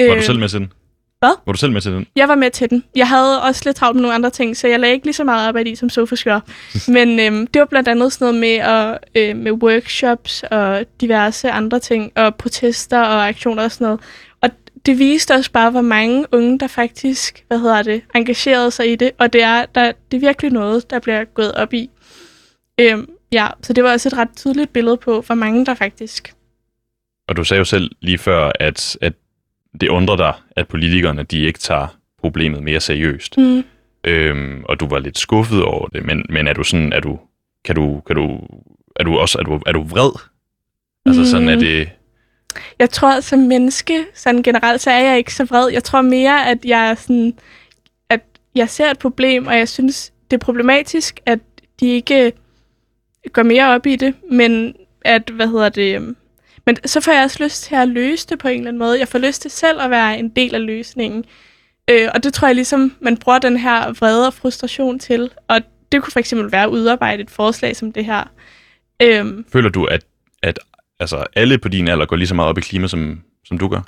Øh, 0.00 0.08
Var 0.08 0.14
du 0.14 0.22
selv 0.22 0.38
med 0.38 0.48
til 0.48 0.60
den? 0.60 0.72
Hvad? 1.18 1.34
Var 1.46 1.52
du 1.52 1.58
selv 1.58 1.72
med 1.72 1.80
til 1.80 1.92
den? 1.92 2.06
Jeg 2.16 2.28
var 2.28 2.34
med 2.34 2.50
til 2.50 2.70
den. 2.70 2.84
Jeg 2.96 3.08
havde 3.08 3.42
også 3.42 3.62
lidt 3.64 3.76
travlt 3.76 3.96
med 3.96 4.02
nogle 4.02 4.14
andre 4.14 4.30
ting, 4.30 4.56
så 4.56 4.68
jeg 4.68 4.80
lagde 4.80 4.94
ikke 4.94 5.06
lige 5.06 5.14
så 5.14 5.24
meget 5.24 5.46
arbejde 5.48 5.70
i, 5.70 5.74
som 5.74 5.88
Sofus 5.88 6.24
gør. 6.24 6.40
Men 6.96 7.20
øhm, 7.20 7.46
det 7.46 7.60
var 7.60 7.66
blandt 7.66 7.88
andet 7.88 8.12
sådan 8.12 8.24
noget 8.24 8.40
med, 8.40 8.56
at, 8.56 8.98
øh, 9.14 9.36
med 9.36 9.52
workshops 9.52 10.42
og 10.50 10.84
diverse 11.00 11.50
andre 11.50 11.78
ting, 11.78 12.12
og 12.16 12.34
protester 12.34 13.00
og 13.00 13.28
aktioner 13.28 13.64
og 13.64 13.72
sådan 13.72 13.84
noget. 13.84 14.00
Og 14.40 14.50
det 14.86 14.98
viste 14.98 15.34
os 15.34 15.48
bare, 15.48 15.70
hvor 15.70 15.80
mange 15.80 16.24
unge, 16.32 16.58
der 16.58 16.66
faktisk, 16.66 17.44
hvad 17.48 17.58
hedder 17.58 17.82
det, 17.82 18.02
engagerede 18.14 18.70
sig 18.70 18.92
i 18.92 18.96
det. 18.96 19.10
Og 19.18 19.32
det 19.32 19.42
er, 19.42 19.66
der, 19.74 19.92
det 20.10 20.16
er 20.16 20.20
virkelig 20.20 20.52
noget, 20.52 20.90
der 20.90 20.98
bliver 20.98 21.24
gået 21.24 21.52
op 21.54 21.72
i. 21.72 21.90
Øhm, 22.80 23.08
ja, 23.32 23.48
så 23.62 23.72
det 23.72 23.84
var 23.84 23.92
også 23.92 24.08
et 24.08 24.16
ret 24.16 24.36
tydeligt 24.36 24.72
billede 24.72 24.96
på, 24.96 25.20
hvor 25.20 25.34
mange 25.34 25.66
der 25.66 25.74
faktisk... 25.74 26.34
Og 27.28 27.36
du 27.36 27.44
sagde 27.44 27.58
jo 27.58 27.64
selv 27.64 27.90
lige 28.00 28.18
før, 28.18 28.52
at, 28.60 28.98
at 29.00 29.12
det 29.80 29.88
undrer 29.88 30.16
dig, 30.16 30.34
at 30.56 30.68
politikerne 30.68 31.22
de 31.22 31.40
ikke 31.40 31.58
tager 31.58 31.96
problemet 32.20 32.62
mere 32.62 32.80
seriøst. 32.80 33.38
Mm. 33.38 33.64
Øhm, 34.04 34.64
og 34.68 34.80
du 34.80 34.88
var 34.88 34.98
lidt 34.98 35.18
skuffet 35.18 35.62
over 35.62 35.88
det, 35.88 36.04
men, 36.04 36.26
men 36.28 36.46
er 36.46 36.52
du 36.52 36.62
sådan, 36.64 36.92
er 36.92 37.00
du, 37.00 37.18
kan 37.64 37.74
du, 37.74 38.02
kan 38.06 38.16
du, 38.16 38.40
er 38.96 39.04
du 39.04 39.18
også, 39.18 39.38
er 39.38 39.42
du, 39.42 39.60
er 39.66 39.72
du 39.72 39.82
vred? 39.82 40.10
Altså 41.06 41.30
sådan, 41.30 41.48
er 41.48 41.54
Mm. 41.54 41.60
det, 41.60 41.88
Jeg 42.78 42.90
tror, 42.90 43.20
som 43.20 43.38
menneske, 43.38 44.06
sådan 44.14 44.42
generelt, 44.42 44.80
så 44.80 44.90
er 44.90 45.02
jeg 45.02 45.18
ikke 45.18 45.34
så 45.34 45.44
vred. 45.44 45.68
Jeg 45.72 45.84
tror 45.84 46.02
mere, 46.02 46.46
at 46.50 46.64
jeg 46.64 46.90
er 46.90 46.94
sådan, 46.94 47.34
at 48.10 48.20
jeg 48.54 48.70
ser 48.70 48.90
et 48.90 48.98
problem, 48.98 49.46
og 49.46 49.56
jeg 49.58 49.68
synes, 49.68 50.12
det 50.30 50.36
er 50.36 50.44
problematisk, 50.44 51.20
at 51.26 51.38
de 51.80 51.86
ikke 51.86 52.32
går 53.32 53.42
mere 53.42 53.74
op 53.74 53.86
i 53.86 53.96
det, 53.96 54.14
men 54.30 54.74
at, 55.04 55.30
hvad 55.30 55.48
hedder 55.48 55.68
det, 55.68 55.94
øhm, 55.94 56.16
men 56.66 56.76
så 56.84 57.00
får 57.00 57.12
jeg 57.12 57.24
også 57.24 57.44
lyst 57.44 57.62
til 57.62 57.74
at 57.74 57.88
løse 57.88 58.26
det 58.28 58.38
på 58.38 58.48
en 58.48 58.58
eller 58.58 58.68
anden 58.68 58.78
måde. 58.78 58.98
Jeg 58.98 59.08
får 59.08 59.18
lyst 59.18 59.42
til 59.42 59.50
selv 59.50 59.80
at 59.80 59.90
være 59.90 60.18
en 60.18 60.28
del 60.28 60.54
af 60.54 60.66
løsningen. 60.66 61.24
Øh, 61.90 62.08
og 62.14 62.24
det 62.24 62.34
tror 62.34 62.48
jeg 62.48 62.54
ligesom, 62.54 62.96
man 63.00 63.16
bruger 63.16 63.38
den 63.38 63.56
her 63.56 63.92
vrede 63.92 64.26
og 64.26 64.34
frustration 64.34 64.98
til. 64.98 65.30
Og 65.48 65.60
det 65.92 66.02
kunne 66.02 66.12
for 66.12 66.18
eksempel 66.18 66.52
være 66.52 66.62
at 66.62 66.68
udarbejde 66.68 67.22
et 67.22 67.30
forslag 67.30 67.76
som 67.76 67.92
det 67.92 68.04
her. 68.04 68.30
Øhm, 69.02 69.44
føler 69.52 69.68
du, 69.68 69.84
at, 69.84 70.04
at 70.42 70.58
altså, 71.00 71.24
alle 71.36 71.58
på 71.58 71.68
din 71.68 71.88
alder 71.88 72.06
går 72.06 72.16
lige 72.16 72.28
så 72.28 72.34
meget 72.34 72.48
op 72.48 72.58
i 72.58 72.60
klima, 72.60 72.86
som, 72.86 73.22
som 73.44 73.58
du 73.58 73.68
gør? 73.68 73.80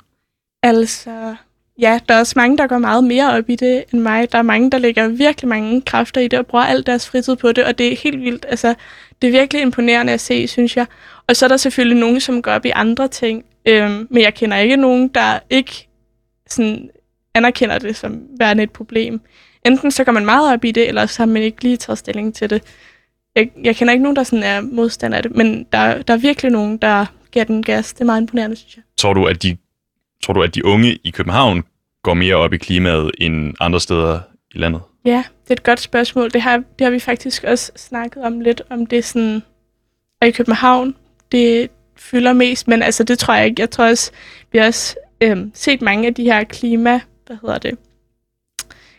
Altså, 0.63 1.35
ja, 1.79 1.99
der 2.09 2.15
er 2.15 2.19
også 2.19 2.33
mange, 2.35 2.57
der 2.57 2.67
går 2.67 2.77
meget 2.77 3.03
mere 3.03 3.33
op 3.33 3.49
i 3.49 3.55
det 3.55 3.83
end 3.93 4.01
mig. 4.01 4.31
Der 4.31 4.37
er 4.37 4.41
mange, 4.41 4.71
der 4.71 4.77
lægger 4.77 5.07
virkelig 5.07 5.49
mange 5.49 5.81
kræfter 5.81 6.21
i 6.21 6.27
det 6.27 6.39
og 6.39 6.45
bruger 6.45 6.65
al 6.65 6.85
deres 6.85 7.09
fritid 7.09 7.35
på 7.35 7.51
det, 7.51 7.65
og 7.65 7.77
det 7.77 7.93
er 7.93 7.95
helt 7.95 8.21
vildt. 8.21 8.45
Altså, 8.49 8.75
det 9.21 9.27
er 9.27 9.31
virkelig 9.31 9.61
imponerende 9.61 10.13
at 10.13 10.19
se, 10.19 10.47
synes 10.47 10.77
jeg. 10.77 10.85
Og 11.27 11.35
så 11.35 11.45
er 11.45 11.47
der 11.47 11.57
selvfølgelig 11.57 11.99
nogen, 11.99 12.19
som 12.19 12.41
går 12.41 12.51
op 12.51 12.65
i 12.65 12.71
andre 12.75 13.07
ting, 13.07 13.45
øhm, 13.65 14.07
men 14.09 14.23
jeg 14.23 14.33
kender 14.33 14.57
ikke 14.57 14.75
nogen, 14.75 15.07
der 15.07 15.39
ikke 15.49 15.87
sådan, 16.47 16.89
anerkender 17.33 17.79
det 17.79 17.95
som 17.95 18.21
værende 18.39 18.63
et 18.63 18.71
problem. 18.71 19.21
Enten 19.65 19.91
så 19.91 20.03
går 20.03 20.11
man 20.11 20.25
meget 20.25 20.53
op 20.53 20.65
i 20.65 20.71
det, 20.71 20.87
eller 20.87 21.05
så 21.05 21.21
har 21.21 21.27
man 21.27 21.41
ikke 21.41 21.63
lige 21.63 21.77
taget 21.77 21.97
stilling 21.97 22.35
til 22.35 22.49
det. 22.49 22.63
Jeg, 23.35 23.51
jeg 23.63 23.75
kender 23.75 23.91
ikke 23.91 24.03
nogen, 24.03 24.15
der 24.15 24.23
sådan 24.23 24.43
er 24.43 24.61
modstander 24.61 25.17
af 25.17 25.23
det, 25.23 25.35
men 25.35 25.65
der, 25.71 26.01
der 26.01 26.13
er 26.13 26.17
virkelig 26.17 26.51
nogen, 26.51 26.77
der 26.77 27.05
giver 27.31 27.45
den 27.45 27.63
gas. 27.63 27.93
Det 27.93 28.01
er 28.01 28.05
meget 28.05 28.21
imponerende, 28.21 28.55
synes 28.55 28.75
jeg. 28.75 28.83
Tror 28.97 29.13
du, 29.13 29.25
at 29.25 29.43
de, 29.43 29.57
tror 30.23 30.33
du, 30.33 30.43
at 30.43 30.55
de 30.55 30.65
unge 30.65 30.99
i 31.03 31.09
København 31.09 31.63
går 32.03 32.13
mere 32.13 32.35
op 32.35 32.53
i 32.53 32.57
klimaet 32.57 33.11
end 33.17 33.53
andre 33.59 33.79
steder 33.79 34.19
i 34.55 34.57
landet? 34.57 34.81
Ja, 35.05 35.23
det 35.43 35.49
er 35.49 35.53
et 35.53 35.63
godt 35.63 35.79
spørgsmål. 35.79 36.31
Det 36.31 36.41
har, 36.41 36.57
det 36.57 36.85
har 36.85 36.89
vi 36.91 36.99
faktisk 36.99 37.43
også 37.43 37.71
snakket 37.75 38.23
om 38.23 38.39
lidt, 38.41 38.61
om 38.69 38.85
det 38.85 39.05
sådan, 39.05 39.43
og 40.21 40.27
i 40.27 40.31
København, 40.31 40.95
det 41.31 41.69
fylder 41.97 42.33
mest, 42.33 42.67
men 42.67 42.83
altså 42.83 43.03
det 43.03 43.19
tror 43.19 43.33
jeg 43.33 43.45
ikke. 43.45 43.61
Jeg 43.61 43.69
tror 43.69 43.85
også, 43.85 44.11
vi 44.51 44.57
har 44.57 44.65
også 44.65 44.95
øhm, 45.21 45.51
set 45.53 45.81
mange 45.81 46.07
af 46.07 46.13
de 46.13 46.23
her 46.23 46.43
klima, 46.43 46.99
hvad 47.27 47.37
hedder 47.41 47.57
det, 47.57 47.77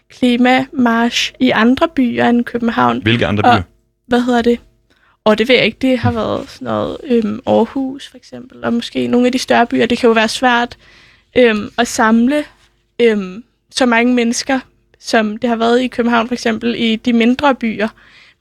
klimamarsch 0.08 1.32
i 1.40 1.50
andre 1.50 1.88
byer 1.88 2.28
end 2.28 2.44
København. 2.44 3.02
Hvilke 3.02 3.26
andre 3.26 3.44
Og- 3.44 3.56
byer? 3.56 3.62
Hvad 4.06 4.20
hedder 4.20 4.42
det? 4.42 4.60
Og 5.24 5.38
det 5.38 5.48
ved 5.48 5.54
jeg 5.56 5.64
ikke, 5.64 5.78
det 5.80 5.98
har 5.98 6.12
været 6.12 6.48
sådan 6.50 6.64
noget 6.66 6.96
øhm, 7.04 7.40
Aarhus 7.46 8.08
for 8.08 8.16
eksempel, 8.16 8.64
og 8.64 8.72
måske 8.72 9.06
nogle 9.06 9.26
af 9.26 9.32
de 9.32 9.38
større 9.38 9.66
byer. 9.66 9.86
Det 9.86 9.98
kan 9.98 10.06
jo 10.06 10.12
være 10.12 10.28
svært 10.28 10.76
øhm, 11.36 11.68
at 11.78 11.88
samle 11.88 12.44
øhm, 13.00 13.44
så 13.70 13.86
mange 13.86 14.14
mennesker, 14.14 14.60
som 15.00 15.36
det 15.36 15.48
har 15.50 15.56
været 15.56 15.80
i 15.80 15.88
København 15.88 16.26
for 16.28 16.34
eksempel, 16.34 16.74
i 16.78 16.96
de 16.96 17.12
mindre 17.12 17.54
byer. 17.54 17.88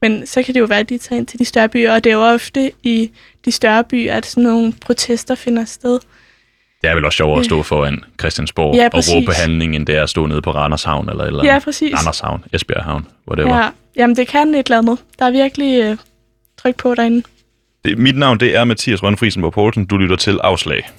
Men 0.02 0.26
så 0.28 0.44
kan 0.44 0.54
det 0.54 0.60
jo 0.60 0.66
være, 0.66 0.80
at 0.80 0.90
de 0.90 0.98
tager 0.98 1.18
ind 1.20 1.28
til 1.28 1.40
de 1.40 1.46
større 1.46 1.70
byer, 1.70 1.94
og 1.94 2.04
det 2.04 2.10
er 2.10 2.14
jo 2.16 2.22
ofte 2.34 2.72
i 2.84 3.12
de 3.46 3.52
større 3.52 3.84
byer, 3.84 4.14
at 4.14 4.26
sådan 4.26 4.44
nogle 4.44 4.74
protester 4.82 5.36
finder 5.36 5.66
sted. 5.66 6.00
Det 6.82 6.90
er 6.90 6.96
vel 6.96 7.06
også 7.06 7.18
sjovere 7.18 7.40
at 7.40 7.46
stå 7.46 7.64
foran 7.64 8.04
Christiansborg 8.20 8.76
Ja, 8.76 8.86
og 8.94 9.04
råbe 9.16 9.26
på 9.26 9.30
præcis. 9.32 9.42
handling, 9.42 9.76
end 9.76 9.86
det 9.86 9.96
er 9.96 10.04
at 10.04 10.10
stå 10.10 10.26
nede 10.26 10.42
på 10.42 10.52
Randers 10.52 10.84
Havn 10.84 11.10
eller 11.10 11.24
eller 11.24 11.44
Ja, 11.46 11.60
præcis. 11.60 11.94
Randers 11.96 12.20
Havn, 12.20 12.44
Esbjerg 12.54 12.84
Havn, 12.84 13.08
whatever. 13.28 13.56
Ja. 13.56 13.62
Ja, 13.64 13.70
jamen 13.96 14.16
det 14.16 14.28
kan 14.28 14.56
et 14.56 14.66
eller 14.68 14.78
andet. 14.78 14.98
Der 15.20 15.26
er 15.26 15.32
virkelig 15.32 15.82
øh, 15.84 15.98
tryk 16.58 16.76
på 16.76 16.96
derinde. 16.96 17.24
Det, 17.86 17.98
mit 17.98 18.18
navn 18.18 18.40
det 18.40 18.56
er 18.56 18.64
Mathias 18.64 19.04
Rønne 19.04 19.18
Friesenborg 19.18 19.54
Poulsen. 19.54 19.86
Du 19.86 19.98
lytter 19.98 20.16
til 20.16 20.40
Afslag. 20.44 20.90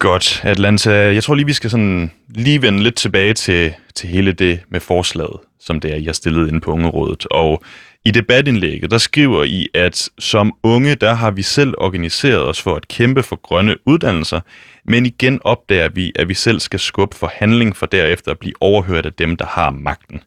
Godt, 0.00 0.40
Atlanta. 0.44 0.90
Jeg 0.90 1.22
tror 1.22 1.34
lige, 1.34 1.46
vi 1.46 1.52
skal 1.52 1.70
sådan 1.70 2.10
lige 2.28 2.62
vende 2.62 2.82
lidt 2.82 2.94
tilbage 2.94 3.34
til, 3.34 3.74
til 3.94 4.08
hele 4.08 4.32
det 4.32 4.60
med 4.68 4.80
forslaget, 4.80 5.36
som 5.58 5.80
det 5.80 5.92
er, 5.92 5.96
I 5.96 6.04
har 6.04 6.12
stillet 6.12 6.48
inde 6.48 6.60
på 6.60 6.72
Ungerådet. 6.72 7.26
Og 7.30 7.62
i 8.04 8.10
debatindlægget, 8.10 8.90
der 8.90 8.98
skriver 8.98 9.44
I, 9.44 9.68
at 9.74 10.08
som 10.18 10.52
unge, 10.62 10.94
der 10.94 11.14
har 11.14 11.30
vi 11.30 11.42
selv 11.42 11.74
organiseret 11.78 12.48
os 12.48 12.62
for 12.62 12.74
at 12.74 12.88
kæmpe 12.88 13.22
for 13.22 13.36
grønne 13.36 13.76
uddannelser, 13.86 14.40
men 14.84 15.06
igen 15.06 15.40
opdager 15.44 15.88
vi, 15.88 16.12
at 16.16 16.28
vi 16.28 16.34
selv 16.34 16.60
skal 16.60 16.80
skubbe 16.80 17.16
for 17.16 17.32
handling 17.34 17.76
for 17.76 17.86
derefter 17.86 18.30
at 18.30 18.38
blive 18.38 18.54
overhørt 18.60 19.06
af 19.06 19.12
dem, 19.12 19.36
der 19.36 19.46
har 19.46 19.70
magten. 19.70 20.22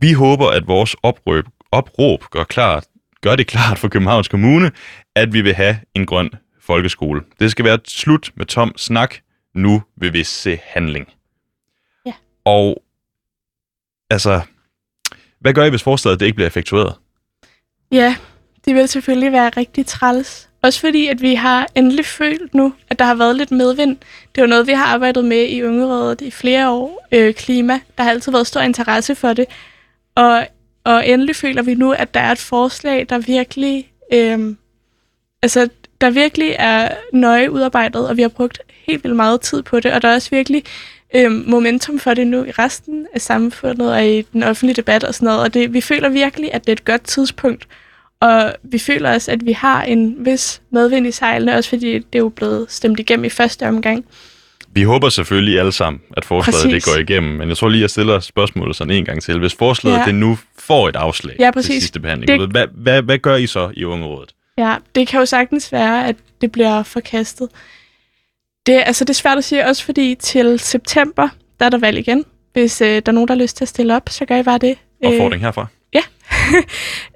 Vi 0.00 0.12
håber, 0.12 0.48
at 0.48 0.66
vores 0.66 0.96
opråb, 1.02 1.44
opråb 1.72 2.24
gør, 2.30 2.44
klart, 2.44 2.84
gør 3.22 3.36
det 3.36 3.46
klart 3.46 3.78
for 3.78 3.88
Københavns 3.88 4.28
Kommune, 4.28 4.70
at 5.16 5.32
vi 5.32 5.40
vil 5.40 5.54
have 5.54 5.76
en 5.94 6.06
grøn 6.06 6.30
folkeskole. 6.62 7.20
Det 7.40 7.50
skal 7.50 7.64
være 7.64 7.78
slut 7.84 8.30
med 8.34 8.46
tom 8.46 8.72
snak. 8.76 9.14
Nu 9.54 9.82
vil 9.96 10.12
vi 10.12 10.24
se 10.24 10.58
handling. 10.64 11.08
Ja. 12.06 12.12
Og 12.44 12.82
altså, 14.10 14.40
hvad 15.40 15.54
gør 15.54 15.64
I, 15.64 15.70
hvis 15.70 15.82
forslaget 15.82 16.20
det 16.20 16.26
ikke 16.26 16.36
bliver 16.36 16.46
effektueret? 16.46 16.94
Ja, 17.92 18.16
det 18.64 18.74
vil 18.74 18.88
selvfølgelig 18.88 19.32
være 19.32 19.48
rigtig 19.48 19.86
træls. 19.86 20.48
Også 20.62 20.80
fordi, 20.80 21.06
at 21.06 21.22
vi 21.22 21.34
har 21.34 21.66
endelig 21.74 22.06
følt 22.06 22.54
nu, 22.54 22.74
at 22.90 22.98
der 22.98 23.04
har 23.04 23.14
været 23.14 23.36
lidt 23.36 23.50
medvind. 23.50 23.96
Det 24.34 24.40
er 24.40 24.42
jo 24.42 24.48
noget, 24.48 24.66
vi 24.66 24.72
har 24.72 24.84
arbejdet 24.84 25.24
med 25.24 25.48
i 25.48 25.62
Ungerådet 25.62 26.20
i 26.20 26.30
flere 26.30 26.70
år. 26.70 27.06
Øh, 27.12 27.34
klima. 27.34 27.80
Der 27.98 28.02
har 28.04 28.10
altid 28.10 28.32
været 28.32 28.46
stor 28.46 28.60
interesse 28.60 29.14
for 29.14 29.32
det. 29.32 29.46
Og, 30.14 30.46
og 30.84 31.08
endelig 31.08 31.36
føler 31.36 31.62
vi 31.62 31.74
nu, 31.74 31.92
at 31.92 32.14
der 32.14 32.20
er 32.20 32.32
et 32.32 32.38
forslag, 32.38 33.06
der 33.08 33.18
virkelig, 33.18 33.92
øh, 34.12 34.56
altså, 35.42 35.68
der 36.02 36.10
virkelig 36.10 36.56
er 36.58 36.88
nøje 37.12 37.50
udarbejdet, 37.50 38.08
og 38.08 38.16
vi 38.16 38.22
har 38.22 38.28
brugt 38.28 38.60
helt 38.86 39.04
vildt 39.04 39.16
meget 39.16 39.40
tid 39.40 39.62
på 39.62 39.80
det. 39.80 39.92
Og 39.92 40.02
der 40.02 40.08
er 40.08 40.14
også 40.14 40.30
virkelig 40.30 40.64
øh, 41.14 41.30
momentum 41.30 41.98
for 41.98 42.14
det 42.14 42.26
nu 42.26 42.44
i 42.44 42.50
resten 42.50 43.06
af 43.14 43.20
samfundet 43.20 43.92
og 43.92 44.06
i 44.06 44.22
den 44.22 44.42
offentlige 44.42 44.76
debat 44.76 45.04
og 45.04 45.14
sådan 45.14 45.26
noget. 45.26 45.40
Og 45.40 45.54
det, 45.54 45.72
vi 45.72 45.80
føler 45.80 46.08
virkelig, 46.08 46.54
at 46.54 46.60
det 46.60 46.68
er 46.68 46.72
et 46.72 46.84
godt 46.84 47.02
tidspunkt 47.02 47.66
og 48.22 48.54
vi 48.62 48.78
føler 48.78 49.14
også, 49.14 49.30
at 49.30 49.46
vi 49.46 49.52
har 49.52 49.82
en 49.82 50.16
vis 50.18 50.62
medvind 50.70 51.06
i 51.06 51.10
sejlene, 51.10 51.54
også 51.54 51.70
fordi 51.70 51.92
det 51.92 52.14
er 52.14 52.18
jo 52.18 52.28
blevet 52.28 52.66
stemt 52.68 53.00
igennem 53.00 53.24
i 53.24 53.28
første 53.28 53.68
omgang. 53.68 54.04
Vi 54.74 54.82
håber 54.82 55.08
selvfølgelig 55.08 55.58
alle 55.58 55.72
sammen, 55.72 56.02
at 56.16 56.24
forslaget 56.24 56.74
det 56.74 56.84
går 56.84 56.96
igennem, 56.96 57.32
men 57.32 57.48
jeg 57.48 57.56
tror 57.56 57.68
lige, 57.68 57.82
jeg 57.82 57.90
stiller 57.90 58.20
spørgsmålet 58.20 58.76
sådan 58.76 58.94
en 58.94 59.04
gang 59.04 59.22
til. 59.22 59.38
Hvis 59.38 59.54
forslaget 59.54 59.98
ja. 59.98 60.04
det 60.04 60.14
nu 60.14 60.38
får 60.58 60.88
et 60.88 60.96
afslag 60.96 61.36
ja, 61.38 61.50
præcis. 61.50 61.70
til 61.70 61.80
sidste 61.80 62.00
behandling, 62.00 62.40
det... 62.40 62.50
hvad, 62.50 62.66
hvad, 62.74 63.02
hvad 63.02 63.18
gør 63.18 63.36
I 63.36 63.46
så 63.46 63.70
i 63.74 63.84
Ungerådet? 63.84 64.32
Ja, 64.58 64.76
det 64.94 65.08
kan 65.08 65.20
jo 65.20 65.26
sagtens 65.26 65.72
være, 65.72 66.06
at 66.06 66.16
det 66.40 66.52
bliver 66.52 66.82
forkastet. 66.82 67.48
Det, 68.66 68.82
altså, 68.86 69.04
det 69.04 69.10
er 69.10 69.14
svært 69.14 69.38
at 69.38 69.44
sige, 69.44 69.66
også 69.66 69.84
fordi 69.84 70.14
til 70.14 70.58
september, 70.58 71.28
der 71.60 71.66
er 71.66 71.70
der 71.70 71.78
valg 71.78 71.98
igen. 71.98 72.24
Hvis 72.52 72.80
øh, 72.80 72.88
der 72.88 73.02
er 73.06 73.12
nogen, 73.12 73.28
der 73.28 73.34
har 73.34 73.42
lyst 73.42 73.56
til 73.56 73.64
at 73.64 73.68
stille 73.68 73.96
op, 73.96 74.08
så 74.08 74.24
gør 74.24 74.36
I 74.36 74.42
bare 74.42 74.58
det. 74.58 74.78
Opfordring 75.04 75.42
herfra. 75.42 75.66
Ja. 75.94 76.02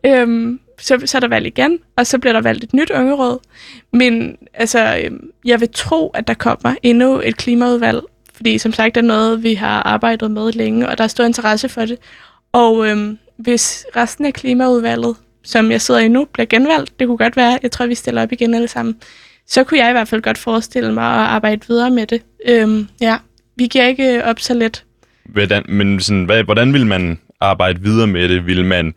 øhm, 0.11 0.61
så, 0.79 1.03
så 1.05 1.19
er 1.19 1.21
der 1.21 1.29
valg 1.29 1.47
igen, 1.47 1.79
og 1.97 2.07
så 2.07 2.19
bliver 2.19 2.33
der 2.33 2.41
valgt 2.41 2.65
et 2.65 2.75
nyt 2.75 2.91
ungeråd. 2.91 3.39
Men 3.93 4.37
altså, 4.55 5.01
øhm, 5.05 5.31
jeg 5.45 5.61
vil 5.61 5.69
tro, 5.73 6.09
at 6.09 6.27
der 6.27 6.35
kommer 6.35 6.75
endnu 6.83 7.21
et 7.25 7.37
klimaudvalg, 7.37 8.01
fordi 8.35 8.59
som 8.59 8.73
sagt 8.73 8.97
er 8.97 9.03
noget, 9.03 9.43
vi 9.43 9.55
har 9.55 9.83
arbejdet 9.83 10.31
med 10.31 10.53
længe, 10.53 10.89
og 10.89 10.99
der 10.99 11.05
er 11.05 11.09
stor 11.09 11.25
interesse 11.25 11.69
for 11.69 11.85
det. 11.85 11.99
Og 12.53 12.89
øhm, 12.89 13.19
hvis 13.37 13.87
resten 13.97 14.27
af 14.27 14.33
klimaudvalget, 14.33 15.17
som 15.47 15.71
jeg 15.71 15.81
sidder 15.81 16.01
i 16.01 16.09
nu, 16.09 16.25
bliver 16.33 16.47
genvalgt, 16.47 17.01
det 17.01 17.07
kunne 17.07 17.19
godt 17.19 17.37
være, 17.37 17.59
jeg 17.63 17.71
tror, 17.71 17.87
vi 17.87 17.95
stiller 17.95 18.23
op 18.23 18.33
igen 18.33 18.55
alle 18.55 18.69
sammen, 18.69 18.97
så 19.47 19.65
kunne 19.65 19.81
jeg 19.81 19.89
i 19.89 19.93
hvert 19.93 20.09
fald 20.09 20.23
godt 20.23 20.39
forestille 20.39 20.93
mig 20.93 21.05
at 21.05 21.29
arbejde 21.29 21.67
videre 21.69 21.91
med 21.91 22.07
det. 22.07 22.23
Øhm, 22.49 22.89
ja, 23.01 23.17
vi 23.57 23.67
giver 23.67 23.87
ikke 23.87 24.25
op 24.25 24.41
så 24.41 24.55
let. 24.55 24.85
Hvordan, 25.25 25.65
men 25.69 26.01
sådan, 26.01 26.25
hvad, 26.25 26.45
hvordan 26.45 26.73
vil 26.73 26.87
man 26.87 27.19
arbejde 27.41 27.83
videre 27.83 28.07
med 28.07 28.29
det? 28.29 28.47
Vil 28.47 28.65
man 28.65 28.95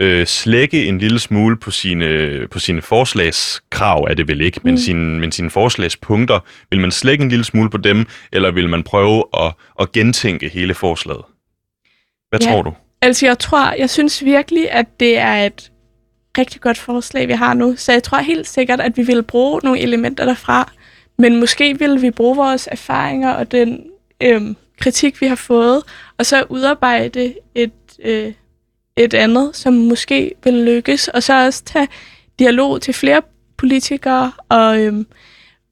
øh, 0.00 0.26
slække 0.26 0.86
en 0.86 0.98
lille 0.98 1.18
smule 1.18 1.56
på 1.56 1.70
sine, 1.70 2.48
på 2.50 2.58
sine 2.58 2.82
forslagskrav, 2.82 4.06
er 4.10 4.14
det 4.14 4.28
vel 4.28 4.40
ikke, 4.40 4.60
men, 4.62 4.74
mm. 4.74 4.78
sine, 4.78 5.20
men 5.20 5.32
sine 5.32 5.50
forslagspunkter. 5.50 6.40
Vil 6.70 6.80
man 6.80 6.90
slække 6.90 7.22
en 7.22 7.28
lille 7.28 7.44
smule 7.44 7.70
på 7.70 7.76
dem, 7.76 8.06
eller 8.32 8.50
vil 8.50 8.68
man 8.68 8.82
prøve 8.82 9.24
at, 9.38 9.52
at 9.80 9.92
gentænke 9.92 10.48
hele 10.48 10.74
forslaget? 10.74 11.22
Hvad 12.28 12.40
ja. 12.40 12.50
tror 12.50 12.62
du? 12.62 12.72
Altså, 13.02 13.26
jeg 13.26 13.38
tror, 13.38 13.74
jeg 13.78 13.90
synes 13.90 14.24
virkelig, 14.24 14.70
at 14.70 15.00
det 15.00 15.18
er 15.18 15.34
et 15.34 15.70
rigtig 16.38 16.60
godt 16.60 16.78
forslag, 16.78 17.28
vi 17.28 17.32
har 17.32 17.54
nu. 17.54 17.76
Så 17.76 17.92
jeg 17.92 18.02
tror 18.02 18.18
helt 18.18 18.48
sikkert, 18.48 18.80
at 18.80 18.96
vi 18.96 19.02
vil 19.02 19.22
bruge 19.22 19.60
nogle 19.64 19.80
elementer 19.80 20.24
derfra, 20.24 20.72
men 21.18 21.36
måske 21.40 21.78
vil 21.78 22.02
vi 22.02 22.10
bruge 22.10 22.36
vores 22.36 22.68
erfaringer 22.72 23.32
og 23.32 23.52
den 23.52 23.84
øhm, 24.22 24.56
kritik, 24.80 25.20
vi 25.20 25.26
har 25.26 25.36
fået, 25.36 25.82
og 26.18 26.26
så 26.26 26.44
udarbejde 26.48 27.34
et, 27.54 27.72
øh, 28.04 28.32
et 28.96 29.14
andet, 29.14 29.56
som 29.56 29.74
måske 29.74 30.32
vil 30.44 30.54
lykkes, 30.54 31.08
og 31.08 31.22
så 31.22 31.44
også 31.44 31.64
tage 31.64 31.88
dialog 32.38 32.82
til 32.82 32.94
flere 32.94 33.22
politikere 33.56 34.32
og 34.48 34.80
øhm, 34.80 35.06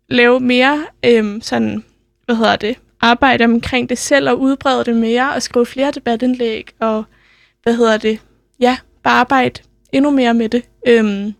lave 0.08 0.40
mere 0.40 0.86
øhm, 1.04 1.40
sådan, 1.40 1.84
hvad 2.24 2.36
hedder 2.36 2.56
det, 2.56 2.76
arbejde 3.00 3.44
omkring 3.44 3.88
det 3.88 3.98
selv 3.98 4.28
og 4.28 4.40
udbrede 4.40 4.84
det 4.84 4.96
mere 4.96 5.34
og 5.34 5.42
skrive 5.42 5.66
flere 5.66 5.90
debatindlæg 5.90 6.68
og, 6.80 7.04
hvad 7.62 7.76
hedder 7.76 7.96
det, 7.96 8.20
ja, 8.60 8.76
bare 9.02 9.20
arbejde 9.20 9.60
endnu 9.94 10.10
mere 10.10 10.34
med 10.34 10.48
det. 10.48 10.62
Øhm, 10.88 11.34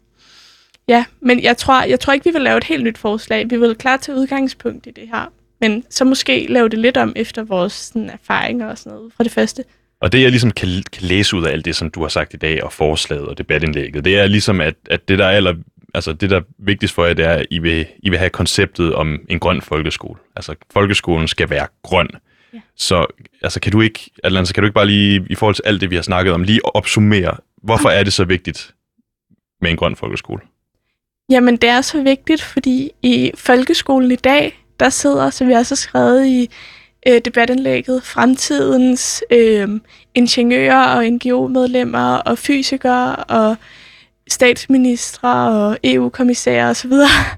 ja, 0.89 1.05
men 1.21 1.43
jeg 1.43 1.57
tror, 1.57 1.83
jeg 1.83 2.01
tror 2.01 2.13
ikke, 2.13 2.25
vi 2.25 2.33
vil 2.33 2.43
lave 2.43 2.59
et 2.59 2.65
helt 2.65 2.85
nyt 2.85 2.99
forslag. 2.99 3.51
Vi 3.51 3.57
vil 3.57 3.75
klart 3.75 4.01
til 4.01 4.15
udgangspunkt 4.15 4.87
i 4.87 4.91
det 4.91 5.09
her, 5.09 5.33
men 5.61 5.85
så 5.91 6.05
måske 6.05 6.47
lave 6.49 6.69
det 6.69 6.79
lidt 6.79 6.97
om 6.97 7.13
efter 7.17 7.43
vores 7.43 7.73
sådan, 7.73 8.11
erfaringer 8.11 8.67
og 8.67 8.79
sådan 8.79 8.93
noget 8.93 9.13
fra 9.17 9.25
det 9.25 9.33
første. 9.33 9.65
Og 10.01 10.13
det, 10.13 10.23
jeg 10.23 10.31
ligesom 10.31 10.51
kan, 10.51 10.69
kan 10.93 11.03
læse 11.03 11.37
ud 11.37 11.45
af 11.45 11.53
alt 11.53 11.65
det, 11.65 11.77
som 11.77 11.91
du 11.91 12.01
har 12.01 12.09
sagt 12.09 12.35
i 12.35 12.37
dag, 12.37 12.65
og 12.65 12.73
forslaget 12.73 13.25
og 13.25 13.39
debatindlægget, 13.39 14.05
det 14.05 14.19
er 14.19 14.27
ligesom, 14.27 14.61
at, 14.61 14.75
at 14.91 15.09
det, 15.09 15.19
der 15.19 15.25
er 15.25 15.31
aller, 15.31 15.55
altså 15.95 16.13
det, 16.13 16.31
der 16.31 16.37
er 16.37 16.43
vigtigst 16.59 16.95
for 16.95 17.05
jer, 17.05 17.15
det 17.15 17.25
er, 17.25 17.33
at 17.33 17.47
I 17.51 17.59
vil, 17.59 17.87
I 18.03 18.11
vil 18.11 18.19
have 18.19 18.31
konceptet 18.31 18.95
om 18.95 19.19
en 19.29 19.39
grøn 19.39 19.63
folkeskole. 19.63 20.19
Altså, 20.37 20.55
folkeskolen 20.73 21.29
skal 21.29 21.51
være 21.51 21.67
grøn. 21.83 22.09
Ja. 22.55 22.59
Så 22.77 23.07
altså, 23.43 23.61
kan 23.61 23.73
du 23.73 23.81
ikke, 23.81 24.11
Atlanta, 24.25 24.53
kan 24.53 24.63
du 24.63 24.67
ikke 24.67 24.75
bare 24.75 24.87
lige, 24.87 25.27
i 25.31 25.35
forhold 25.35 25.55
til 25.55 25.63
alt 25.67 25.81
det, 25.81 25.91
vi 25.91 25.95
har 25.95 26.03
snakket 26.03 26.35
om, 26.35 26.43
lige 26.43 26.65
opsummere, 26.65 27.37
hvorfor 27.65 27.89
er 27.89 28.03
det 28.03 28.13
så 28.13 28.25
vigtigt 28.25 28.75
med 29.61 29.71
en 29.71 29.77
grøn 29.77 29.97
folkeskole? 29.97 30.41
Jamen, 31.31 31.57
det 31.57 31.71
er 31.71 31.81
så 31.81 32.03
vigtigt, 32.03 32.43
fordi 32.43 32.91
i 33.03 33.31
folkeskolen 33.35 34.11
i 34.11 34.17
dag, 34.17 34.65
der 34.81 34.89
sidder, 34.89 35.31
som 35.31 35.49
vi 35.49 35.53
også 35.53 35.75
har 35.75 35.77
skrevet 35.77 36.27
i 36.27 36.51
øh, 37.07 37.21
debatindlægget, 37.25 38.03
fremtidens 38.03 39.25
øh, 39.31 39.69
ingeniører 40.15 40.97
og 40.97 41.05
NGO-medlemmer 41.05 42.15
og 42.17 42.39
fysikere 42.39 43.17
og 43.17 43.57
statsministre 44.29 45.51
og 45.51 45.79
EU-kommissærer 45.85 46.71
osv. 46.71 46.93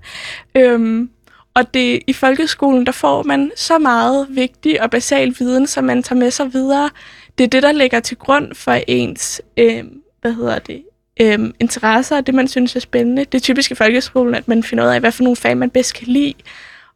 øhm, 0.56 1.10
og 1.54 1.74
det, 1.74 2.02
i 2.06 2.12
folkeskolen, 2.12 2.86
der 2.86 2.92
får 2.92 3.22
man 3.22 3.52
så 3.56 3.78
meget 3.78 4.26
vigtig 4.30 4.82
og 4.82 4.90
basal 4.90 5.34
viden, 5.38 5.66
som 5.66 5.84
man 5.84 6.02
tager 6.02 6.18
med 6.18 6.30
sig 6.30 6.52
videre. 6.52 6.90
Det 7.38 7.44
er 7.44 7.48
det, 7.48 7.62
der 7.62 7.72
ligger 7.72 8.00
til 8.00 8.16
grund 8.16 8.54
for 8.54 8.78
ens, 8.86 9.42
øh, 9.56 9.84
hvad 10.26 10.34
hedder 10.34 10.58
det, 10.58 10.82
øhm, 11.20 11.54
interesser 11.60 12.16
og 12.16 12.26
det, 12.26 12.34
man 12.34 12.48
synes 12.48 12.76
er 12.76 12.80
spændende. 12.80 13.24
Det 13.24 13.34
er 13.34 13.42
typisk 13.42 13.70
i 13.70 13.74
folkeskolen, 13.74 14.34
at 14.34 14.48
man 14.48 14.62
finder 14.62 14.84
ud 14.84 14.90
af, 14.90 15.00
hvad 15.00 15.12
for 15.12 15.22
nogle 15.22 15.36
fag, 15.36 15.56
man 15.56 15.70
bedst 15.70 15.94
kan 15.94 16.06
lide. 16.06 16.34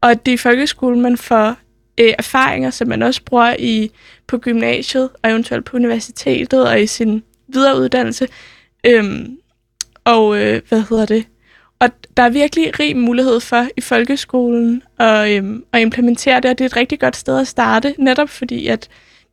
Og 0.01 0.27
det 0.27 0.33
er 0.33 0.35
i 0.35 0.37
folkeskolen, 0.37 1.01
man 1.01 1.17
får 1.17 1.49
øh, 2.01 2.15
erfaringer, 2.19 2.71
som 2.71 2.89
man 2.89 3.03
også 3.03 3.23
bruger 3.25 3.57
i 3.59 3.91
på 4.27 4.39
gymnasiet 4.39 5.09
og 5.23 5.31
eventuelt 5.31 5.65
på 5.65 5.77
universitetet 5.77 6.69
og 6.69 6.81
i 6.81 6.87
sin 6.87 7.23
videreuddannelse. 7.49 8.29
Øhm, 8.87 9.39
og 10.05 10.39
øh, 10.39 10.63
hvad 10.69 10.83
hedder 10.91 11.07
det? 11.07 11.27
Og 11.79 11.89
der 12.17 12.23
er 12.23 12.29
virkelig 12.29 12.81
rig 12.81 12.97
mulighed 12.97 13.41
for 13.41 13.67
i 13.77 13.81
folkeskolen 13.81 14.83
at, 14.99 15.31
øhm, 15.31 15.65
at 15.73 15.81
implementere 15.81 16.41
det, 16.41 16.51
og 16.51 16.59
det 16.59 16.65
er 16.65 16.69
et 16.69 16.77
rigtig 16.77 17.01
godt 17.01 17.17
sted 17.17 17.41
at 17.41 17.49
starte, 17.49 17.95
netop 17.99 18.29
fordi 18.29 18.67
at 18.67 18.89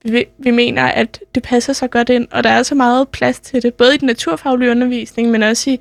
vi, 0.05 0.25
vi 0.37 0.51
mener, 0.51 0.85
at 0.85 1.19
det 1.35 1.43
passer 1.43 1.73
så 1.73 1.87
godt 1.87 2.09
ind, 2.09 2.27
og 2.31 2.43
der 2.43 2.49
er 2.49 2.63
så 2.63 2.75
meget 2.75 3.09
plads 3.09 3.39
til 3.39 3.63
det, 3.63 3.73
både 3.73 3.95
i 3.95 3.97
den 3.97 4.05
naturfaglige 4.05 4.71
undervisning, 4.71 5.31
men 5.31 5.43
også 5.43 5.69
i 5.69 5.79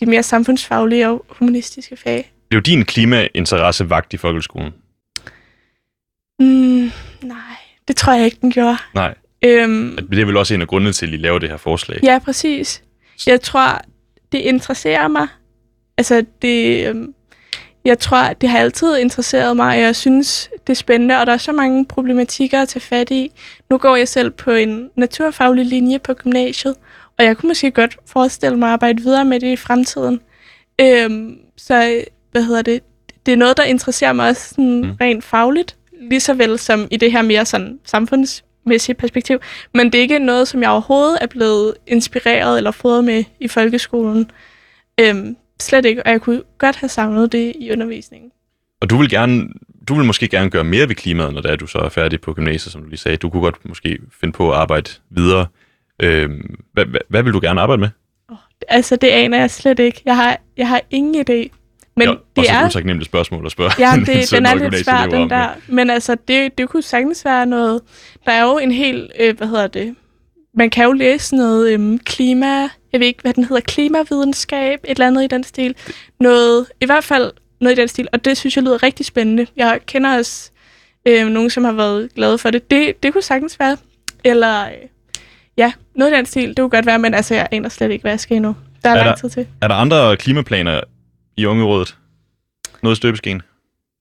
de 0.00 0.06
mere 0.06 0.22
samfundsfaglige 0.22 1.08
og 1.08 1.24
humanistiske 1.28 1.96
fag. 1.96 2.32
Det 2.50 2.56
jo 2.56 2.60
din 2.60 2.84
klimainteresse 2.84 3.90
vagt 3.90 4.14
i 4.14 4.16
folkeskolen. 4.16 4.72
Mm, 6.38 6.90
nej, 7.22 7.56
det 7.88 7.96
tror 7.96 8.12
jeg 8.12 8.24
ikke, 8.24 8.38
den 8.40 8.52
gjorde. 8.52 8.76
Nej. 8.94 9.14
Øhm, 9.44 10.08
det 10.10 10.18
er 10.18 10.24
vel 10.24 10.36
også 10.36 10.54
en 10.54 10.60
af 10.62 10.68
grundene 10.68 10.92
til, 10.92 11.06
at 11.06 11.12
I 11.12 11.16
laver 11.16 11.38
det 11.38 11.48
her 11.48 11.56
forslag. 11.56 12.00
Ja, 12.02 12.18
præcis. 12.18 12.82
Jeg 13.26 13.40
tror, 13.40 13.80
det 14.32 14.38
interesserer 14.38 15.08
mig. 15.08 15.28
Altså, 15.98 16.24
det, 16.42 16.88
øhm, 16.88 17.14
jeg 17.84 17.98
tror, 17.98 18.32
det 18.32 18.48
har 18.48 18.58
altid 18.58 18.96
interesseret 18.96 19.56
mig, 19.56 19.76
og 19.76 19.80
jeg 19.80 19.96
synes, 19.96 20.50
det 20.66 20.72
er 20.72 20.74
spændende, 20.74 21.20
og 21.20 21.26
der 21.26 21.32
er 21.32 21.36
så 21.36 21.52
mange 21.52 21.84
problematikker 21.84 22.62
at 22.62 22.68
tage 22.68 22.80
fat 22.80 23.10
i. 23.10 23.30
Nu 23.70 23.78
går 23.78 23.96
jeg 23.96 24.08
selv 24.08 24.30
på 24.30 24.50
en 24.50 24.90
naturfaglig 24.96 25.66
linje 25.66 25.98
på 25.98 26.14
gymnasiet, 26.14 26.74
og 27.18 27.24
jeg 27.24 27.36
kunne 27.36 27.48
måske 27.48 27.70
godt 27.70 27.96
forestille 28.06 28.58
mig 28.58 28.68
at 28.68 28.72
arbejde 28.72 29.02
videre 29.02 29.24
med 29.24 29.40
det 29.40 29.52
i 29.52 29.56
fremtiden. 29.56 30.20
Øhm, 30.80 31.38
så, 31.56 32.04
hvad 32.32 32.42
hedder 32.42 32.62
det? 32.62 32.82
Det 33.26 33.32
er 33.32 33.36
noget, 33.36 33.56
der 33.56 33.62
interesserer 33.62 34.12
mig 34.12 34.28
også 34.28 34.48
sådan 34.48 34.82
mm. 34.84 34.92
rent 35.00 35.24
fagligt 35.24 35.76
lige 36.00 36.20
så 36.20 36.34
vel 36.34 36.58
som 36.58 36.88
i 36.90 36.96
det 36.96 37.12
her 37.12 37.22
mere 37.22 37.44
sådan 37.44 37.78
samfundsmæssige 37.84 38.94
perspektiv. 38.94 39.38
Men 39.74 39.92
det 39.92 39.98
er 39.98 40.02
ikke 40.02 40.18
noget, 40.18 40.48
som 40.48 40.62
jeg 40.62 40.70
overhovedet 40.70 41.18
er 41.20 41.26
blevet 41.26 41.74
inspireret 41.86 42.56
eller 42.56 42.70
fået 42.70 43.04
med 43.04 43.24
i 43.40 43.48
folkeskolen. 43.48 44.30
Øhm, 45.00 45.36
slet 45.64 45.84
ikke, 45.84 46.02
og 46.02 46.10
jeg 46.10 46.20
kunne 46.20 46.42
godt 46.58 46.76
have 46.76 46.88
savnet 46.88 47.32
det 47.32 47.52
i 47.60 47.72
undervisningen. 47.72 48.30
Og 48.80 48.90
du 48.90 48.96
vil 48.96 49.10
gerne, 49.10 49.48
du 49.88 49.94
vil 49.94 50.04
måske 50.04 50.28
gerne 50.28 50.50
gøre 50.50 50.64
mere 50.64 50.88
ved 50.88 50.94
klimaet, 50.94 51.34
når 51.34 51.40
det 51.40 51.50
er, 51.50 51.56
du 51.56 51.66
så 51.66 51.78
er 51.78 51.88
færdig 51.88 52.20
på 52.20 52.32
gymnasiet, 52.32 52.72
som 52.72 52.82
du 52.82 52.88
lige 52.88 52.98
sagde. 52.98 53.16
Du 53.16 53.30
kunne 53.30 53.42
godt 53.42 53.68
måske 53.68 53.98
finde 54.20 54.32
på 54.32 54.50
at 54.50 54.56
arbejde 54.56 54.90
videre. 55.10 55.46
Øhm, 56.02 56.56
hvad, 56.72 56.84
hvad, 56.84 57.00
hvad 57.08 57.22
vil 57.22 57.32
du 57.32 57.40
gerne 57.42 57.60
arbejde 57.60 57.80
med? 57.80 57.88
Oh, 58.30 58.36
altså, 58.68 58.96
det 58.96 59.08
aner 59.08 59.38
jeg 59.38 59.50
slet 59.50 59.78
ikke. 59.78 60.02
Jeg 60.04 60.16
har, 60.16 60.38
jeg 60.56 60.68
har 60.68 60.80
ingen 60.90 61.14
idé. 61.14 61.48
Men 61.96 62.08
jo, 62.08 62.18
det 62.36 62.50
er 62.50 62.64
også 62.64 62.78
et 62.78 62.84
nemt 62.84 63.04
spørgsmål 63.04 63.46
at 63.46 63.52
spørge. 63.52 63.70
Ja, 63.78 63.92
det, 64.06 64.30
den 64.30 64.46
er 64.46 64.54
lidt 64.54 64.84
svær, 64.84 65.06
den 65.06 65.30
der. 65.30 65.48
Men 65.68 65.90
altså, 65.90 66.16
det, 66.28 66.58
det 66.58 66.68
kunne 66.68 66.82
sagtens 66.82 67.24
være 67.24 67.46
noget... 67.46 67.80
Der 68.26 68.32
er 68.32 68.42
jo 68.42 68.58
en 68.58 68.70
helt, 68.70 69.12
øh, 69.20 69.36
hvad 69.36 69.46
hedder 69.46 69.66
det... 69.66 69.94
Man 70.54 70.70
kan 70.70 70.84
jo 70.84 70.92
læse 70.92 71.36
noget 71.36 71.72
øhm, 71.72 71.98
klima... 71.98 72.68
jeg 72.94 73.00
ved 73.00 73.06
ikke, 73.06 73.22
hvad 73.22 73.32
den 73.32 73.44
hedder, 73.44 73.60
klimavidenskab, 73.60 74.80
et 74.84 74.90
eller 74.90 75.06
andet 75.06 75.24
i 75.24 75.26
den 75.26 75.44
stil. 75.44 75.74
Noget, 76.20 76.66
i 76.80 76.86
hvert 76.86 77.04
fald 77.04 77.32
noget 77.60 77.78
i 77.78 77.80
den 77.80 77.88
stil, 77.88 78.08
og 78.12 78.24
det 78.24 78.36
synes 78.36 78.56
jeg 78.56 78.64
lyder 78.64 78.82
rigtig 78.82 79.06
spændende. 79.06 79.46
Jeg 79.56 79.80
kender 79.86 80.18
også 80.18 80.50
øh, 81.06 81.28
nogen, 81.28 81.50
som 81.50 81.64
har 81.64 81.72
været 81.72 82.14
glade 82.14 82.38
for 82.38 82.50
det. 82.50 82.70
Det, 82.70 83.02
det 83.02 83.12
kunne 83.12 83.22
sagtens 83.22 83.60
være. 83.60 83.76
Eller, 84.24 84.66
øh, 84.66 84.72
ja, 85.56 85.72
noget 85.94 86.12
i 86.12 86.14
den 86.14 86.26
stil, 86.26 86.48
det 86.48 86.56
kunne 86.56 86.70
godt 86.70 86.86
være, 86.86 86.98
men 86.98 87.14
altså, 87.14 87.34
jeg 87.34 87.48
aner 87.50 87.68
slet 87.68 87.90
ikke, 87.90 88.02
hvad 88.02 88.12
jeg 88.12 88.20
skal 88.20 88.36
endnu. 88.36 88.56
Der 88.84 88.90
er, 88.90 88.94
Er 88.94 89.04
lang 89.04 89.18
tid 89.18 89.30
til. 89.30 89.46
Er 89.60 89.68
der 89.68 89.74
andre 89.74 90.16
klimaplaner 90.16 90.80
i 91.36 91.46
Ungerådet? 91.46 91.96
Noget 92.82 92.96
støbeskeen? 92.96 93.42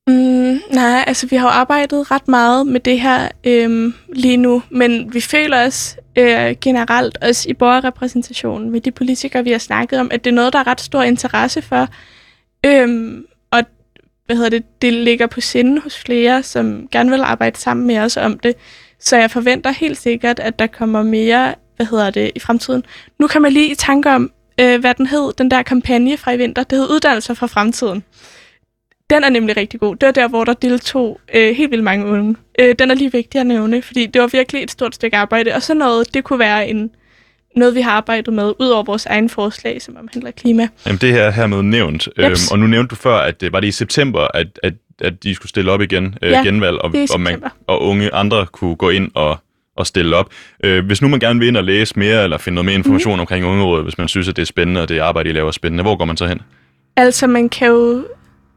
Mm, 0.08 0.60
nej, 0.72 1.04
altså 1.08 1.28
vi 1.28 1.36
har 1.36 1.48
jo 1.48 1.52
arbejdet 1.52 2.12
ret 2.12 2.28
meget 2.28 2.68
med 2.68 2.80
det 2.80 3.02
her 3.02 3.30
øhm, 3.44 3.94
lige 4.14 4.38
nu, 4.38 4.64
men 4.70 5.14
vi 5.14 5.22
føler 5.22 5.66
os 5.66 5.98
øh, 6.18 6.56
generelt, 6.62 7.18
også 7.22 7.50
i 7.50 7.54
borgerrepræsentationen 7.54 8.70
med 8.70 8.82
de 8.82 8.92
politikere, 8.92 9.44
vi 9.44 9.52
har 9.52 9.58
snakket 9.58 10.00
om, 10.00 10.10
at 10.12 10.24
det 10.24 10.32
er 10.32 10.36
noget, 10.36 10.54
der 10.54 10.60
er 10.60 10.68
ret 10.68 10.82
stor 10.82 11.04
interesse 11.04 11.62
for. 11.62 11.88
Øhm, 12.66 13.26
og 13.52 13.64
hvad 14.26 14.36
hedder 14.36 14.50
det, 14.50 14.82
det 14.82 14.94
ligger 14.94 15.28
på 15.28 15.42
sinde 15.42 15.82
hos 15.82 16.00
flere, 16.00 16.44
som 16.44 16.88
gerne 16.92 17.10
vil 17.10 17.22
arbejde 17.22 17.60
sammen 17.60 17.88
med 17.88 17.98
os 17.98 18.18
om 18.18 18.40
det. 18.40 18.56
Så 19.00 19.18
jeg 19.18 19.32
forventer 19.32 19.72
helt 19.72 19.98
sikkert, 19.98 20.40
at 20.40 20.60
der 20.60 20.68
kommer 20.68 21.04
mere, 21.04 21.56
hvad 21.76 21.86
hedder 21.86 22.10
det, 22.10 22.32
i 22.36 22.40
fremtiden. 22.40 22.84
Nu 23.20 23.28
kan 23.28 23.42
man 23.42 23.52
lige 23.52 23.72
i 23.72 23.76
tanke 23.76 24.10
om, 24.10 24.32
øh, 24.60 24.80
hvad 24.80 24.94
den 24.94 25.08
hed, 25.08 25.34
den 25.38 25.52
der 25.52 25.64
kampagne 25.64 26.18
fra 26.18 26.32
i 26.32 26.38
vinter. 26.38 26.64
Det 26.64 26.78
hed 26.78 26.90
Uddannelser 26.90 27.34
for 27.34 27.48
Fremtiden. 27.48 28.04
Den 29.14 29.24
er 29.24 29.30
nemlig 29.30 29.58
rigtig 29.58 29.80
god. 29.80 29.96
Det 29.96 30.06
var 30.06 30.12
der, 30.12 30.28
hvor 30.28 30.44
der 30.44 30.54
deltog 30.54 31.20
øh, 31.36 31.56
helt 31.56 31.72
vildt 31.72 31.84
mange 31.84 32.06
unge. 32.06 32.36
Øh, 32.60 32.76
den 32.80 32.92
er 32.92 32.96
lige 32.96 33.12
vigtig 33.12 33.42
at 33.42 33.48
nævne, 33.48 33.82
fordi 33.82 34.06
det 34.06 34.22
var 34.22 34.28
virkelig 34.28 34.64
et 34.64 34.72
stort 34.72 34.96
stykke 34.96 35.18
arbejde. 35.18 35.56
Og 35.56 35.62
så 35.62 35.74
noget, 35.74 36.14
det 36.14 36.24
kunne 36.24 36.40
være 36.40 36.68
en, 36.68 36.90
noget, 37.56 37.76
vi 37.76 37.82
har 37.82 37.92
arbejdet 37.92 38.34
med, 38.34 38.54
ud 38.60 38.68
over 38.68 38.84
vores 38.84 39.06
egen 39.06 39.30
forslag, 39.30 39.82
som 39.82 39.98
omhandler 40.00 40.32
klima. 40.32 40.68
Jamen, 40.86 40.98
det 40.98 41.12
her 41.12 41.24
er 41.24 41.32
hermed 41.32 41.62
nævnt. 41.62 42.08
Øhm, 42.18 42.36
og 42.52 42.60
nu 42.60 42.68
nævnte 42.68 42.90
du 42.90 42.96
før, 42.96 43.16
at 43.16 43.42
det 43.42 43.54
var 43.54 43.60
det 43.60 43.68
i 43.68 43.72
september, 43.72 44.28
at, 44.34 44.60
at, 44.64 44.74
at 45.02 45.24
de 45.24 45.36
skulle 45.36 45.50
stille 45.50 45.72
op 45.72 45.82
igen, 45.82 46.16
øh, 46.22 46.32
Ja, 46.32 46.44
genvalg, 46.44 46.78
og, 46.78 46.94
og, 47.14 47.22
man, 47.22 47.44
og 47.68 47.82
unge 47.82 48.14
andre 48.14 48.46
kunne 48.46 48.76
gå 48.76 48.90
ind 48.90 49.12
og, 49.14 49.38
og 49.76 49.88
stille 49.88 50.16
op. 50.16 50.30
Øh, 50.64 50.86
hvis 50.86 51.02
nu 51.02 51.08
man 51.08 51.20
gerne 51.20 51.40
vil 51.40 51.48
ind 51.48 51.58
og 51.58 51.64
læse 51.64 52.00
mere, 52.00 52.24
eller 52.24 52.38
finde 52.38 52.56
noget 52.56 52.66
mere 52.66 52.76
information 52.76 53.16
mm. 53.16 53.20
omkring 53.20 53.46
Ungerådet, 53.46 53.84
hvis 53.84 53.98
man 53.98 54.08
synes, 54.08 54.30
at 54.30 54.36
det 54.36 54.42
er 54.42 54.46
spændende, 54.46 54.82
og 54.82 54.90
det 54.90 55.00
arbejde, 55.00 55.30
I 55.30 55.34
laver 55.34 55.48
er 55.48 55.52
spændende, 55.52 55.84
hvor 55.84 55.96
går 55.96 56.06
man 56.06 56.18
så 56.18 56.28
hen? 56.28 56.42
Altså, 56.96 57.28
man 57.28 57.50
kan 57.50 57.68
jo... 57.68 58.06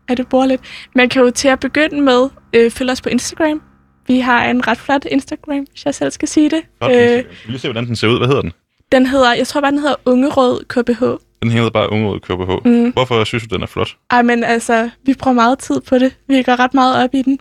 Er 0.09 0.14
det 0.14 0.28
bor 0.28 0.46
lidt? 0.46 0.61
Man 0.94 1.09
kan 1.09 1.22
jo 1.22 1.30
til 1.30 1.48
at 1.48 1.61
begynde 1.61 2.00
med 2.00 2.28
øh, 2.52 2.70
følge 2.70 2.92
os 2.92 3.00
på 3.00 3.09
Instagram. 3.09 3.62
Vi 4.07 4.20
har 4.20 4.44
en 4.44 4.66
ret 4.66 4.78
flot 4.78 5.04
Instagram, 5.04 5.66
hvis 5.70 5.84
jeg 5.84 5.94
selv 5.94 6.11
skal 6.11 6.28
sige 6.28 6.50
det. 6.50 6.61
Godt, 6.80 6.92
øh, 6.92 7.18
vi 7.18 7.50
lige 7.50 7.59
se, 7.59 7.68
hvordan 7.68 7.86
den 7.86 7.96
ser 7.96 8.09
ud. 8.09 8.18
Hvad 8.18 8.26
hedder 8.28 8.42
den? 8.42 8.52
den 8.92 9.07
hedder, 9.07 9.34
jeg 9.34 9.46
tror 9.46 9.61
bare, 9.61 9.70
den 9.70 9.78
hedder 9.78 9.94
Ungerød 10.04 10.64
KBH. 10.68 11.04
Den 11.42 11.50
hedder 11.50 11.70
bare 11.70 11.92
Ungerådet 11.92 12.22
KBH. 12.22 12.68
Mm. 12.68 12.90
Hvorfor 12.90 13.24
synes 13.24 13.44
du, 13.46 13.54
den 13.54 13.62
er 13.62 13.66
flot? 13.66 13.96
Ej, 14.11 14.22
men 14.22 14.44
altså, 14.44 14.90
vi 15.04 15.14
bruger 15.14 15.34
meget 15.34 15.59
tid 15.59 15.80
på 15.80 15.98
det. 15.98 16.16
Vi 16.28 16.42
går 16.42 16.61
ret 16.61 16.74
meget 16.74 17.04
op 17.04 17.14
i 17.14 17.22
den. 17.22 17.38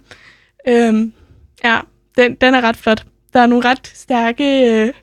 Øhm, 0.67 1.13
ja, 1.63 1.79
den, 2.17 2.35
den 2.35 2.53
er 2.53 2.61
ret 2.61 2.77
flot. 2.77 3.05
Der 3.33 3.39
er 3.39 3.45
nogle 3.45 3.69
ret 3.69 3.91
stærke 3.93 4.43
øh, 4.71 4.93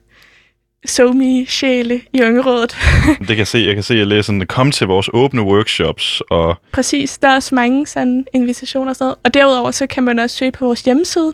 somi 0.86 1.46
sjæle 1.48 2.00
i 2.12 2.22
Ungerådet. 2.22 2.76
Det 3.18 3.26
kan 3.26 3.38
jeg 3.38 3.46
se. 3.46 3.58
Jeg 3.58 3.74
kan 3.74 3.82
se, 3.82 3.94
at 3.94 3.98
jeg 3.98 4.06
læser 4.06 4.22
sådan, 4.22 4.46
kom 4.46 4.72
til 4.72 4.86
vores 4.86 5.10
åbne 5.12 5.42
workshops, 5.42 6.22
og 6.30 6.56
Præcis, 6.72 7.18
der 7.18 7.28
er 7.28 7.34
også 7.34 7.54
mange 7.54 7.86
sådan 7.86 8.26
invitationer 8.34 8.90
og 8.90 8.96
sådan 8.96 9.04
noget. 9.04 9.18
Og 9.24 9.34
derudover 9.34 9.70
så 9.70 9.86
kan 9.86 10.02
man 10.02 10.18
også 10.18 10.36
søge 10.36 10.52
på 10.52 10.64
vores 10.64 10.80
hjemmeside. 10.82 11.32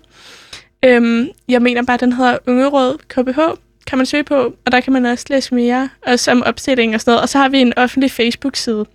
Øhm, 0.85 1.29
jeg 1.49 1.63
mener 1.63 1.83
bare, 1.83 1.97
den 1.97 2.13
hedder 2.13 2.39
Ungeråd 2.47 2.99
KBH, 3.09 3.41
kan 3.87 3.99
man 3.99 4.07
søge 4.07 4.25
på, 4.25 4.55
og 4.67 4.73
der 4.73 4.81
kan 4.81 4.93
man 4.93 5.07
også 5.07 5.25
læse 5.31 5.55
mere, 5.55 5.89
også 6.07 6.31
om 6.31 6.43
opstilling 6.43 6.95
og 6.95 7.01
sådan 7.01 7.11
noget. 7.11 7.23
Og 7.23 7.29
så 7.29 7.39
har 7.39 7.49
vi 7.49 7.59
en 7.59 7.73
offentlig 7.77 8.11
Facebook-side, 8.11 8.87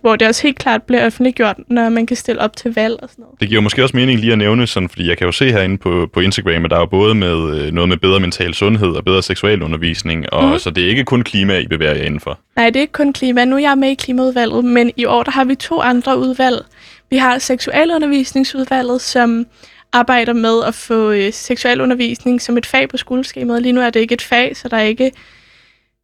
hvor 0.00 0.16
det 0.16 0.28
også 0.28 0.42
helt 0.42 0.58
klart 0.58 0.82
bliver 0.82 1.06
offentliggjort, 1.06 1.56
når 1.68 1.88
man 1.88 2.06
kan 2.06 2.16
stille 2.16 2.40
op 2.40 2.56
til 2.56 2.74
valg 2.74 2.96
og 3.02 3.08
sådan 3.08 3.22
noget. 3.22 3.40
Det 3.40 3.48
giver 3.48 3.60
måske 3.60 3.82
også 3.82 3.96
mening 3.96 4.20
lige 4.20 4.32
at 4.32 4.38
nævne, 4.38 4.66
sådan, 4.66 4.88
fordi 4.88 5.08
jeg 5.08 5.18
kan 5.18 5.24
jo 5.24 5.32
se 5.32 5.52
herinde 5.52 5.78
på, 5.78 6.08
på 6.12 6.20
Instagram, 6.20 6.64
at 6.64 6.70
der 6.70 6.76
er 6.76 6.80
jo 6.80 6.86
både 6.86 7.14
med 7.14 7.60
øh, 7.60 7.72
noget 7.72 7.88
med 7.88 7.96
bedre 7.96 8.20
mental 8.20 8.54
sundhed 8.54 8.88
og 8.88 9.04
bedre 9.04 9.22
seksualundervisning, 9.22 10.32
og 10.32 10.52
mm. 10.52 10.58
så 10.58 10.70
det 10.70 10.84
er 10.84 10.88
ikke 10.88 11.04
kun 11.04 11.22
klima, 11.22 11.58
I 11.58 11.66
bevæger 11.66 11.94
jer 11.94 12.04
indenfor. 12.04 12.38
Nej, 12.56 12.70
det 12.70 12.76
er 12.76 12.80
ikke 12.80 12.92
kun 12.92 13.12
klima. 13.12 13.44
Nu 13.44 13.56
er 13.56 13.60
jeg 13.60 13.78
med 13.78 13.88
i 13.88 13.94
klimaudvalget, 13.94 14.64
men 14.64 14.92
i 14.96 15.04
år 15.04 15.22
der 15.22 15.30
har 15.30 15.44
vi 15.44 15.54
to 15.54 15.80
andre 15.80 16.18
udvalg. 16.18 16.64
Vi 17.10 17.16
har 17.16 17.38
seksualundervisningsudvalget, 17.38 19.00
som 19.00 19.46
arbejder 19.92 20.32
med 20.32 20.64
at 20.66 20.74
få 20.74 21.10
øh, 21.10 21.32
seksualundervisning 21.32 22.42
som 22.42 22.58
et 22.58 22.66
fag 22.66 22.88
på 22.88 22.96
skoleskemaet. 22.96 23.62
Lige 23.62 23.72
nu 23.72 23.80
er 23.80 23.90
det 23.90 24.00
ikke 24.00 24.12
et 24.12 24.22
fag, 24.22 24.56
så 24.56 24.68
der 24.68 24.76
er 24.76 24.82
ikke 24.82 25.12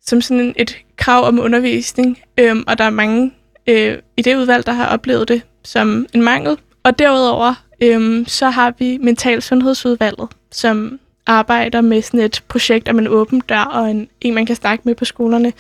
som 0.06 0.20
sådan 0.20 0.54
et 0.56 0.78
krav 0.96 1.24
om 1.24 1.38
undervisning. 1.38 2.18
Øhm, 2.38 2.64
og 2.66 2.78
der 2.78 2.84
er 2.84 2.90
mange 2.90 3.32
øh, 3.66 3.98
i 4.16 4.22
det 4.22 4.36
udvalg, 4.36 4.66
der 4.66 4.72
har 4.72 4.86
oplevet 4.86 5.28
det 5.28 5.42
som 5.64 6.06
en 6.12 6.22
mangel. 6.22 6.56
Og 6.82 6.98
derudover 6.98 7.54
øhm, 7.80 8.24
så 8.26 8.50
har 8.50 8.74
vi 8.78 8.98
mental 8.98 9.42
sundhedsudvalget, 9.42 10.28
som 10.50 11.00
arbejder 11.26 11.80
med 11.80 12.02
sådan 12.02 12.20
et 12.20 12.42
projekt 12.48 12.88
om 12.88 12.98
en 12.98 13.08
åben 13.08 13.40
dør 13.40 13.60
og 13.60 13.90
en, 13.90 14.08
en, 14.20 14.34
man 14.34 14.46
kan 14.46 14.56
snakke 14.56 14.82
med 14.84 14.94
på 14.94 15.04
skolerne 15.04 15.52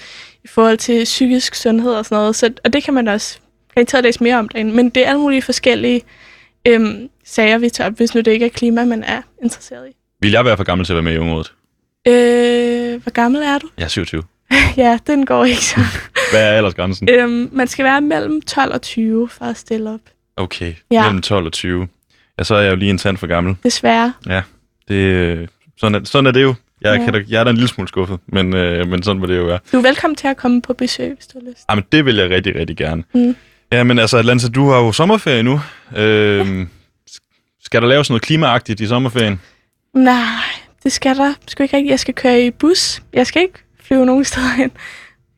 i 0.44 0.48
forhold 0.48 0.78
til 0.78 1.04
psykisk 1.04 1.54
sundhed 1.54 1.94
og 1.94 2.04
sådan 2.04 2.16
noget. 2.16 2.36
Så, 2.36 2.52
og 2.64 2.72
det 2.72 2.84
kan 2.84 2.94
man 2.94 3.08
også 3.08 3.38
garanteret 3.74 4.04
læse 4.04 4.22
mere 4.22 4.38
om 4.38 4.48
derinde. 4.48 4.72
Men 4.72 4.90
det 4.90 5.04
er 5.04 5.08
alle 5.08 5.20
mulige 5.20 5.42
forskellige 5.42 6.02
øhm, 6.66 7.08
sager, 7.24 7.58
vi 7.58 7.70
tager 7.70 7.90
op, 7.90 7.96
hvis 7.96 8.14
nu 8.14 8.20
det 8.20 8.32
ikke 8.32 8.46
er 8.46 8.50
klima, 8.50 8.84
man 8.84 9.04
er 9.04 9.22
interesseret 9.42 9.88
i. 9.88 9.92
Vil 10.20 10.30
jeg 10.30 10.44
være 10.44 10.56
for 10.56 10.64
gammel 10.64 10.86
til 10.86 10.92
at 10.92 10.94
være 10.94 11.02
med 11.02 11.14
i 11.14 11.18
Ungerådet? 11.18 11.52
Øh, 12.08 13.02
hvor 13.02 13.10
gammel 13.10 13.42
er 13.42 13.58
du? 13.58 13.68
Jeg 13.78 13.84
er 13.84 13.88
27. 13.88 14.22
ja, 14.76 14.98
den 15.06 15.26
går 15.26 15.44
ikke 15.44 15.64
så. 15.64 15.80
Hvad 16.34 16.42
er 16.52 16.56
aldersgrænsen? 16.56 17.08
øhm, 17.10 17.48
man 17.52 17.68
skal 17.68 17.84
være 17.84 18.00
mellem 18.00 18.42
12 18.42 18.72
og 18.74 18.82
20 18.82 19.28
for 19.28 19.44
at 19.44 19.56
stille 19.56 19.90
op. 19.90 20.00
Okay, 20.36 20.74
Ja. 20.90 21.02
mellem 21.02 21.22
12 21.22 21.46
og 21.46 21.52
20. 21.52 21.88
Ja, 22.38 22.44
så 22.44 22.54
er 22.54 22.60
jeg 22.60 22.70
jo 22.70 22.76
lige 22.76 22.90
en 22.90 22.98
tand 22.98 23.16
for 23.16 23.26
gammel. 23.26 23.56
Desværre. 23.62 24.12
Det, 24.88 24.94
øh, 24.94 25.48
sådan, 25.78 25.94
er, 25.94 26.00
sådan 26.04 26.26
er 26.26 26.30
det 26.30 26.42
jo. 26.42 26.54
Jeg, 26.80 26.94
Ja. 26.94 27.00
ja. 27.00 27.04
kan, 27.04 27.14
da- 27.14 27.24
jeg 27.28 27.40
er 27.40 27.44
da 27.44 27.50
en 27.50 27.56
lille 27.56 27.68
smule 27.68 27.88
skuffet, 27.88 28.18
men, 28.26 28.56
øh, 28.56 28.88
men 28.88 29.02
sådan 29.02 29.20
må 29.20 29.26
det 29.26 29.36
jo 29.36 29.44
være. 29.44 29.58
Du 29.72 29.78
er 29.78 29.82
velkommen 29.82 30.16
til 30.16 30.28
at 30.28 30.36
komme 30.36 30.62
på 30.62 30.72
besøg, 30.72 31.14
hvis 31.14 31.26
du 31.26 31.38
har 31.44 31.50
lyst. 31.50 31.64
Jamen, 31.70 31.84
det 31.92 32.04
vil 32.04 32.16
jeg 32.16 32.30
rigtig, 32.30 32.54
rigtig 32.56 32.76
gerne. 32.76 33.04
Mm. 33.14 33.36
Ja, 33.72 33.84
men 33.84 33.98
altså, 33.98 34.16
Atlanta, 34.16 34.48
du 34.48 34.68
har 34.70 34.78
jo 34.78 34.92
sommerferie 34.92 35.42
nu. 35.42 35.60
Øh, 35.96 36.66
skal 37.64 37.82
der 37.82 37.88
laves 37.88 38.10
noget 38.10 38.22
klimaagtigt 38.22 38.80
i 38.80 38.86
sommerferien? 38.86 39.40
Nej, 39.94 40.24
det 40.82 40.92
skal 40.92 41.16
der 41.16 41.34
sgu 41.48 41.62
ikke 41.62 41.76
rigtigt. 41.76 41.90
Jeg 41.90 42.00
skal 42.00 42.14
køre 42.14 42.42
i 42.46 42.50
bus. 42.50 43.02
Jeg 43.12 43.26
skal 43.26 43.42
ikke 43.42 43.58
flyve 43.82 44.06
nogen 44.06 44.24
steder 44.30 44.54
hen. 44.56 44.70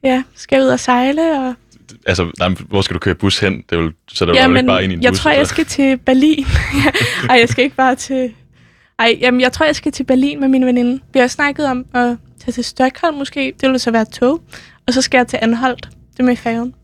Ja, 0.07 0.23
skal 0.35 0.63
ud 0.63 0.67
og 0.69 0.81
sejle. 0.81 1.39
Og... 1.41 1.55
Altså, 2.07 2.31
nej, 2.39 2.49
men 2.49 2.59
hvor 2.69 2.81
skal 2.83 2.95
du 2.95 2.99
køre 2.99 3.15
bus 3.15 3.39
hen? 3.39 3.57
Det 3.71 3.79
er 3.79 3.83
jo, 3.83 3.93
så 4.09 4.25
er 4.25 4.27
der 4.27 4.35
ja, 4.41 4.49
jo 4.49 4.55
ikke 4.55 4.67
bare 4.67 4.85
ind 4.85 4.93
i 4.93 4.97
en 4.97 5.03
jeg 5.03 5.11
bus. 5.13 5.19
tror, 5.19 5.31
jeg 5.31 5.39
altså. 5.39 5.55
skal 5.55 5.65
til 5.65 5.97
Berlin. 5.97 6.47
Ej, 7.31 7.37
jeg 7.39 7.49
skal 7.49 7.65
ikke 7.65 7.77
bare 7.77 7.95
til... 7.95 8.33
Ej, 8.99 9.19
jamen, 9.21 9.41
jeg 9.41 9.53
tror, 9.53 9.67
jeg 9.67 9.77
skal 9.77 9.93
til 9.93 10.05
Berlin 10.05 10.41
med 10.41 10.49
min 10.49 10.67
veninde. 10.67 11.01
Vi 11.13 11.19
har 11.19 11.27
snakket 11.27 11.67
om 11.67 11.87
at 11.95 12.17
tage 12.45 12.53
til 12.53 12.65
Stockholm 12.65 13.17
måske. 13.17 13.53
Det 13.61 13.71
vil 13.71 13.81
så 13.81 13.91
være 13.91 14.05
tog. 14.05 14.43
Og 14.87 14.93
så 14.95 15.03
skal 15.03 15.19
jeg 15.19 15.27
til 15.27 15.39
Anholdt. 15.43 15.89
Det 16.13 16.21
er 16.21 16.25
med 16.25 16.37
færgen. 16.37 16.75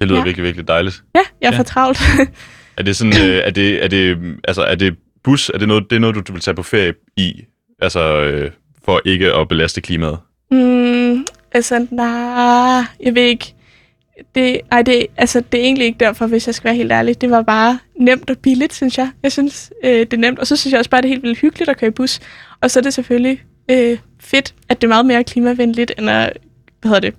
Det 0.00 0.08
lyder 0.08 0.18
Ja. 0.18 0.24
virkelig, 0.24 0.44
virkelig 0.44 0.68
dejligt. 0.68 1.02
Ja, 1.14 1.20
jeg 1.40 1.48
er 1.48 1.52
Ja. 1.52 1.58
for 1.58 1.62
travlt. 1.64 2.00
Er 2.76 2.82
det 2.82 2.96
sådan, 2.96 3.12
øh, 3.30 3.36
er 3.44 3.50
det, 3.50 3.84
er 3.84 3.88
det, 3.88 4.18
altså, 4.44 4.62
er 4.62 4.74
det 4.74 4.96
bus, 5.24 5.50
er 5.54 5.58
det 5.58 5.68
noget, 5.68 5.84
det 5.90 5.96
er 5.96 6.00
noget, 6.00 6.28
du 6.28 6.32
vil 6.32 6.40
tage 6.42 6.54
på 6.54 6.62
ferie 6.62 6.94
i? 7.16 7.32
Altså, 7.82 8.20
øh, 8.20 8.50
for 8.84 9.00
ikke 9.04 9.34
at 9.34 9.48
belaste 9.48 9.80
klimaet? 9.80 10.18
Mm, 10.50 11.24
altså, 11.52 11.86
nej, 11.90 12.84
jeg 13.00 13.14
ved 13.14 13.22
ikke. 13.22 13.54
Det, 14.34 14.60
ej, 14.70 14.82
det, 14.82 15.06
altså, 15.16 15.42
det 15.52 15.60
er 15.60 15.64
egentlig 15.64 15.86
ikke 15.86 15.98
derfor, 15.98 16.26
hvis 16.26 16.46
jeg 16.46 16.54
skal 16.54 16.64
være 16.64 16.74
helt 16.74 16.92
ærlig. 16.92 17.20
Det 17.20 17.30
var 17.30 17.42
bare 17.42 17.78
nemt 18.00 18.30
og 18.30 18.38
billigt, 18.38 18.74
synes 18.74 18.98
jeg. 18.98 19.10
Jeg 19.22 19.32
synes, 19.32 19.72
øh, 19.84 19.90
det 19.90 20.12
er 20.12 20.16
nemt. 20.16 20.38
Og 20.38 20.46
så 20.46 20.56
synes 20.56 20.72
jeg 20.72 20.78
også 20.78 20.90
bare, 20.90 21.02
det 21.02 21.08
er 21.08 21.12
helt 21.12 21.22
vildt 21.22 21.38
hyggeligt 21.38 21.70
at 21.70 21.78
køre 21.78 21.88
i 21.88 21.92
bus. 21.92 22.20
Og 22.60 22.70
så 22.70 22.80
er 22.80 22.82
det 22.82 22.94
selvfølgelig 22.94 23.42
øh, 23.70 23.98
fedt, 24.20 24.54
at 24.68 24.80
det 24.80 24.86
er 24.86 24.88
meget 24.88 25.06
mere 25.06 25.24
klimavenligt, 25.24 25.92
end 25.98 26.10
at, 26.10 26.32
hvad 26.80 26.88
hedder 26.88 27.00
det, 27.00 27.14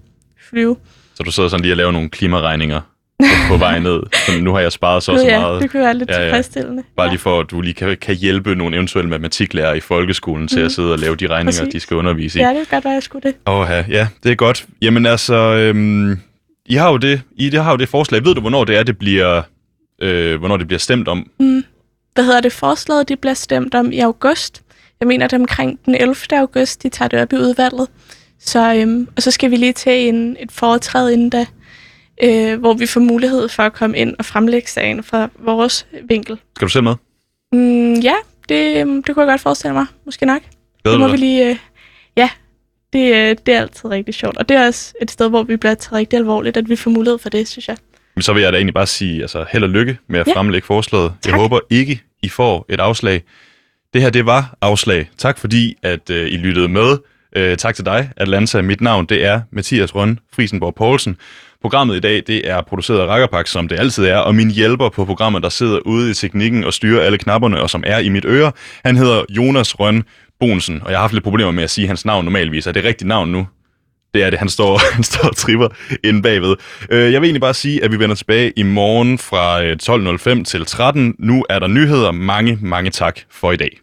flyve. 0.50 0.78
Så 1.16 1.24
du 1.24 1.32
sidder 1.32 1.50
sådan 1.50 1.62
lige 1.62 1.74
og 1.74 1.78
laver 1.78 1.92
nogle 1.92 2.10
klimaregninger 2.10 2.82
på, 3.50 3.58
vej 3.58 3.80
ned. 3.80 4.00
Så 4.26 4.32
nu 4.42 4.54
har 4.54 4.60
jeg 4.60 4.72
sparet 4.72 5.04
så 5.04 5.18
så 5.18 5.26
ja, 5.26 5.40
meget. 5.40 5.62
det 5.62 5.72
kunne 5.72 5.84
være 5.84 5.98
lidt 5.98 6.10
Ja, 6.10 6.18
ja. 6.18 6.24
tilfredsstillende. 6.24 6.84
Bare 6.98 7.10
lige 7.10 7.20
for, 7.20 7.40
at 7.40 7.52
du 7.52 7.62
lige 7.62 7.74
kan, 7.74 7.98
kan 8.02 8.16
hjælpe 8.16 8.56
nogle 8.56 8.76
eventuelle 8.76 9.10
matematiklærer 9.10 9.74
i 9.74 9.80
folkeskolen 9.80 10.48
til 10.48 10.58
Mhm. 10.58 10.66
at 10.66 10.72
sidde 10.72 10.92
og 10.94 11.00
lave 11.00 11.16
de 11.16 11.28
regninger, 11.28 11.60
Præcis. 11.62 11.74
de 11.74 11.80
skal 11.80 11.98
undervise 11.98 12.40
i. 12.40 12.42
Ja, 12.42 12.50
det 12.50 12.56
kan 12.58 12.66
godt 12.72 12.86
være, 12.86 12.94
jeg 12.94 13.04
skulle 13.04 13.24
det. 13.32 13.36
Åh, 13.48 13.68
ja, 13.70 13.86
ja, 13.90 14.08
det 14.24 14.32
er 14.32 14.36
godt. 14.36 14.66
Jamen 14.82 15.06
altså, 15.06 15.34
øhm, 15.36 16.20
I 16.66 16.76
har 16.76 16.92
jo 16.92 16.98
det, 16.98 17.22
I 17.36 17.50
det 17.50 17.64
har 17.64 17.72
jo 17.72 17.78
det 17.78 17.90
forslag. 17.90 18.26
Ved 18.26 18.36
du, 18.36 18.42
hvornår 18.42 18.64
det 18.66 18.78
er, 18.78 18.84
det 18.84 18.98
bliver, 18.98 19.42
øh, 20.02 20.40
hvornår 20.40 20.58
det 20.58 20.68
bliver 20.68 20.80
stemt 20.80 21.08
om? 21.08 21.28
Mm. 21.40 21.64
Hvad 22.14 22.24
hedder 22.26 22.42
det? 22.42 22.52
Forslaget, 22.54 23.10
de 23.10 23.16
bliver 23.16 23.34
stemt 23.34 23.76
om 23.76 23.92
i 23.92 24.00
august. 24.00 24.62
Jeg 25.00 25.08
mener, 25.08 25.28
det 25.28 25.34
er 25.34 25.40
omkring 25.40 25.80
den 25.86 25.96
11. 25.96 26.16
august, 26.32 26.84
de 26.84 26.90
tager 26.90 27.10
det 27.10 27.22
op 27.22 27.34
i 27.34 27.36
udvalget. 27.36 27.88
Så, 28.40 28.74
øhm, 28.76 29.08
og 29.16 29.22
så 29.22 29.32
skal 29.32 29.52
vi 29.52 29.56
lige 29.56 29.74
tage 29.74 30.08
en, 30.08 30.38
et 30.40 30.52
foretræde 30.52 31.14
inden 31.14 31.30
da, 31.30 31.46
øh, 32.24 32.60
hvor 32.60 32.74
vi 32.74 32.86
får 32.86 33.00
mulighed 33.00 33.50
for 33.50 33.64
at 33.64 33.74
komme 33.74 33.98
ind 33.98 34.16
og 34.20 34.26
fremlægge 34.26 34.68
sagen 34.70 35.04
fra 35.04 35.30
vores 35.40 35.88
vinkel. 36.10 36.38
Skal 36.56 36.66
du 36.68 36.72
selv 36.72 36.84
med? 36.84 36.96
Mm, 37.54 37.94
ja, 37.94 38.14
det, 38.50 38.78
øhm, 38.78 39.04
det 39.04 39.16
kunne 39.16 39.24
jeg 39.26 39.32
godt 39.32 39.42
forestille 39.42 39.74
mig. 39.74 39.86
Måske 40.06 40.26
nok. 40.26 40.42
Glæder 40.84 40.98
det 40.98 41.06
må 41.08 41.12
vi 41.12 41.18
lige... 41.18 41.50
Øh, 41.50 41.56
ja, 42.18 42.30
det, 42.94 43.16
øh, 43.16 43.36
det 43.46 43.54
er 43.54 43.60
altid 43.62 43.86
rigtig 43.90 44.14
sjovt. 44.14 44.38
Og 44.38 44.50
det 44.50 44.58
er 44.58 44.68
også 44.68 44.94
et 45.02 45.12
sted, 45.12 45.30
hvor 45.30 45.44
vi 45.44 45.58
bliver 45.58 45.74
taget 45.76 45.94
rigtig 45.94 46.18
alvorligt, 46.18 46.58
at 46.58 46.70
vi 46.70 46.76
får 46.76 46.92
mulighed 46.92 47.20
for 47.20 47.30
det, 47.30 47.48
synes 47.48 47.68
jeg. 47.68 47.78
Men 48.16 48.22
så 48.22 48.34
vil 48.34 48.44
jeg 48.44 48.54
da 48.54 48.58
egentlig 48.58 48.74
bare 48.74 48.88
sige 48.88 49.22
altså, 49.22 49.46
held 49.52 49.64
og 49.64 49.70
lykke 49.70 49.98
med 50.08 50.20
at 50.20 50.28
Ja. 50.28 50.34
fremlægge 50.36 50.66
forslaget. 50.66 51.04
Jeg 51.26 51.32
Tak. 51.32 51.40
håber 51.40 51.60
ikke, 51.70 52.02
I 52.24 52.30
får 52.30 52.66
et 52.70 52.80
afslag. 52.80 53.24
Det 53.94 54.02
her, 54.02 54.10
det 54.10 54.26
var 54.26 54.58
afslag. 54.62 55.10
Tak 55.18 55.38
fordi, 55.38 55.76
at 55.84 56.10
øh, 56.10 56.28
I 56.32 56.38
lyttede 56.38 56.68
med. 56.68 56.98
Øh, 57.36 57.58
tak 57.58 57.76
til 57.76 57.86
dig, 57.86 58.12
Atlanta. 58.18 58.62
Mit 58.62 58.82
navn, 58.82 59.06
det 59.06 59.26
er 59.26 59.42
Mathias 59.52 59.96
Røn 59.96 60.20
Friesenborg 60.34 60.76
Poulsen. 60.76 61.18
Programmet 61.62 61.96
i 61.96 62.00
dag, 62.00 62.24
det 62.28 62.50
er 62.50 62.62
produceret 62.62 63.00
af 63.00 63.06
Rakkerpak, 63.08 63.48
som 63.48 63.68
det 63.68 63.80
altid 63.80 64.06
er, 64.06 64.18
og 64.18 64.36
min 64.36 64.52
hjælper 64.52 64.90
på 64.90 65.06
programmet, 65.06 65.44
der 65.44 65.50
sidder 65.50 65.80
ude 65.86 66.12
i 66.12 66.14
teknikken 66.14 66.64
og 66.64 66.74
styrer 66.74 67.02
alle 67.02 67.18
knapperne, 67.18 67.62
og 67.62 67.70
som 67.70 67.84
er 67.88 68.00
i 68.00 68.10
mit 68.10 68.26
øre, 68.26 68.52
han 68.86 68.98
hedder 68.98 69.24
Jonas 69.30 69.80
Røn 69.80 70.04
Bonsen, 70.40 70.82
og 70.84 70.92
jeg 70.92 70.98
har 70.98 71.02
haft 71.02 71.14
lidt 71.14 71.24
problemer 71.24 71.52
med 71.52 71.64
at 71.64 71.70
sige 71.70 71.88
hans 71.88 72.06
navn 72.06 72.26
normalvis. 72.26 72.68
Er 72.68 72.72
det 72.72 72.84
rigtigt 72.84 73.08
navn 73.08 73.32
nu? 73.32 73.48
Det 74.14 74.24
er 74.24 74.30
det. 74.30 74.40
Han 74.40 74.50
står, 74.50 74.82
han 74.96 75.04
står 75.04 75.30
og 75.30 75.36
tripper 75.36 75.68
inde 76.04 76.22
bagved. 76.22 76.56
Øh, 76.90 77.12
jeg 77.14 77.22
vil 77.22 77.28
egentlig 77.28 77.42
bare 77.42 77.54
sige, 77.54 77.84
at 77.84 77.92
vi 77.92 78.00
vender 78.00 78.16
tilbage 78.16 78.54
i 78.56 78.64
morgen 78.64 79.18
fra 79.18 79.64
øh, 79.64 79.78
12.05 80.38 80.44
til 80.44 80.66
13. 80.66 81.16
Nu 81.20 81.46
er 81.50 81.60
der 81.60 81.68
nyheder. 81.68 82.12
Mange, 82.12 82.58
mange 82.62 82.92
tak 82.92 83.20
for 83.30 83.52
i 83.52 83.56
dag. 83.56 83.80